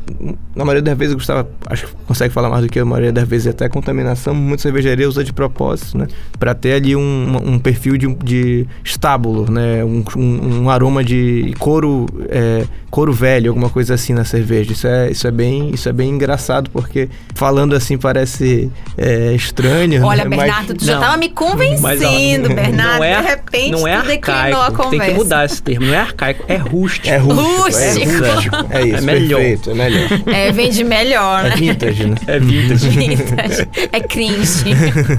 na 0.56 0.64
maioria 0.64 0.82
das 0.84 0.98
vezes, 0.98 1.14
o 1.14 1.18
Gustavo 1.18 1.50
acho 1.66 1.88
que 1.88 1.94
consegue 2.08 2.34
falar 2.34 2.50
mais 2.50 2.64
do 2.64 2.70
que 2.70 2.80
a 2.80 2.86
maioria 2.86 3.12
das 3.12 3.28
vezes, 3.28 3.48
até 3.48 3.68
contaminação. 3.68 4.34
Muita 4.36 4.62
cervejaria 4.64 5.08
usa 5.10 5.24
de 5.24 5.34
propósito, 5.34 5.98
né? 5.98 6.08
Pra 6.40 6.54
ter 6.54 6.74
ali 6.74 6.96
um, 6.96 7.38
um 7.44 7.60
perfil 7.60 7.98
de, 7.98 8.08
de 8.24 8.68
estábulo, 8.84 9.52
né? 9.52 9.84
Um, 9.84 10.04
um, 10.16 10.62
um 10.64 10.70
aroma 10.70 11.04
de 11.04 11.54
couro, 11.60 12.06
é, 12.30 12.66
couro 12.92 13.12
velho, 13.12 13.50
alguma 13.50 13.70
coisa 13.70 13.96
assim 13.96 14.14
na 14.14 14.24
cerveja. 14.24 14.72
Isso 14.72 14.88
é, 14.88 15.12
isso 15.12 15.28
é, 15.28 15.32
bem, 15.32 15.72
isso 15.74 15.90
é 15.90 15.92
bem 15.92 16.10
engraçado, 16.12 16.70
porque 16.70 17.10
falando 17.34 17.76
assim 17.76 17.98
parece 17.98 18.72
é, 18.98 19.34
estranho. 19.34 20.06
Olha, 20.06 20.24
né? 20.24 20.30
Mas- 20.30 20.40
Bernardo, 20.46 20.74
tu 20.76 20.86
já 20.86 20.94
Não. 20.96 21.02
tava 21.02 21.18
me 21.18 21.30
convencendo, 21.30 21.82
Mas, 21.82 22.02
ó, 22.02 22.56
Bernardo. 22.56 22.98
não 23.00 23.04
é, 23.04 23.22
de 23.22 23.28
repente, 23.28 23.55
não 23.72 23.88
é 23.88 24.02
tu 24.02 24.08
declinou 24.08 24.62
arcaico. 24.62 24.62
a 24.62 24.72
conversa. 24.72 24.90
Tem 25.06 25.14
que 25.14 25.14
mudar 25.24 25.46
esse 25.46 25.62
termo. 25.62 25.86
Não 25.88 25.94
é 25.94 25.98
arcaico, 25.98 26.44
é 26.48 26.56
rústico. 26.56 27.08
É 27.10 27.18
rústico. 27.18 27.52
Rústico. 27.62 28.26
É 28.26 28.32
rústico. 28.34 28.56
É 28.70 28.82
isso, 28.88 28.98
É 28.98 29.02
melhor. 29.02 29.38
perfeito, 29.40 29.70
é 29.70 29.74
melhor. 29.74 30.08
É, 30.28 30.52
vende 30.52 30.84
melhor, 30.84 31.46
É 31.46 31.50
né? 31.50 31.56
vintage, 31.56 32.06
né? 32.06 32.16
É 32.28 32.40
vintage. 32.40 32.90
Vintage. 32.96 33.68
É 33.92 34.00
cringe. 34.00 34.64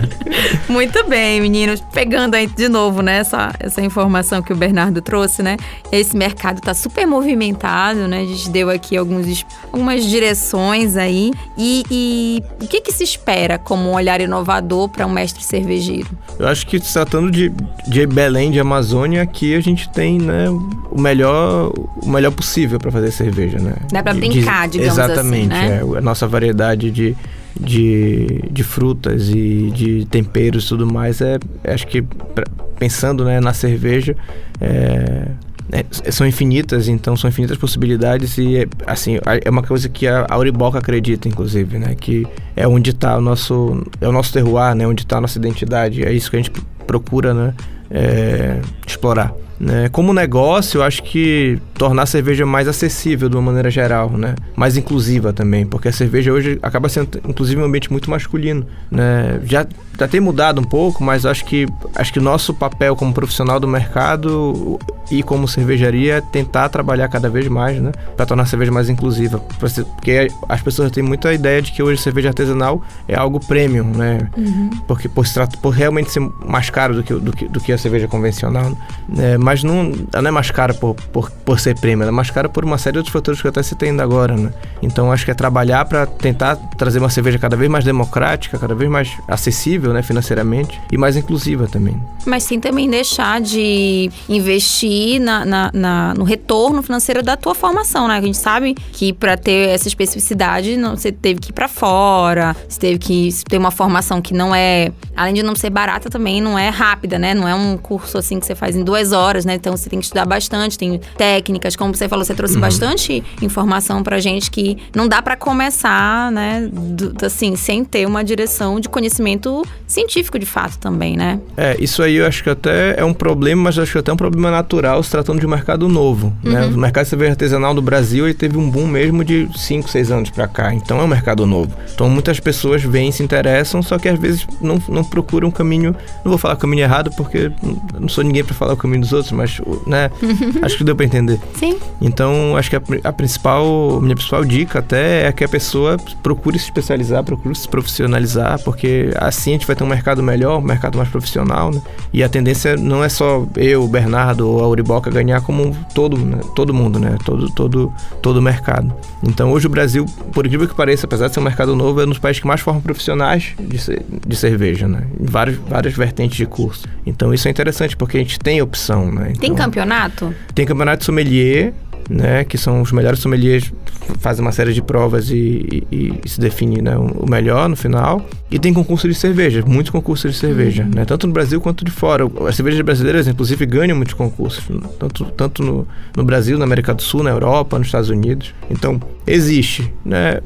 Muito 0.68 1.04
bem, 1.08 1.40
meninos. 1.40 1.80
Pegando 1.92 2.34
aí 2.34 2.46
de 2.46 2.68
novo, 2.68 3.02
né, 3.02 3.18
essa, 3.18 3.52
essa 3.58 3.80
informação 3.80 4.42
que 4.42 4.52
o 4.52 4.56
Bernardo 4.56 5.00
trouxe, 5.00 5.42
né? 5.42 5.56
Esse 5.90 6.16
mercado 6.16 6.60
tá 6.60 6.74
super 6.74 7.06
movimentado, 7.06 8.06
né? 8.08 8.20
A 8.20 8.24
gente 8.24 8.48
deu 8.50 8.70
aqui 8.70 8.96
alguns, 8.96 9.44
algumas 9.72 10.04
direções 10.04 10.96
aí. 10.96 11.32
E, 11.56 11.82
e 11.90 12.42
o 12.62 12.66
que 12.68 12.80
que 12.80 12.92
se 12.92 13.04
espera 13.04 13.58
como 13.58 13.90
um 13.90 13.94
olhar 13.94 14.20
inovador 14.20 14.88
para 14.88 15.06
um 15.06 15.10
mestre 15.10 15.42
cervejeiro? 15.42 16.08
Eu 16.38 16.48
acho 16.48 16.66
que 16.66 16.78
se 16.78 16.92
tratando 16.92 17.30
de, 17.30 17.50
de 17.86 18.00
Belém, 18.26 18.50
de 18.50 18.58
Amazônia, 18.58 19.22
aqui 19.22 19.54
a 19.54 19.60
gente 19.60 19.88
tem, 19.90 20.18
né, 20.18 20.48
o 20.50 21.00
melhor, 21.00 21.72
o 22.02 22.08
melhor 22.08 22.32
possível 22.32 22.76
para 22.80 22.90
fazer 22.90 23.12
cerveja, 23.12 23.58
né? 23.60 23.74
Dá 23.92 24.02
De- 24.02 24.18
brincar, 24.18 24.66
de- 24.66 24.78
digamos 24.80 24.98
assim, 24.98 25.12
Exatamente, 25.12 25.48
né? 25.50 25.80
é, 25.80 25.98
a 25.98 26.00
nossa 26.00 26.26
variedade 26.26 26.90
de, 26.90 27.16
de, 27.58 28.42
de 28.50 28.64
frutas 28.64 29.28
e 29.28 29.70
de 29.72 30.06
temperos 30.10 30.64
e 30.64 30.68
tudo 30.70 30.86
mais 30.92 31.20
é, 31.20 31.38
acho 31.64 31.86
que 31.86 32.02
pra- 32.02 32.44
pensando, 32.76 33.24
né, 33.24 33.38
na 33.40 33.54
cerveja, 33.54 34.16
é, 34.60 35.28
é, 35.70 36.10
são 36.10 36.26
infinitas, 36.26 36.88
então 36.88 37.16
são 37.16 37.28
infinitas 37.30 37.56
possibilidades 37.56 38.38
e 38.38 38.56
é, 38.56 38.66
assim 38.88 39.18
é 39.44 39.48
uma 39.48 39.62
coisa 39.62 39.88
que 39.88 40.06
a, 40.08 40.26
a 40.28 40.36
Uriboca 40.36 40.78
acredita, 40.78 41.28
inclusive, 41.28 41.78
né, 41.78 41.94
que 41.94 42.26
é 42.56 42.66
onde 42.66 42.90
está 42.90 43.16
o 43.16 43.20
nosso 43.20 43.84
é 44.00 44.08
o 44.08 44.12
nosso 44.12 44.32
terroir, 44.32 44.74
né, 44.74 44.84
onde 44.84 45.02
está 45.04 45.18
a 45.18 45.20
nossa 45.20 45.38
identidade, 45.38 46.04
é 46.04 46.12
isso 46.12 46.28
que 46.28 46.36
a 46.36 46.40
gente 46.40 46.50
procura, 46.88 47.32
né, 47.32 47.54
é, 47.90 48.60
explorar. 48.86 49.34
Né? 49.58 49.88
Como 49.88 50.12
negócio, 50.12 50.78
eu 50.78 50.82
acho 50.82 51.02
que 51.02 51.58
tornar 51.74 52.02
a 52.02 52.06
cerveja 52.06 52.44
mais 52.44 52.68
acessível 52.68 53.28
de 53.28 53.36
uma 53.36 53.42
maneira 53.42 53.70
geral, 53.70 54.10
né? 54.10 54.34
Mais 54.54 54.76
inclusiva 54.76 55.32
também, 55.32 55.66
porque 55.66 55.88
a 55.88 55.92
cerveja 55.92 56.32
hoje 56.32 56.58
acaba 56.62 56.88
sendo, 56.88 57.20
inclusive, 57.26 57.60
um 57.60 57.64
ambiente 57.64 57.90
muito 57.90 58.10
masculino, 58.10 58.66
né? 58.90 59.40
Já, 59.44 59.66
já 59.98 60.06
tem 60.06 60.20
mudado 60.20 60.60
um 60.60 60.64
pouco, 60.64 61.02
mas 61.02 61.24
acho 61.24 61.44
que 61.44 61.66
acho 61.94 62.12
que 62.12 62.20
nosso 62.20 62.52
papel 62.52 62.94
como 62.94 63.12
profissional 63.12 63.58
do 63.58 63.66
mercado 63.66 64.78
e 65.10 65.22
como 65.22 65.46
cervejaria 65.46 66.16
é 66.16 66.20
tentar 66.20 66.68
trabalhar 66.68 67.08
cada 67.08 67.28
vez 67.30 67.48
mais, 67.48 67.80
né? 67.80 67.92
Para 68.16 68.26
tornar 68.26 68.42
a 68.42 68.46
cerveja 68.46 68.72
mais 68.72 68.88
inclusiva. 68.88 69.38
Porque 69.38 70.28
as 70.48 70.60
pessoas 70.62 70.90
têm 70.90 71.02
muita 71.02 71.32
ideia 71.32 71.62
de 71.62 71.72
que 71.72 71.82
hoje 71.82 72.00
a 72.00 72.02
cerveja 72.02 72.28
artesanal 72.28 72.82
é 73.08 73.14
algo 73.14 73.40
premium, 73.40 73.86
né? 73.86 74.28
Uhum. 74.36 74.70
Porque 74.86 75.08
por, 75.08 75.24
por 75.62 75.70
realmente 75.70 76.10
ser 76.10 76.20
mais 76.44 76.70
caro 76.70 76.94
do 76.94 77.02
que, 77.02 77.14
do 77.14 77.32
que, 77.32 77.48
do 77.48 77.60
que 77.60 77.72
a 77.72 77.78
cerveja 77.78 78.08
convencional. 78.08 78.76
Né? 79.08 79.38
Mas 79.46 79.62
não, 79.62 79.92
ela 80.12 80.22
não 80.22 80.28
é 80.28 80.32
mais 80.32 80.50
cara 80.50 80.74
por, 80.74 80.96
por, 81.12 81.30
por 81.30 81.60
ser 81.60 81.78
premium, 81.78 82.02
ela 82.02 82.10
é 82.10 82.12
mais 82.12 82.32
cara 82.32 82.48
por 82.48 82.64
uma 82.64 82.76
série 82.78 82.94
de 82.94 82.98
outros 82.98 83.12
fatores 83.12 83.40
que 83.40 83.46
eu 83.46 83.50
até 83.50 83.62
citei 83.62 83.90
ainda 83.90 84.02
agora, 84.02 84.36
né? 84.36 84.52
Então 84.82 85.12
acho 85.12 85.24
que 85.24 85.30
é 85.30 85.34
trabalhar 85.34 85.84
para 85.84 86.04
tentar 86.04 86.56
trazer 86.76 86.98
uma 86.98 87.08
cerveja 87.08 87.38
cada 87.38 87.54
vez 87.54 87.70
mais 87.70 87.84
democrática, 87.84 88.58
cada 88.58 88.74
vez 88.74 88.90
mais 88.90 89.12
acessível, 89.28 89.92
né, 89.92 90.02
financeiramente 90.02 90.80
e 90.90 90.98
mais 90.98 91.14
inclusiva 91.14 91.68
também. 91.68 91.96
Mas 92.26 92.42
sem 92.42 92.58
também 92.58 92.90
deixar 92.90 93.40
de 93.40 94.10
investir 94.28 95.20
na, 95.20 95.44
na, 95.44 95.70
na 95.72 96.14
no 96.14 96.24
retorno 96.24 96.82
financeiro 96.82 97.22
da 97.22 97.36
tua 97.36 97.54
formação, 97.54 98.08
né? 98.08 98.16
A 98.16 98.20
gente 98.20 98.36
sabe 98.36 98.74
que 98.74 99.12
para 99.12 99.36
ter 99.36 99.68
essa 99.68 99.86
especificidade, 99.86 100.76
não, 100.76 100.96
você 100.96 101.12
teve 101.12 101.38
que 101.38 101.50
ir 101.50 101.52
para 101.52 101.68
fora, 101.68 102.56
você 102.68 102.80
teve 102.80 102.98
que 102.98 103.28
ter 103.48 103.58
uma 103.58 103.70
formação 103.70 104.20
que 104.20 104.34
não 104.34 104.52
é, 104.52 104.90
além 105.16 105.34
de 105.34 105.44
não 105.44 105.54
ser 105.54 105.70
barata, 105.70 106.10
também 106.10 106.40
não 106.40 106.58
é 106.58 106.68
rápida, 106.68 107.16
né? 107.16 107.32
Não 107.32 107.46
é 107.46 107.54
um 107.54 107.76
curso 107.76 108.18
assim 108.18 108.40
que 108.40 108.46
você 108.46 108.56
faz 108.56 108.74
em 108.74 108.82
duas 108.82 109.12
horas, 109.12 109.35
né? 109.44 109.54
Então 109.54 109.76
você 109.76 109.88
tem 109.88 109.98
que 109.98 110.04
estudar 110.04 110.24
bastante, 110.24 110.78
tem 110.78 111.00
técnicas, 111.16 111.76
como 111.76 111.94
você 111.94 112.08
falou, 112.08 112.24
você 112.24 112.34
trouxe 112.34 112.54
uhum. 112.54 112.60
bastante 112.60 113.24
informação 113.42 114.02
pra 114.02 114.18
gente 114.20 114.50
que 114.50 114.76
não 114.94 115.08
dá 115.08 115.20
para 115.20 115.36
começar, 115.36 116.30
né? 116.32 116.68
Do, 116.70 117.14
assim, 117.24 117.56
sem 117.56 117.84
ter 117.84 118.06
uma 118.06 118.22
direção 118.22 118.80
de 118.80 118.88
conhecimento 118.88 119.64
científico 119.86 120.38
de 120.38 120.46
fato 120.46 120.78
também, 120.78 121.16
né? 121.16 121.40
É, 121.56 121.76
isso 121.78 122.02
aí 122.02 122.16
eu 122.16 122.26
acho 122.26 122.42
que 122.42 122.50
até 122.50 122.98
é 122.98 123.04
um 123.04 123.14
problema, 123.14 123.64
mas 123.64 123.78
acho 123.78 123.92
que 123.92 123.98
até 123.98 124.10
é 124.10 124.14
um 124.14 124.16
problema 124.16 124.50
natural 124.50 125.02
se 125.02 125.10
tratando 125.10 125.40
de 125.40 125.46
um 125.46 125.50
mercado 125.50 125.88
novo, 125.88 126.32
né? 126.42 126.62
uhum. 126.62 126.70
né? 126.70 126.74
O 126.74 126.78
mercado 126.78 127.06
cerveja 127.06 127.32
artesanal 127.32 127.74
do 127.74 127.82
Brasil, 127.82 128.26
ele 128.26 128.34
teve 128.34 128.56
um 128.56 128.70
boom 128.70 128.86
mesmo 128.86 129.24
de 129.24 129.48
5, 129.56 129.88
6 129.88 130.10
anos 130.10 130.30
para 130.30 130.46
cá, 130.48 130.74
então 130.74 131.00
é 131.00 131.04
um 131.04 131.08
mercado 131.08 131.46
novo. 131.46 131.72
Então 131.94 132.08
muitas 132.08 132.40
pessoas 132.40 132.82
vêm, 132.82 133.10
se 133.12 133.22
interessam, 133.22 133.82
só 133.82 133.98
que 133.98 134.08
às 134.08 134.18
vezes 134.18 134.46
não, 134.60 134.82
não 134.88 135.04
procuram 135.04 135.48
um 135.48 135.50
caminho, 135.50 135.94
não 136.24 136.30
vou 136.30 136.38
falar 136.38 136.56
caminho 136.56 136.82
errado 136.82 137.10
porque 137.16 137.50
não 137.98 138.08
sou 138.08 138.24
ninguém 138.24 138.44
para 138.44 138.54
falar 138.54 138.74
o 138.74 138.76
caminho 138.76 139.00
dos 139.00 139.12
outros, 139.12 139.25
mas, 139.32 139.60
né, 139.86 140.10
acho 140.62 140.76
que 140.76 140.84
deu 140.84 140.94
para 140.94 141.04
entender. 141.04 141.38
Sim. 141.54 141.78
Então, 142.00 142.56
acho 142.56 142.70
que 142.70 142.76
a, 142.76 142.82
a 143.04 143.12
principal, 143.12 144.00
minha 144.00 144.14
principal 144.14 144.44
dica 144.44 144.78
até 144.78 145.26
é 145.26 145.32
que 145.32 145.44
a 145.44 145.48
pessoa 145.48 145.96
procure 146.22 146.58
se 146.58 146.66
especializar, 146.66 147.22
procure 147.24 147.54
se 147.54 147.68
profissionalizar, 147.68 148.62
porque 148.62 149.10
assim 149.16 149.50
a 149.50 149.52
gente 149.54 149.66
vai 149.66 149.76
ter 149.76 149.84
um 149.84 149.88
mercado 149.88 150.22
melhor, 150.22 150.58
um 150.58 150.62
mercado 150.62 150.96
mais 150.98 151.08
profissional, 151.08 151.70
né? 151.70 151.80
E 152.12 152.22
a 152.22 152.28
tendência 152.28 152.76
não 152.76 153.02
é 153.02 153.08
só 153.08 153.46
eu, 153.56 153.84
o 153.84 153.88
Bernardo 153.88 154.48
ou 154.48 154.62
a 154.62 154.68
Uriboca 154.68 155.10
ganhar 155.10 155.40
como 155.40 155.76
todo, 155.94 156.16
né? 156.16 156.38
todo 156.54 156.72
mundo, 156.72 156.98
né? 156.98 157.16
Todo, 157.24 157.50
todo, 157.50 157.92
todo 158.20 158.42
mercado. 158.42 158.92
Então, 159.22 159.52
hoje 159.52 159.66
o 159.66 159.70
Brasil, 159.70 160.06
por 160.32 160.46
incrível 160.46 160.68
que 160.68 160.74
pareça, 160.74 161.06
apesar 161.06 161.28
de 161.28 161.34
ser 161.34 161.40
um 161.40 161.44
mercado 161.44 161.74
novo, 161.74 162.00
é 162.00 162.04
um 162.04 162.08
dos 162.08 162.18
países 162.18 162.40
que 162.40 162.46
mais 162.46 162.60
formam 162.60 162.82
profissionais 162.82 163.54
de, 163.58 163.78
de 164.26 164.36
cerveja, 164.36 164.86
né? 164.86 165.06
Em 165.20 165.26
várias, 165.26 165.56
várias 165.56 165.94
vertentes 165.94 166.36
de 166.36 166.46
curso. 166.46 166.86
Então, 167.04 167.32
isso 167.32 167.48
é 167.48 167.50
interessante, 167.50 167.96
porque 167.96 168.18
a 168.18 168.20
gente 168.20 168.38
tem 168.38 168.60
opção, 168.60 169.10
né? 169.16 169.28
Então, 169.30 169.40
tem 169.40 169.54
campeonato? 169.54 170.34
Tem 170.54 170.66
campeonato 170.66 171.04
sommelier, 171.04 171.72
né, 172.08 172.44
que 172.44 172.56
são 172.56 172.82
os 172.82 172.92
melhores 172.92 173.20
sommeliers, 173.20 173.72
fazem 174.18 174.44
uma 174.44 174.52
série 174.52 174.72
de 174.72 174.82
provas 174.82 175.30
e, 175.30 175.84
e, 175.90 176.20
e 176.24 176.28
se 176.28 176.40
define 176.40 176.80
né, 176.80 176.96
o 176.96 177.28
melhor 177.28 177.68
no 177.68 177.76
final. 177.76 178.24
E 178.50 178.58
tem 178.58 178.72
concurso 178.72 179.08
de 179.08 179.14
cerveja, 179.14 179.64
muitos 179.66 179.90
concursos 179.90 180.32
de 180.32 180.38
cerveja, 180.38 180.84
uhum. 180.84 180.90
né, 180.94 181.04
tanto 181.04 181.26
no 181.26 181.32
Brasil 181.32 181.60
quanto 181.60 181.84
de 181.84 181.90
fora. 181.90 182.24
As 182.48 182.56
cervejas 182.56 182.80
brasileiras, 182.80 183.26
inclusive, 183.26 183.66
ganham 183.66 183.96
muitos 183.96 184.14
concursos, 184.14 184.64
tanto, 184.98 185.24
tanto 185.36 185.62
no, 185.62 185.88
no 186.16 186.24
Brasil, 186.24 186.58
na 186.58 186.64
América 186.64 186.94
do 186.94 187.02
Sul, 187.02 187.22
na 187.22 187.30
Europa, 187.30 187.78
nos 187.78 187.88
Estados 187.88 188.08
Unidos. 188.08 188.54
Então, 188.70 189.00
existe, 189.26 189.92
né? 190.04 190.40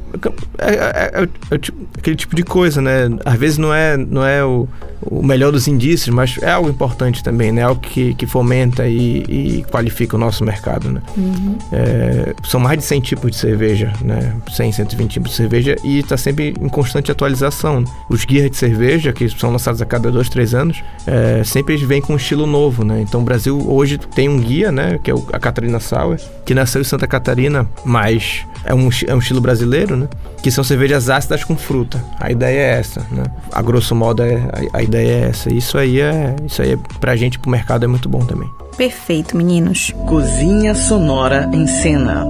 É, 0.58 0.74
é, 0.74 1.22
é, 1.22 1.28
é, 1.50 1.58
tipo, 1.58 1.78
aquele 1.98 2.16
tipo 2.16 2.34
de 2.34 2.42
coisa, 2.42 2.80
né? 2.80 3.10
Às 3.24 3.38
vezes 3.38 3.58
não 3.58 3.72
é, 3.72 3.96
não 3.96 4.24
é 4.24 4.42
o, 4.44 4.66
o 5.02 5.22
melhor 5.22 5.52
dos 5.52 5.68
indícios, 5.68 6.14
mas 6.14 6.38
é 6.40 6.50
algo 6.50 6.68
importante 6.68 7.22
também, 7.22 7.52
né? 7.52 7.62
Algo 7.62 7.80
que, 7.80 8.14
que 8.14 8.26
fomenta 8.26 8.86
e, 8.86 9.24
e 9.28 9.64
qualifica 9.70 10.16
o 10.16 10.18
nosso 10.18 10.44
mercado, 10.44 10.90
né? 10.90 11.02
Uhum. 11.16 11.49
É, 11.72 12.34
são 12.44 12.60
mais 12.60 12.78
de 12.78 12.84
100 12.84 13.00
tipos 13.00 13.30
de 13.30 13.36
cerveja, 13.36 13.92
né? 14.02 14.34
100, 14.50 14.72
120 14.72 15.10
tipos 15.10 15.30
de 15.30 15.36
cerveja 15.36 15.76
e 15.82 15.98
está 15.98 16.16
sempre 16.16 16.54
em 16.60 16.68
constante 16.68 17.10
atualização. 17.10 17.84
Os 18.08 18.24
guias 18.24 18.50
de 18.50 18.56
cerveja, 18.56 19.12
que 19.12 19.28
são 19.28 19.50
lançados 19.50 19.80
a 19.80 19.86
cada 19.86 20.10
dois, 20.10 20.28
três 20.28 20.54
anos, 20.54 20.82
é, 21.06 21.42
sempre 21.44 21.76
vêm 21.76 22.00
com 22.00 22.12
um 22.14 22.16
estilo 22.16 22.46
novo, 22.46 22.84
né? 22.84 23.00
Então 23.00 23.20
o 23.20 23.24
Brasil 23.24 23.58
hoje 23.70 23.98
tem 23.98 24.28
um 24.28 24.40
guia, 24.40 24.70
né? 24.70 24.98
Que 25.02 25.10
é 25.10 25.14
a 25.32 25.38
Catarina 25.38 25.80
Sauer, 25.80 26.20
que 26.44 26.54
nasceu 26.54 26.80
em 26.80 26.84
Santa 26.84 27.06
Catarina, 27.06 27.68
mas 27.84 28.44
é 28.64 28.74
um, 28.74 28.88
é 29.06 29.14
um 29.14 29.18
estilo 29.18 29.40
brasileiro, 29.40 29.96
né? 29.96 30.08
Que 30.42 30.50
são 30.50 30.64
cervejas 30.64 31.08
ácidas 31.08 31.44
com 31.44 31.56
fruta. 31.56 32.02
A 32.18 32.30
ideia 32.30 32.58
é 32.58 32.78
essa, 32.78 33.06
né? 33.10 33.24
A 33.52 33.62
grosso 33.62 33.94
modo, 33.94 34.22
é, 34.22 34.36
a, 34.72 34.78
a 34.78 34.82
ideia 34.82 35.24
é 35.24 35.28
essa. 35.28 35.52
Isso 35.52 35.78
aí 35.78 36.00
é, 36.00 36.34
isso 36.46 36.62
aí 36.62 36.72
é, 36.72 36.78
pra 36.98 37.16
gente, 37.16 37.38
pro 37.38 37.50
mercado, 37.50 37.84
é 37.84 37.86
muito 37.86 38.08
bom 38.08 38.20
também. 38.20 38.48
Perfeito, 38.76 39.36
meninos. 39.36 39.92
Cozinha 40.06 40.74
Sonora 40.74 41.48
em 41.52 41.66
Cena. 41.66 42.24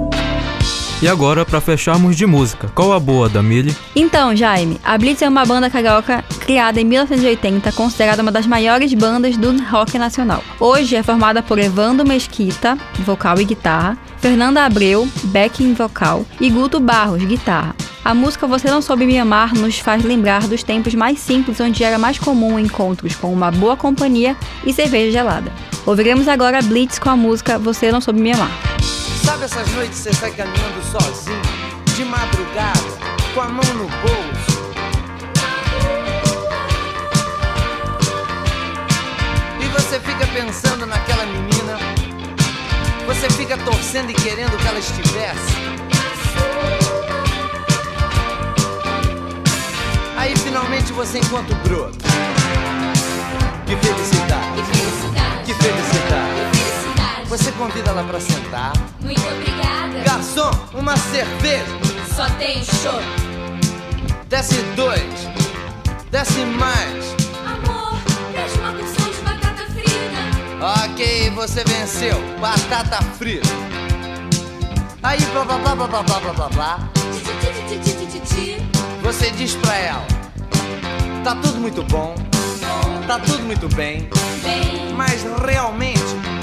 E 1.03 1.09
agora, 1.09 1.47
para 1.47 1.63
fecharmos 1.63 2.15
de 2.15 2.27
música, 2.27 2.71
qual 2.75 2.93
a 2.93 3.01
boa 3.01 3.27
da 3.27 3.43
Mili? 3.43 3.75
Então, 3.97 4.37
Jaime, 4.37 4.79
a 4.85 4.99
Blitz 4.99 5.23
é 5.23 5.29
uma 5.29 5.47
banda 5.47 5.71
carioca 5.71 6.23
criada 6.41 6.79
em 6.79 6.85
1980, 6.85 7.73
considerada 7.73 8.21
uma 8.21 8.31
das 8.31 8.47
maiores 8.47 8.93
bandas 8.93 9.35
do 9.39 9.51
rock 9.65 9.99
nacional. 9.99 10.45
Hoje 10.59 10.97
é 10.97 11.03
formada 11.03 11.43
por 11.43 11.59
Evandro 11.59 12.07
Mesquita, 12.07 12.77
vocal 12.99 13.41
e 13.41 13.47
guitarra, 13.47 13.97
Fernanda 14.19 14.63
Abreu, 14.67 15.09
backing 15.25 15.73
vocal 15.73 16.27
e 16.39 16.51
Guto 16.51 16.79
Barros, 16.79 17.25
guitarra. 17.25 17.75
A 18.03 18.15
música 18.15 18.47
Você 18.47 18.71
Não 18.71 18.81
Soube 18.81 19.05
Me 19.05 19.19
Amar 19.19 19.53
nos 19.53 19.79
faz 19.79 20.03
lembrar 20.03 20.49
dos 20.49 20.63
tempos 20.63 20.95
mais 20.95 21.19
simples 21.19 21.61
onde 21.61 21.85
era 21.85 21.99
mais 21.99 22.19
comum 22.19 22.59
encontros 22.59 23.15
com 23.15 23.31
uma 23.31 23.51
boa 23.51 23.77
companhia 23.77 24.35
e 24.65 24.73
cerveja 24.73 25.13
gelada. 25.13 25.53
Ouviremos 25.85 26.27
agora 26.27 26.63
Blitz 26.63 26.99
com 26.99 27.11
a 27.11 27.17
música 27.17 27.59
Você 27.59 27.93
Não 27.93 28.01
Soube 28.01 28.19
Me 28.19 28.33
Amar. 28.33 28.51
Sabe 29.23 29.45
essas 29.45 29.71
noites 29.75 29.99
você 29.99 30.15
sai 30.15 30.31
caminhando 30.31 30.83
sozinho, 30.91 31.43
de 31.95 32.05
madrugada, 32.07 32.81
com 33.35 33.43
a 33.43 33.49
mão 33.51 33.75
no 33.75 33.85
bolso? 33.85 34.61
E 39.61 39.65
você 39.79 40.01
fica 40.01 40.27
pensando 40.29 40.87
naquela 40.87 41.27
menina, 41.27 41.79
você 43.07 43.29
fica 43.29 43.59
torcendo 43.59 44.11
e 44.11 44.15
querendo 44.15 44.57
que 44.57 44.67
ela 44.67 44.79
estivesse. 44.79 45.70
Aí 50.21 50.37
finalmente 50.37 50.93
você 50.93 51.19
encontra 51.19 51.57
o 51.57 51.59
broto. 51.61 51.99
Que 53.65 53.75
felicidade! 53.75 54.53
Que 54.55 54.65
felicidade! 54.65 55.45
Que 55.47 55.55
felicidade! 55.55 57.27
Você 57.27 57.51
convida 57.53 57.89
ela 57.89 58.05
pra 58.05 58.21
sentar. 58.21 58.73
Muito 59.01 59.19
obrigada. 59.27 59.99
Garçom, 60.05 60.51
uma 60.75 60.95
cerveja. 60.95 61.65
Só 62.15 62.29
tem 62.39 62.63
show. 62.63 63.01
Desce 64.29 64.57
dois. 64.77 65.03
Desce 66.11 66.45
mais. 66.45 67.17
Amor, 67.47 67.99
deixa 68.33 68.59
uma 68.61 68.73
porção 68.75 69.11
de 69.11 69.23
batata 69.23 69.65
frita. 69.73 70.85
Ok, 70.85 71.31
você 71.31 71.65
venceu. 71.65 72.21
Batata 72.39 73.03
frita. 73.17 73.49
Aí, 75.03 75.19
blá 75.33 75.45
blá 75.45 75.57
blá 75.57 75.75
blá 75.77 75.87
blá 75.87 76.03
blá 76.03 76.21
blá 76.21 76.33
blá 76.35 76.49
blá. 76.51 76.91
Você 79.03 79.31
diz 79.33 79.55
pra 79.57 79.77
ela: 79.77 80.07
Tá 81.25 81.35
tudo 81.37 81.61
muito 81.61 81.83
bom. 81.85 82.15
Tá 83.07 83.19
tudo 83.19 83.43
muito 83.45 83.69
bem. 83.75 84.09
Mas 84.97 85.25
realmente 85.45 86.41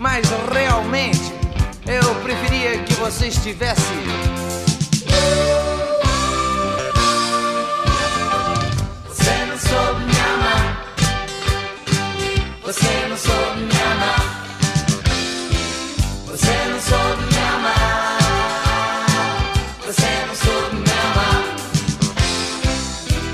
mas 0.00 0.26
realmente 0.50 1.30
eu 1.86 2.14
preferia 2.22 2.78
que 2.84 2.94
você 2.94 3.26
estivesse. 3.26 3.82
Você 9.06 9.44
não 9.46 9.58
soube 9.58 10.04
me 10.06 10.18
amar. 10.18 10.96
Você 12.62 13.06
não 13.10 13.16
soube 13.18 13.60
me 13.60 13.72
amar. 13.72 13.79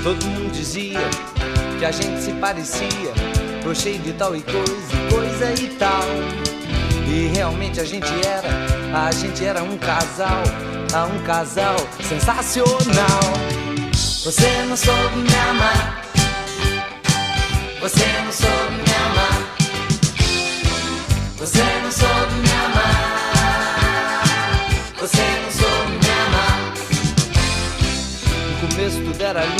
Todo 0.07 0.25
mundo 0.25 0.53
dizia 0.53 1.01
que 1.77 1.83
a 1.83 1.91
gente 1.91 2.21
se 2.21 2.31
parecia 2.31 3.11
Tô 3.61 3.75
cheio 3.75 3.99
de 3.99 4.13
tal 4.13 4.33
e 4.33 4.41
coisa, 4.41 4.63
coisa 5.11 5.51
e 5.61 5.67
tal. 5.75 6.05
E 7.05 7.27
realmente 7.35 7.81
a 7.81 7.83
gente 7.83 8.07
era, 8.25 8.47
a 9.05 9.11
gente 9.11 9.43
era 9.43 9.61
um 9.61 9.77
casal, 9.77 10.43
ah, 10.93 11.07
um 11.07 11.21
casal 11.23 11.75
sensacional. 12.01 13.19
Você 14.23 14.49
não 14.69 14.77
soube 14.77 15.17
me 15.17 15.35
amar. 15.49 16.01
Você 17.81 18.05
não 18.23 18.31
soube 18.31 18.75
me 18.75 18.93
amar. 19.09 19.55
Você 21.37 21.63
não 21.83 21.91
soube 21.91 22.33
me 22.35 22.51
amar. 22.65 24.23
Você 25.01 25.23
não 25.43 25.51
soube 25.51 25.91
me 25.91 26.09
amar. 26.25 26.73
No 28.47 28.69
começo 28.69 29.01
tudo 29.01 29.21
era 29.21 29.43
lindo, 29.43 29.56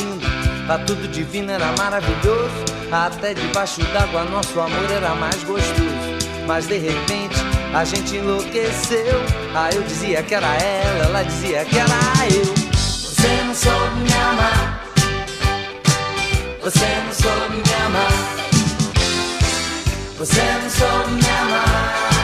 tá 0.67 0.77
tudo 0.79 1.07
divino, 1.07 1.51
era 1.51 1.71
maravilhoso. 1.77 2.65
Até 2.91 3.33
debaixo 3.33 3.81
d'água 3.93 4.25
nosso 4.25 4.59
amor 4.59 4.91
era 4.91 5.15
mais 5.15 5.41
gostoso. 5.43 6.17
Mas 6.45 6.67
de 6.67 6.77
repente 6.77 7.35
a 7.73 7.83
gente 7.85 8.17
enlouqueceu. 8.17 9.21
Ah, 9.55 9.69
eu 9.73 9.81
dizia 9.83 10.21
que 10.21 10.35
era 10.35 10.53
ela, 10.55 11.05
ela 11.05 11.23
dizia 11.23 11.65
que 11.65 11.77
era 11.77 11.87
eu. 12.33 12.53
Você 12.73 13.43
não 13.45 13.55
soube 13.55 13.99
me 14.01 14.13
amar. 14.13 14.83
Você 16.61 16.85
não 17.05 17.13
soube 17.13 17.55
me 17.55 17.73
amar. 17.85 18.11
Você 20.17 20.41
não 20.41 20.69
soube 20.69 21.11
me 21.11 21.29
amar. 21.29 22.16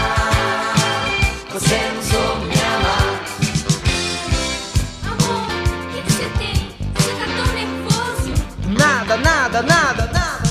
Nada, 9.14 9.62
nada, 9.62 9.62
nada, 9.62 10.06
nada. 10.12 10.44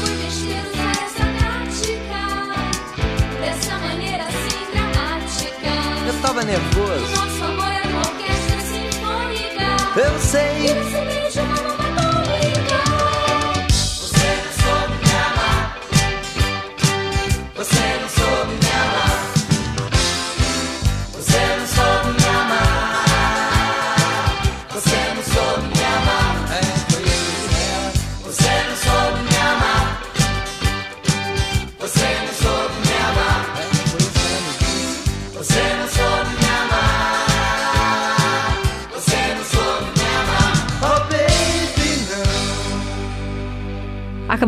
Foi 0.00 0.16
besteira 0.16 0.68
usar 0.68 0.90
essa 1.06 1.24
tática. 1.38 2.20
Dessa 3.40 3.74
maneira 3.78 4.24
assim 4.24 4.66
dramática. 4.72 5.70
Eu 6.08 6.14
tava 6.20 6.42
nervoso. 6.42 7.06
Nosso 7.14 7.44
amor 7.44 7.72
é 7.72 7.82
uma 7.86 8.00
orquestra 8.00 8.60
sinfônica. 8.62 9.64
Eu 9.96 10.18
sei. 10.18 10.58
E 10.58 10.66
esse 10.66 11.00
beijo 11.06 11.40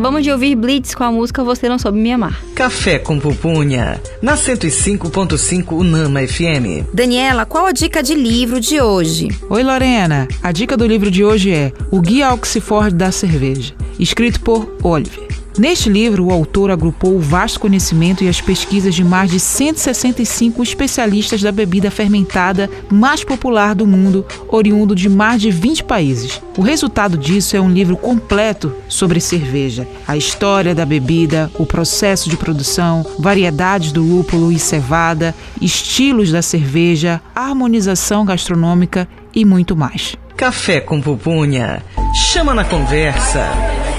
Acabamos 0.05 0.23
de 0.23 0.31
ouvir 0.31 0.53
Blitz 0.53 0.93
com 0.93 1.03
a 1.03 1.11
música 1.11 1.43
Você 1.43 1.67
Não 1.67 1.79
Soube 1.79 1.97
Me 1.97 2.11
Amar. 2.11 2.39
Café 2.53 2.99
com 2.99 3.19
pupunha, 3.19 3.99
na 4.21 4.37
105.5 4.37 5.71
Unama 5.71 6.19
FM. 6.19 6.85
Daniela, 6.93 7.43
qual 7.43 7.65
a 7.65 7.71
dica 7.71 8.03
de 8.03 8.13
livro 8.13 8.59
de 8.59 8.79
hoje? 8.79 9.29
Oi, 9.49 9.63
Lorena. 9.63 10.27
A 10.43 10.51
dica 10.51 10.77
do 10.77 10.85
livro 10.85 11.09
de 11.09 11.25
hoje 11.25 11.51
é 11.51 11.73
O 11.89 11.99
Guia 11.99 12.31
Oxford 12.31 12.93
da 12.93 13.11
Cerveja, 13.11 13.73
escrito 13.97 14.41
por 14.41 14.77
Oliver. 14.83 15.34
Neste 15.57 15.89
livro, 15.89 16.25
o 16.25 16.33
autor 16.33 16.69
agrupou 16.69 17.15
o 17.15 17.19
vasto 17.19 17.61
conhecimento 17.61 18.23
e 18.23 18.27
as 18.27 18.41
pesquisas 18.41 18.93
de 18.93 19.05
mais 19.05 19.31
de 19.31 19.39
165 19.39 20.61
especialistas 20.61 21.41
da 21.41 21.51
bebida 21.51 21.89
fermentada 21.89 22.69
mais 22.91 23.23
popular 23.23 23.73
do 23.73 23.87
mundo, 23.87 24.25
oriundo 24.49 24.93
de 24.93 25.07
mais 25.07 25.41
de 25.41 25.49
20 25.49 25.85
países. 25.85 26.41
O 26.57 26.61
resultado 26.61 27.17
disso 27.17 27.55
é 27.55 27.61
um 27.61 27.69
livro 27.69 27.95
completo 27.95 28.73
sobre 28.89 29.21
cerveja, 29.21 29.87
a 30.05 30.17
história 30.17 30.75
da 30.75 30.85
bebida, 30.85 31.49
o 31.57 31.65
processo 31.65 32.29
de 32.29 32.35
produção, 32.35 33.05
variedades 33.17 33.93
do 33.93 34.03
lúpulo 34.03 34.51
e 34.51 34.59
cevada, 34.59 35.33
estilos 35.61 36.31
da 36.33 36.41
cerveja, 36.41 37.21
harmonização 37.33 38.25
gastronômica 38.25 39.07
e 39.33 39.45
muito 39.45 39.73
mais. 39.73 40.17
Café 40.35 40.81
com 40.81 40.99
pupunha, 40.99 41.81
chama 42.13 42.53
na 42.53 42.65
conversa. 42.65 43.94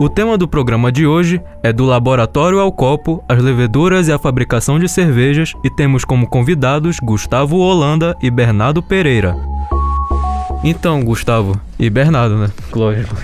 O 0.00 0.08
tema 0.08 0.38
do 0.38 0.48
programa 0.48 0.90
de 0.90 1.06
hoje 1.06 1.42
é 1.62 1.74
do 1.74 1.84
laboratório 1.84 2.58
ao 2.58 2.72
copo, 2.72 3.22
as 3.28 3.42
leveduras 3.42 4.08
e 4.08 4.12
a 4.12 4.18
fabricação 4.18 4.78
de 4.78 4.88
cervejas 4.88 5.52
e 5.62 5.68
temos 5.68 6.06
como 6.06 6.26
convidados 6.26 6.96
Gustavo 7.02 7.58
Holanda 7.58 8.16
e 8.22 8.30
Bernardo 8.30 8.82
Pereira. 8.82 9.36
Então, 10.64 11.04
Gustavo 11.04 11.60
e 11.78 11.90
Bernardo, 11.90 12.38
né? 12.38 12.50
Lógico. 12.74 13.14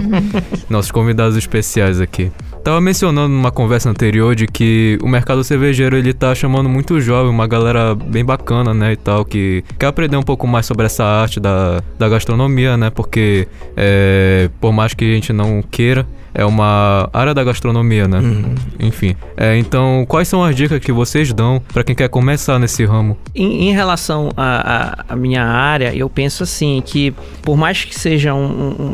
Nossos 0.70 0.90
convidados 0.90 1.36
especiais 1.36 2.00
aqui. 2.00 2.32
Tava 2.66 2.80
mencionando 2.80 3.28
numa 3.28 3.52
conversa 3.52 3.88
anterior 3.88 4.34
de 4.34 4.48
que 4.48 4.98
o 5.00 5.06
mercado 5.06 5.44
cervejeiro 5.44 5.96
ele 5.96 6.12
tá 6.12 6.34
chamando 6.34 6.68
muito 6.68 7.00
jovem, 7.00 7.30
uma 7.30 7.46
galera 7.46 7.94
bem 7.94 8.24
bacana, 8.24 8.74
né, 8.74 8.94
e 8.94 8.96
tal, 8.96 9.24
que 9.24 9.62
quer 9.78 9.86
aprender 9.86 10.16
um 10.16 10.22
pouco 10.24 10.48
mais 10.48 10.66
sobre 10.66 10.84
essa 10.84 11.04
arte 11.04 11.38
da, 11.38 11.80
da 11.96 12.08
gastronomia, 12.08 12.76
né, 12.76 12.90
porque 12.90 13.46
é, 13.76 14.50
por 14.60 14.72
mais 14.72 14.94
que 14.94 15.04
a 15.04 15.14
gente 15.14 15.32
não 15.32 15.62
queira, 15.62 16.04
é 16.34 16.44
uma 16.44 17.08
área 17.14 17.32
da 17.32 17.42
gastronomia, 17.42 18.06
né? 18.06 18.18
Enfim. 18.78 19.16
É, 19.38 19.56
então, 19.56 20.04
quais 20.06 20.28
são 20.28 20.44
as 20.44 20.54
dicas 20.54 20.78
que 20.80 20.92
vocês 20.92 21.32
dão 21.32 21.62
para 21.72 21.82
quem 21.82 21.94
quer 21.94 22.10
começar 22.10 22.58
nesse 22.58 22.84
ramo? 22.84 23.16
Em, 23.34 23.70
em 23.70 23.72
relação 23.72 24.28
à 24.36 25.16
minha 25.16 25.42
área, 25.42 25.94
eu 25.96 26.10
penso 26.10 26.42
assim 26.42 26.82
que 26.84 27.14
por 27.40 27.56
mais 27.56 27.82
que 27.86 27.98
seja 27.98 28.34
um, 28.34 28.44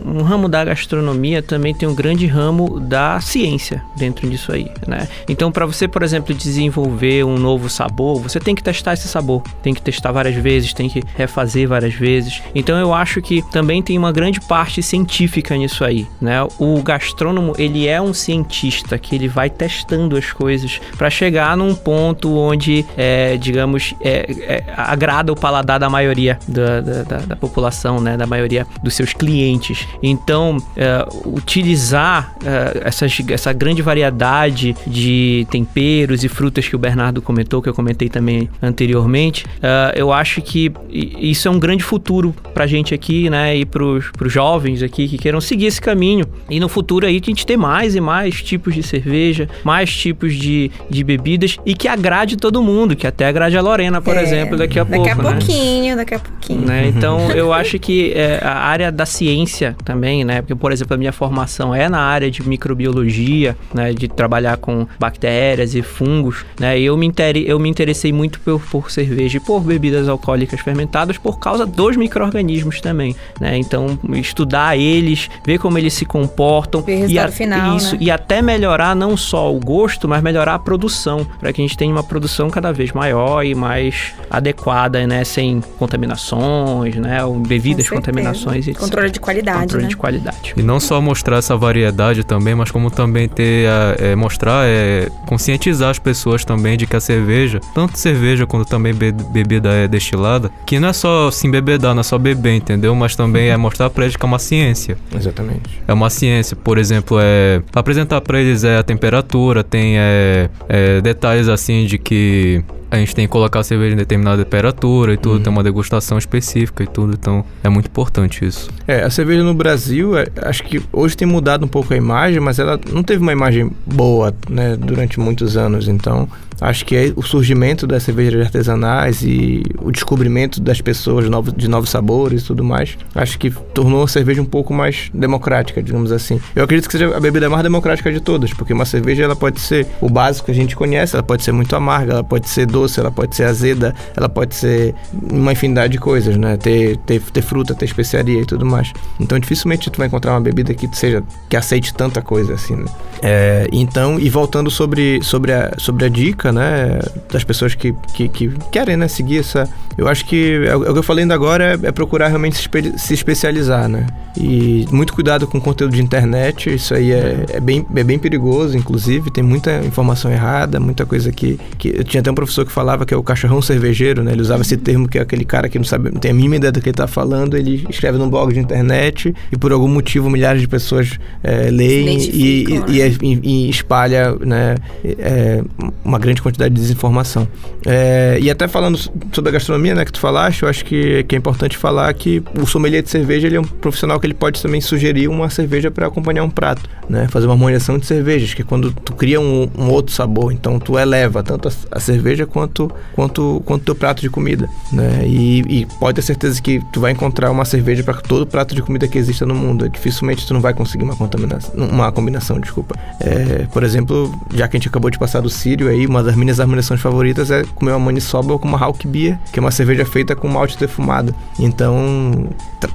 um- 0.06 0.18
um 0.18 0.22
ramo 0.22 0.48
da 0.48 0.64
gastronomia, 0.64 1.42
também 1.42 1.74
tem 1.74 1.88
um 1.88 1.96
grande 1.96 2.26
ramo 2.28 2.78
da 2.78 3.20
ciência 3.20 3.61
dentro 3.96 4.28
disso 4.28 4.52
aí, 4.52 4.70
né? 4.86 5.06
Então, 5.28 5.50
para 5.52 5.66
você, 5.66 5.86
por 5.86 6.02
exemplo, 6.02 6.34
desenvolver 6.34 7.24
um 7.24 7.36
novo 7.38 7.68
sabor, 7.68 8.20
você 8.20 8.38
tem 8.40 8.54
que 8.54 8.62
testar 8.62 8.94
esse 8.94 9.08
sabor, 9.08 9.42
tem 9.62 9.72
que 9.74 9.82
testar 9.82 10.12
várias 10.12 10.34
vezes, 10.34 10.72
tem 10.72 10.88
que 10.88 11.02
refazer 11.16 11.68
várias 11.68 11.94
vezes. 11.94 12.42
Então, 12.54 12.78
eu 12.78 12.92
acho 12.94 13.20
que 13.22 13.42
também 13.50 13.82
tem 13.82 13.96
uma 13.98 14.12
grande 14.12 14.40
parte 14.40 14.82
científica 14.82 15.56
nisso 15.56 15.84
aí, 15.84 16.06
né? 16.20 16.36
O 16.58 16.82
gastrônomo, 16.82 17.54
ele 17.58 17.86
é 17.86 18.00
um 18.00 18.12
cientista 18.14 18.98
que 18.98 19.14
ele 19.14 19.28
vai 19.28 19.48
testando 19.50 20.16
as 20.16 20.32
coisas 20.32 20.80
para 20.96 21.10
chegar 21.10 21.56
num 21.56 21.74
ponto 21.74 22.36
onde, 22.36 22.84
é, 22.96 23.36
digamos, 23.36 23.94
é, 24.00 24.26
é, 24.40 24.64
agrada 24.76 25.32
o 25.32 25.36
paladar 25.36 25.78
da 25.78 25.88
maioria 25.90 26.38
da, 26.48 26.80
da, 26.80 27.02
da- 27.02 27.18
da 27.26 27.36
população, 27.36 28.00
né? 28.00 28.16
Da 28.16 28.26
maioria 28.26 28.66
dos 28.82 28.94
seus 28.94 29.12
clientes. 29.12 29.86
Então, 30.02 30.56
é, 30.76 31.06
utilizar 31.24 32.34
é, 32.44 32.82
essas, 32.88 33.18
essa 33.52 33.58
grande 33.58 33.82
variedade 33.82 34.74
de 34.86 35.46
temperos 35.50 36.24
e 36.24 36.28
frutas 36.28 36.66
que 36.66 36.74
o 36.74 36.78
Bernardo 36.78 37.20
comentou, 37.20 37.60
que 37.60 37.68
eu 37.68 37.74
comentei 37.74 38.08
também 38.08 38.48
anteriormente, 38.62 39.44
é, 39.62 39.92
eu 39.94 40.12
acho 40.12 40.40
que 40.40 40.72
isso 40.90 41.46
é 41.46 41.50
um 41.50 41.58
grande 41.58 41.84
futuro 41.84 42.34
pra 42.54 42.66
gente 42.66 42.94
aqui, 42.94 43.28
né? 43.28 43.56
E 43.56 43.64
pros, 43.64 44.10
pros 44.12 44.32
jovens 44.32 44.82
aqui 44.82 45.06
que 45.06 45.18
queiram 45.18 45.40
seguir 45.40 45.66
esse 45.66 45.80
caminho. 45.80 46.24
E 46.48 46.58
no 46.58 46.68
futuro 46.68 47.06
aí 47.06 47.20
a 47.22 47.26
gente 47.26 47.44
ter 47.46 47.56
mais 47.56 47.94
e 47.94 48.00
mais 48.00 48.42
tipos 48.42 48.74
de 48.74 48.82
cerveja, 48.82 49.48
mais 49.62 49.94
tipos 49.94 50.34
de, 50.34 50.70
de 50.88 51.04
bebidas 51.04 51.58
e 51.66 51.74
que 51.74 51.86
agrade 51.88 52.36
todo 52.36 52.62
mundo, 52.62 52.96
que 52.96 53.06
até 53.06 53.26
agrade 53.26 53.56
a 53.56 53.60
Lorena, 53.60 54.00
por 54.00 54.16
É, 54.16 54.22
exemplo, 54.22 54.56
daqui 54.56 54.78
a 54.78 54.84
pouco. 54.84 55.04
Daqui 55.06 55.20
a 55.20 55.22
né? 55.22 55.30
pouquinho, 55.30 55.96
daqui 55.96 56.14
a 56.14 56.18
pouquinho. 56.18 56.60
né? 56.62 56.86
Então, 56.88 57.30
eu 57.32 57.52
acho 57.52 57.78
que 57.78 58.12
é, 58.14 58.40
a 58.42 58.54
área 58.54 58.90
da 58.90 59.04
ciência 59.04 59.76
também, 59.84 60.24
né? 60.24 60.40
Porque, 60.40 60.54
por 60.54 60.72
exemplo, 60.72 60.94
a 60.94 60.96
minha 60.96 61.12
formação 61.12 61.74
é 61.74 61.88
na 61.88 62.00
área 62.00 62.30
de 62.30 62.42
microbiologia, 62.48 63.41
né? 63.74 63.92
De 63.92 64.08
trabalhar 64.08 64.56
com 64.56 64.86
bactérias 64.98 65.74
e 65.74 65.82
fungos, 65.82 66.44
né? 66.58 66.78
E 66.78 66.84
eu 66.84 66.96
me, 66.96 67.06
intere- 67.06 67.44
eu 67.46 67.58
me 67.58 67.68
interessei 67.68 68.12
muito 68.12 68.40
por, 68.40 68.60
por 68.60 68.90
cerveja 68.90 69.36
e 69.38 69.40
por 69.40 69.60
bebidas 69.60 70.08
alcoólicas 70.08 70.60
fermentadas 70.60 71.18
por 71.18 71.38
causa 71.38 71.64
dos 71.66 71.96
micro-organismos 71.96 72.80
também, 72.80 73.14
né? 73.40 73.56
Então, 73.58 73.98
estudar 74.14 74.76
eles, 74.76 75.28
ver 75.46 75.58
como 75.58 75.78
eles 75.78 75.92
se 75.94 76.04
comportam. 76.04 76.82
Resultado 76.82 77.28
a- 77.28 77.32
final, 77.32 77.76
Isso, 77.76 77.94
né? 77.94 77.98
e 78.02 78.10
até 78.10 78.40
melhorar 78.42 78.94
não 78.96 79.16
só 79.16 79.54
o 79.54 79.58
gosto, 79.58 80.08
mas 80.08 80.22
melhorar 80.22 80.54
a 80.54 80.58
produção, 80.58 81.26
para 81.40 81.52
que 81.52 81.60
a 81.60 81.64
gente 81.64 81.76
tenha 81.76 81.92
uma 81.92 82.02
produção 82.04 82.48
cada 82.50 82.72
vez 82.72 82.92
maior 82.92 83.44
e 83.44 83.54
mais 83.54 84.12
adequada, 84.30 85.06
né, 85.06 85.24
sem 85.24 85.60
contaminações, 85.78 86.96
né, 86.96 87.24
ou 87.24 87.34
bebidas 87.38 87.88
Com 87.88 87.96
contaminações, 87.96 88.66
etc. 88.68 88.78
Controle 88.80 89.10
de 89.10 89.20
qualidade, 89.20 89.60
Controle 89.60 89.82
né? 89.84 89.88
de 89.88 89.96
qualidade. 89.96 90.54
E 90.56 90.62
não 90.62 90.78
só 90.80 91.00
mostrar 91.00 91.38
essa 91.38 91.56
variedade 91.56 92.24
também, 92.24 92.54
mas 92.54 92.70
como 92.70 92.90
também 92.90 93.21
também 93.22 93.28
ter, 93.28 93.68
é, 93.98 94.14
mostrar, 94.16 94.66
é, 94.66 95.08
conscientizar 95.26 95.90
as 95.90 95.98
pessoas 95.98 96.44
também 96.44 96.76
de 96.76 96.86
que 96.86 96.96
a 96.96 97.00
cerveja, 97.00 97.60
tanto 97.74 97.98
cerveja 97.98 98.46
quanto 98.46 98.68
também 98.68 98.94
be 98.94 99.12
bebida 99.12 99.70
é 99.70 99.88
destilada, 99.88 100.50
que 100.66 100.78
não 100.78 100.88
é 100.88 100.92
só 100.92 101.30
se 101.30 101.46
embebedar, 101.46 101.94
não 101.94 102.00
é 102.00 102.04
só 102.04 102.18
beber, 102.18 102.54
entendeu? 102.54 102.94
Mas 102.94 103.14
também 103.14 103.50
é 103.50 103.56
mostrar 103.56 103.90
pra 103.90 104.04
eles 104.04 104.16
que 104.16 104.24
é 104.24 104.26
uma 104.26 104.38
ciência. 104.38 104.96
Exatamente. 105.14 105.82
É 105.86 105.92
uma 105.92 106.10
ciência, 106.10 106.56
por 106.56 106.78
exemplo, 106.78 107.18
é 107.20 107.62
apresentar 107.74 108.20
para 108.20 108.40
eles 108.40 108.64
é 108.64 108.78
a 108.78 108.82
temperatura, 108.82 109.62
tem 109.62 109.98
é, 109.98 110.48
é, 110.68 111.00
detalhes 111.00 111.48
assim 111.48 111.86
de 111.86 111.98
que 111.98 112.64
a 112.92 112.98
gente 112.98 113.14
tem 113.14 113.26
que 113.26 113.32
colocar 113.32 113.60
a 113.60 113.64
cerveja 113.64 113.94
em 113.94 113.96
determinada 113.96 114.44
temperatura 114.44 115.14
e 115.14 115.16
tudo, 115.16 115.36
uhum. 115.36 115.42
tem 115.42 115.50
uma 115.50 115.62
degustação 115.62 116.18
específica 116.18 116.82
e 116.82 116.86
tudo, 116.86 117.14
então 117.14 117.42
é 117.64 117.68
muito 117.70 117.86
importante 117.86 118.44
isso. 118.44 118.68
É, 118.86 119.02
a 119.02 119.08
cerveja 119.08 119.42
no 119.42 119.54
Brasil, 119.54 120.14
é, 120.16 120.26
acho 120.42 120.62
que 120.62 120.78
hoje 120.92 121.16
tem 121.16 121.26
mudado 121.26 121.64
um 121.64 121.68
pouco 121.68 121.94
a 121.94 121.96
imagem, 121.96 122.38
mas 122.38 122.58
ela 122.58 122.78
não 122.92 123.02
teve 123.02 123.22
uma 123.22 123.32
imagem 123.32 123.70
boa, 123.86 124.34
né, 124.46 124.76
durante 124.76 125.18
muitos 125.18 125.56
anos, 125.56 125.88
então 125.88 126.28
Acho 126.62 126.84
que 126.86 126.94
é 126.94 127.12
o 127.16 127.22
surgimento 127.22 127.86
das 127.86 128.04
cervejas 128.04 128.40
artesanais 128.40 129.22
e 129.22 129.62
o 129.80 129.90
descobrimento 129.90 130.60
das 130.60 130.80
pessoas 130.80 131.24
de 131.24 131.30
novos, 131.30 131.52
de 131.52 131.68
novos 131.68 131.90
sabores 131.90 132.42
e 132.42 132.46
tudo 132.46 132.62
mais, 132.62 132.96
acho 133.14 133.38
que 133.38 133.50
tornou 133.74 134.04
a 134.04 134.08
cerveja 134.08 134.40
um 134.40 134.46
pouco 134.46 134.72
mais 134.72 135.10
democrática, 135.12 135.82
digamos 135.82 136.12
assim. 136.12 136.40
Eu 136.54 136.62
acredito 136.62 136.86
que 136.86 136.92
seja 136.92 137.16
a 137.16 137.20
bebida 137.20 137.50
mais 137.50 137.64
democrática 137.64 138.12
de 138.12 138.20
todas, 138.20 138.52
porque 138.52 138.72
uma 138.72 138.84
cerveja 138.84 139.24
ela 139.24 139.34
pode 139.34 139.60
ser 139.60 139.86
o 140.00 140.08
básico 140.08 140.46
que 140.46 140.52
a 140.52 140.54
gente 140.54 140.76
conhece, 140.76 141.16
ela 141.16 141.22
pode 141.22 141.42
ser 141.42 141.52
muito 141.52 141.74
amarga, 141.74 142.12
ela 142.12 142.24
pode 142.24 142.48
ser 142.48 142.66
doce, 142.66 143.00
ela 143.00 143.10
pode 143.10 143.34
ser 143.34 143.44
azeda, 143.44 143.92
ela 144.16 144.28
pode 144.28 144.54
ser 144.54 144.94
uma 145.12 145.52
infinidade 145.52 145.92
de 145.92 145.98
coisas, 145.98 146.36
né? 146.36 146.56
Ter, 146.56 146.96
ter, 146.98 147.20
ter 147.20 147.42
fruta, 147.42 147.74
ter 147.74 147.86
especiaria 147.86 148.40
e 148.40 148.46
tudo 148.46 148.64
mais. 148.64 148.92
Então 149.18 149.36
dificilmente 149.38 149.90
tu 149.90 149.98
vai 149.98 150.06
encontrar 150.06 150.32
uma 150.32 150.40
bebida 150.40 150.72
que 150.74 150.88
seja 150.96 151.24
que 151.48 151.56
aceite 151.56 151.92
tanta 151.92 152.22
coisa 152.22 152.54
assim, 152.54 152.76
né? 152.76 152.86
É, 153.24 153.68
então, 153.72 154.18
e 154.18 154.28
voltando 154.28 154.70
sobre, 154.70 155.20
sobre, 155.22 155.52
a, 155.52 155.72
sobre 155.78 156.04
a 156.04 156.08
dica, 156.08 156.51
né? 156.52 157.00
Das 157.30 157.44
pessoas 157.44 157.74
que, 157.74 157.94
que, 158.14 158.28
que 158.28 158.48
querem, 158.70 158.96
né? 158.96 159.08
Seguir 159.08 159.40
essa... 159.40 159.68
Eu 159.96 160.08
acho 160.08 160.24
que 160.24 160.64
é, 160.66 160.74
o 160.74 160.92
que 160.92 160.98
eu 160.98 161.02
falei 161.02 161.22
ainda 161.22 161.34
agora 161.34 161.78
é, 161.82 161.88
é 161.88 161.92
procurar 161.92 162.28
realmente 162.28 162.56
se, 162.56 162.62
espe 162.62 162.98
se, 162.98 163.14
especializar, 163.14 163.88
né? 163.88 164.06
E 164.36 164.86
muito 164.90 165.12
cuidado 165.12 165.46
com 165.46 165.58
o 165.58 165.60
conteúdo 165.60 165.94
de 165.94 166.02
internet. 166.02 166.74
Isso 166.74 166.94
aí 166.94 167.12
é, 167.12 167.44
é, 167.50 167.60
bem, 167.60 167.86
é 167.94 168.04
bem 168.04 168.18
perigoso, 168.18 168.76
inclusive. 168.76 169.30
Tem 169.30 169.44
muita 169.44 169.84
informação 169.84 170.30
errada, 170.30 170.80
muita 170.80 171.04
coisa 171.04 171.30
que... 171.30 171.58
que 171.78 171.88
eu 171.88 172.04
tinha 172.04 172.20
até 172.20 172.30
um 172.30 172.34
professor 172.34 172.64
que 172.64 172.72
falava 172.72 173.04
que 173.04 173.12
é 173.12 173.16
o 173.16 173.22
cachorrão 173.22 173.60
cervejeiro, 173.60 174.24
né? 174.24 174.32
Ele 174.32 174.40
usava 174.40 174.62
esse 174.62 174.76
termo 174.76 175.08
que 175.08 175.18
é 175.18 175.22
aquele 175.22 175.44
cara 175.44 175.68
que 175.68 175.78
não 175.78 175.84
sabe, 175.84 176.10
não 176.10 176.18
tem 176.18 176.30
a 176.30 176.34
mínima 176.34 176.56
ideia 176.56 176.72
do 176.72 176.80
que 176.80 176.88
ele 176.88 176.96
tá 176.96 177.06
falando. 177.06 177.56
Ele 177.56 177.84
escreve 177.88 178.18
num 178.18 178.30
blog 178.30 178.52
de 178.52 178.60
internet 178.60 179.34
e 179.50 179.56
por 179.56 179.72
algum 179.72 179.88
motivo 179.88 180.30
milhares 180.30 180.60
de 180.60 180.68
pessoas 180.68 181.18
é, 181.42 181.70
leem 181.70 182.18
e, 182.18 182.64
e, 182.88 182.96
e, 182.96 183.00
é, 183.02 183.12
e, 183.22 183.70
espalha 183.70 184.34
né, 184.40 184.76
é, 185.04 185.62
uma 186.04 186.18
grande 186.18 186.41
quantidade 186.42 186.74
de 186.74 186.80
desinformação. 186.80 187.46
É, 187.86 188.38
e 188.40 188.50
até 188.50 188.68
falando 188.68 188.98
sobre 189.32 189.48
a 189.48 189.52
gastronomia, 189.52 189.94
né, 189.94 190.04
que 190.04 190.12
tu 190.12 190.20
falaste, 190.20 190.62
eu 190.62 190.68
acho 190.68 190.84
que, 190.84 191.24
que 191.24 191.34
é 191.34 191.38
importante 191.38 191.76
falar 191.76 192.12
que 192.14 192.42
o 192.58 192.66
sommelier 192.66 193.02
de 193.02 193.10
cerveja 193.10 193.46
ele 193.46 193.56
é 193.56 193.60
um 193.60 193.64
profissional 193.64 194.18
que 194.20 194.26
ele 194.26 194.34
pode 194.34 194.60
também 194.60 194.80
sugerir 194.80 195.28
uma 195.28 195.48
cerveja 195.50 195.90
para 195.90 196.06
acompanhar 196.06 196.44
um 196.44 196.50
prato, 196.50 196.88
né, 197.08 197.26
fazer 197.28 197.46
uma 197.46 197.54
harmonização 197.54 197.98
de 197.98 198.06
cervejas, 198.06 198.54
que 198.54 198.62
é 198.62 198.64
quando 198.64 198.92
tu 198.92 199.12
cria 199.14 199.40
um, 199.40 199.68
um 199.76 199.88
outro 199.88 200.14
sabor, 200.14 200.52
então 200.52 200.78
tu 200.78 200.98
eleva 200.98 201.42
tanto 201.42 201.68
a, 201.68 201.72
a, 201.90 202.00
cerveja 202.00 202.46
quanto 202.46 202.90
quanto 203.14 203.62
quanto 203.64 203.84
teu 203.84 203.94
prato 203.94 204.20
de 204.20 204.30
comida, 204.30 204.68
né, 204.92 205.22
e, 205.26 205.60
e 205.68 205.86
pode 205.98 206.16
ter 206.16 206.22
certeza 206.22 206.60
que 206.60 206.80
tu 206.92 207.00
vai 207.00 207.12
encontrar 207.12 207.50
uma 207.50 207.64
cerveja 207.64 208.02
para 208.02 208.14
todo 208.14 208.46
prato 208.46 208.74
de 208.74 208.82
comida 208.82 209.06
que 209.08 209.18
exista 209.18 209.46
no 209.46 209.54
mundo. 209.54 209.88
Dificilmente 209.88 210.46
tu 210.46 210.54
não 210.54 210.60
vai 210.60 210.74
conseguir 210.74 211.04
uma 211.04 211.16
contaminação, 211.16 211.72
uma 211.74 212.10
combinação, 212.12 212.60
desculpa. 212.60 212.94
É, 213.20 213.66
por 213.72 213.82
exemplo, 213.82 214.32
já 214.54 214.68
que 214.68 214.76
a 214.76 214.78
gente 214.78 214.88
acabou 214.88 215.10
de 215.10 215.18
passar 215.18 215.40
do 215.40 215.50
Sírio 215.50 215.88
aí, 215.88 216.06
uma 216.06 216.21
das 216.22 216.36
minhas 216.36 216.60
harmonizações 216.60 217.00
favoritas 217.00 217.50
é 217.50 217.64
comer 217.74 217.92
uma 217.92 218.06
maniçoba 218.06 218.52
ou 218.52 218.58
com 218.58 218.68
uma 218.68 218.78
Hawk 218.78 219.06
Beer, 219.06 219.38
que 219.52 219.58
é 219.58 219.60
uma 219.60 219.70
cerveja 219.70 220.04
feita 220.04 220.34
com 220.34 220.48
malte 220.48 220.78
defumado. 220.78 221.34
Então, 221.58 222.48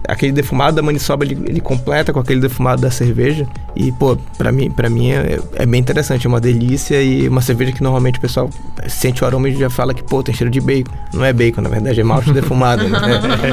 aquele 0.07 0.31
defumado 0.31 0.75
da 0.75 0.81
maniçoba 0.81 1.25
ele, 1.25 1.37
ele 1.47 1.59
completa 1.59 2.13
com 2.13 2.19
aquele 2.19 2.39
defumado 2.39 2.81
da 2.81 2.91
cerveja. 2.91 3.47
E, 3.75 3.91
pô, 3.91 4.17
pra 4.37 4.51
mim, 4.51 4.71
pra 4.71 4.89
mim 4.89 5.11
é, 5.11 5.39
é, 5.55 5.65
bem 5.65 5.79
interessante, 5.79 6.25
é 6.25 6.29
uma 6.29 6.41
delícia 6.41 7.01
e 7.01 7.27
uma 7.27 7.41
cerveja 7.41 7.71
que 7.71 7.83
normalmente 7.83 8.17
o 8.17 8.21
pessoal 8.21 8.49
sente 8.87 9.23
o 9.23 9.27
aroma 9.27 9.49
e 9.49 9.55
já 9.55 9.69
fala 9.69 9.93
que, 9.93 10.03
pô, 10.03 10.23
tem 10.23 10.33
cheiro 10.33 10.49
de 10.49 10.59
bacon. 10.59 10.91
Não 11.13 11.23
é 11.23 11.31
bacon, 11.31 11.61
na 11.61 11.69
verdade, 11.69 11.99
é 11.99 12.03
malte 12.03 12.31
defumado. 12.31 12.87
Né? 12.87 12.99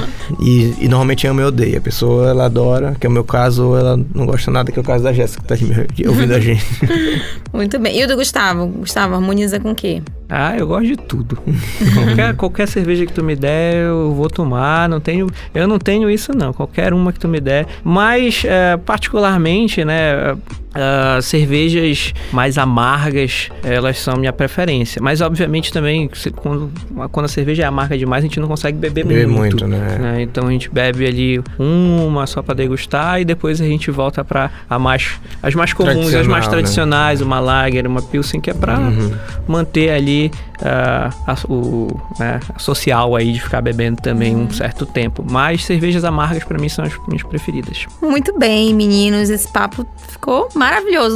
e, 0.40 0.74
e, 0.80 0.88
normalmente 0.88 1.26
ama 1.26 1.42
e 1.42 1.44
odeia. 1.44 1.78
A 1.78 1.80
pessoa, 1.80 2.30
ela 2.30 2.46
adora, 2.46 2.96
que 2.98 3.06
é 3.06 3.10
o 3.10 3.12
meu 3.12 3.24
caso, 3.24 3.76
ela 3.76 3.98
não 4.14 4.26
gosta 4.26 4.50
nada, 4.50 4.72
que 4.72 4.78
é 4.78 4.82
o 4.82 4.84
caso 4.84 5.04
da 5.04 5.12
Jéssica, 5.12 5.56
que 5.56 6.04
tá 6.04 6.10
ouvindo 6.10 6.34
a 6.34 6.40
gente. 6.40 6.64
Muito 7.52 7.78
bem. 7.78 7.98
E 7.98 8.04
o 8.04 8.08
do 8.08 8.16
Gustavo? 8.16 8.66
Gustavo, 8.66 9.14
harmoniza 9.14 9.60
com 9.64 9.70
o 9.70 9.74
quê? 9.74 10.02
Ah, 10.28 10.54
eu 10.58 10.66
gosto 10.66 10.86
de 10.86 10.96
tudo. 10.96 11.38
qualquer, 11.94 12.36
qualquer 12.36 12.68
cerveja 12.68 13.06
que 13.06 13.12
tu 13.14 13.24
me 13.24 13.34
der, 13.34 13.76
eu 13.76 14.12
vou 14.12 14.28
tomar. 14.28 14.86
Não 14.90 15.00
tenho, 15.00 15.26
eu 15.54 15.66
não 15.66 15.78
tenho 15.78 16.10
isso 16.10 16.36
não. 16.36 16.52
Qualquer 16.52 16.92
uma 16.92 17.10
que 17.14 17.18
tu 17.18 17.26
me 17.26 17.40
der. 17.40 17.66
Mas, 17.82 18.44
é, 18.44 18.76
particularmente, 18.76 19.82
né? 19.82 20.36
Uh, 20.74 21.22
cervejas 21.22 22.12
mais 22.32 22.58
amargas, 22.58 23.48
elas 23.62 23.98
são 24.00 24.16
minha 24.16 24.32
preferência. 24.32 25.00
Mas, 25.00 25.20
obviamente, 25.20 25.72
também, 25.72 26.10
quando, 26.36 26.70
quando 27.12 27.26
a 27.26 27.28
cerveja 27.28 27.62
é 27.62 27.66
amarga 27.66 27.96
demais, 27.96 28.24
a 28.24 28.26
gente 28.26 28.40
não 28.40 28.48
consegue 28.48 28.76
beber 28.76 29.04
muito. 29.04 29.28
muito 29.28 29.66
né? 29.68 29.98
né? 30.00 30.22
Então, 30.22 30.48
a 30.48 30.50
gente 30.50 30.68
bebe 30.68 31.06
ali 31.06 31.42
uma 31.58 32.26
só 32.26 32.42
para 32.42 32.54
degustar 32.54 33.20
e 33.20 33.24
depois 33.24 33.60
a 33.60 33.64
gente 33.64 33.90
volta 33.90 34.24
para 34.24 34.50
mais, 34.80 35.12
as 35.42 35.54
mais 35.54 35.72
comuns, 35.72 36.12
as 36.12 36.26
mais 36.26 36.46
né? 36.46 36.50
tradicionais, 36.50 37.20
né? 37.20 37.26
uma 37.26 37.40
lager, 37.40 37.86
uma 37.86 38.02
pilsen, 38.02 38.40
que 38.40 38.50
é 38.50 38.54
para 38.54 38.78
uhum. 38.78 39.12
manter 39.46 39.90
ali 39.90 40.30
uh, 40.60 41.14
a, 41.26 41.36
o 41.48 42.00
né, 42.18 42.40
a 42.54 42.58
social 42.58 43.16
aí 43.16 43.32
de 43.32 43.40
ficar 43.40 43.60
bebendo 43.60 44.00
também 44.00 44.34
uhum. 44.34 44.44
um 44.44 44.50
certo 44.50 44.86
tempo. 44.86 45.24
Mas 45.28 45.64
cervejas 45.64 46.04
amargas, 46.04 46.44
para 46.44 46.58
mim, 46.58 46.68
são 46.68 46.84
as 46.84 46.92
minhas 47.06 47.22
preferidas. 47.22 47.86
Muito 48.00 48.36
bem, 48.38 48.74
meninos. 48.74 49.30
Esse 49.30 49.50
papo 49.52 49.86
ficou 50.08 50.48
maravilhoso, 50.54 50.63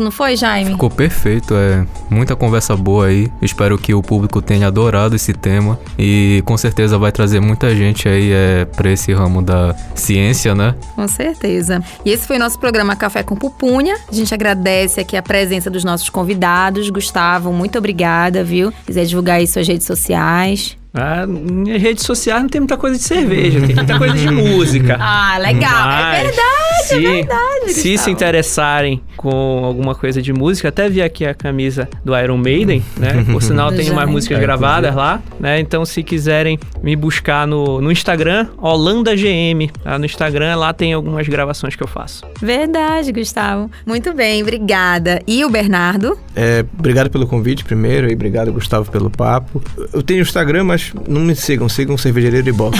não 0.00 0.10
foi, 0.10 0.36
Jaime? 0.36 0.72
Ficou 0.72 0.90
perfeito, 0.90 1.54
é. 1.54 1.86
Muita 2.10 2.34
conversa 2.34 2.76
boa 2.76 3.06
aí. 3.06 3.30
Espero 3.40 3.78
que 3.78 3.94
o 3.94 4.02
público 4.02 4.40
tenha 4.42 4.66
adorado 4.66 5.16
esse 5.16 5.32
tema 5.32 5.78
e 5.98 6.42
com 6.44 6.56
certeza 6.56 6.98
vai 6.98 7.12
trazer 7.12 7.40
muita 7.40 7.74
gente 7.74 8.08
aí 8.08 8.32
é, 8.32 8.64
para 8.64 8.90
esse 8.90 9.12
ramo 9.12 9.42
da 9.42 9.74
ciência, 9.94 10.54
né? 10.54 10.74
Com 10.94 11.06
certeza. 11.08 11.82
E 12.04 12.10
esse 12.10 12.26
foi 12.26 12.38
nosso 12.38 12.58
programa 12.58 12.96
Café 12.96 13.22
com 13.22 13.36
Pupunha. 13.36 13.96
A 14.08 14.14
gente 14.14 14.32
agradece 14.32 15.00
aqui 15.00 15.16
a 15.16 15.22
presença 15.22 15.70
dos 15.70 15.84
nossos 15.84 16.08
convidados. 16.08 16.90
Gustavo, 16.90 17.52
muito 17.52 17.78
obrigada, 17.78 18.42
viu? 18.42 18.72
Quiser 18.86 19.04
divulgar 19.04 19.36
aí 19.36 19.46
suas 19.46 19.66
redes 19.66 19.86
sociais. 19.86 20.76
Ah, 20.98 21.26
minhas 21.26 21.80
redes 21.80 22.04
sociais 22.04 22.42
não 22.42 22.48
tem 22.48 22.60
muita 22.60 22.76
coisa 22.76 22.96
de 22.96 23.02
cerveja, 23.02 23.60
tem 23.60 23.74
muita 23.74 23.98
coisa 23.98 24.14
de 24.14 24.30
música. 24.30 24.98
Ah, 25.10 25.38
legal. 25.38 25.70
É 25.70 25.84
Mas, 25.84 26.18
é 26.18 26.22
verdade, 26.22 26.82
se, 26.82 26.94
é 26.94 27.00
verdade. 27.00 27.72
Se 27.72 27.98
se 27.98 28.10
interessarem 28.10 29.00
com 29.16 29.64
alguma 29.64 29.94
coisa 29.94 30.22
de 30.22 30.32
música, 30.32 30.68
até 30.68 30.88
vi 30.88 31.02
aqui 31.02 31.26
a 31.26 31.34
camisa 31.34 31.88
do 32.04 32.16
Iron 32.16 32.36
Maiden, 32.36 32.82
né? 32.96 33.24
Por 33.30 33.42
sinal, 33.42 33.72
tem 33.72 33.90
umas 33.90 34.08
músicas 34.08 34.38
é, 34.38 34.40
gravadas 34.40 34.94
lá, 34.94 35.20
né? 35.40 35.58
Então, 35.60 35.84
se 35.84 36.02
quiserem 36.02 36.58
me 36.82 36.94
buscar 36.94 37.46
no, 37.46 37.80
no 37.80 37.90
Instagram, 37.90 38.46
Holanda 38.58 39.14
GM. 39.14 39.68
Tá? 39.82 39.98
No 39.98 40.04
Instagram, 40.04 40.56
lá 40.56 40.72
tem 40.72 40.92
algumas 40.92 41.26
gravações 41.26 41.74
que 41.74 41.82
eu 41.82 41.88
faço. 41.88 42.24
Verdade, 42.40 43.12
Gustavo. 43.12 43.70
Muito 43.84 44.14
bem, 44.14 44.42
obrigada. 44.42 45.20
E 45.26 45.44
o 45.44 45.50
Bernardo? 45.50 46.18
É, 46.34 46.64
obrigado 46.78 47.10
pelo 47.10 47.26
convite 47.26 47.64
primeiro 47.64 48.08
e 48.08 48.14
obrigado, 48.14 48.52
Gustavo, 48.52 48.90
pelo 48.90 49.10
papo. 49.10 49.62
Eu 49.92 50.02
tenho 50.02 50.22
Instagram, 50.22 50.64
mas 50.64 50.87
não 51.08 51.20
me 51.22 51.34
sigam, 51.34 51.68
sigam 51.68 51.96
Cervejaria 51.96 52.40
Uriboca. 52.40 52.78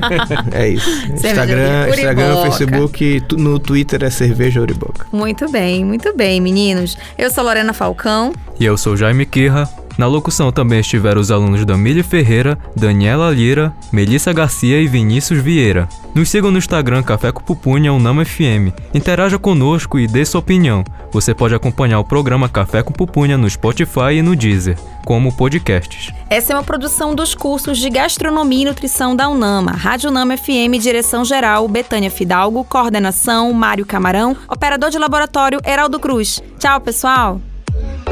é 0.52 0.68
isso. 0.68 0.88
Instagram, 1.12 1.88
Instagram, 1.88 2.42
Facebook, 2.42 3.22
no 3.36 3.58
Twitter 3.58 4.04
é 4.04 4.10
Cerveja 4.10 4.60
Uriboca. 4.60 5.06
Muito 5.12 5.50
bem, 5.50 5.84
muito 5.84 6.14
bem, 6.16 6.40
meninos. 6.40 6.96
Eu 7.16 7.30
sou 7.30 7.44
Lorena 7.44 7.72
Falcão. 7.72 8.32
E 8.58 8.64
eu 8.64 8.76
sou 8.76 8.96
Jaime 8.96 9.26
Kirra. 9.26 9.68
Na 9.98 10.06
locução 10.06 10.52
também 10.52 10.80
estiveram 10.80 11.20
os 11.20 11.30
alunos 11.30 11.64
Damília 11.64 12.04
Ferreira, 12.04 12.58
Daniela 12.76 13.30
Lira, 13.30 13.74
Melissa 13.90 14.32
Garcia 14.32 14.80
e 14.80 14.86
Vinícius 14.86 15.40
Vieira. 15.40 15.88
Nos 16.14 16.28
sigam 16.28 16.50
no 16.50 16.58
Instagram 16.58 17.02
Café 17.02 17.32
com 17.32 17.42
Pupunha 17.42 17.92
Unama 17.92 18.24
FM. 18.24 18.72
Interaja 18.92 19.38
conosco 19.38 19.98
e 19.98 20.06
dê 20.06 20.24
sua 20.24 20.40
opinião. 20.40 20.84
Você 21.10 21.34
pode 21.34 21.54
acompanhar 21.54 21.98
o 21.98 22.04
programa 22.04 22.48
Café 22.48 22.82
com 22.82 22.92
Pupunha 22.92 23.38
no 23.38 23.48
Spotify 23.48 24.16
e 24.16 24.22
no 24.22 24.36
Deezer, 24.36 24.78
como 25.04 25.34
podcasts. 25.34 26.12
Essa 26.28 26.52
é 26.52 26.56
uma 26.56 26.62
produção 26.62 27.14
dos 27.14 27.34
cursos 27.34 27.78
de 27.78 27.88
Gastronomia 27.88 28.62
e 28.62 28.64
Nutrição 28.66 29.16
da 29.16 29.28
Unama, 29.28 29.72
Rádio 29.72 30.10
Unama 30.10 30.36
FM, 30.36 30.78
Direção 30.78 31.24
Geral, 31.24 31.66
Betânia 31.68 32.10
Fidalgo, 32.10 32.64
Coordenação, 32.64 33.52
Mário 33.52 33.86
Camarão, 33.86 34.36
Operador 34.48 34.90
de 34.90 34.98
Laboratório, 34.98 35.60
Heraldo 35.64 35.98
Cruz. 35.98 36.42
Tchau, 36.58 36.80
pessoal! 36.80 37.40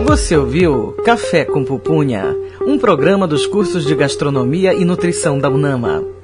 Você 0.05 0.37
ouviu 0.37 0.93
Café 1.05 1.45
com 1.45 1.65
Pupunha, 1.65 2.37
um 2.67 2.79
programa 2.79 3.27
dos 3.27 3.47
cursos 3.47 3.85
de 3.85 3.95
Gastronomia 3.95 4.75
e 4.75 4.85
Nutrição 4.85 5.39
da 5.39 5.49
UNAMA. 5.49 6.24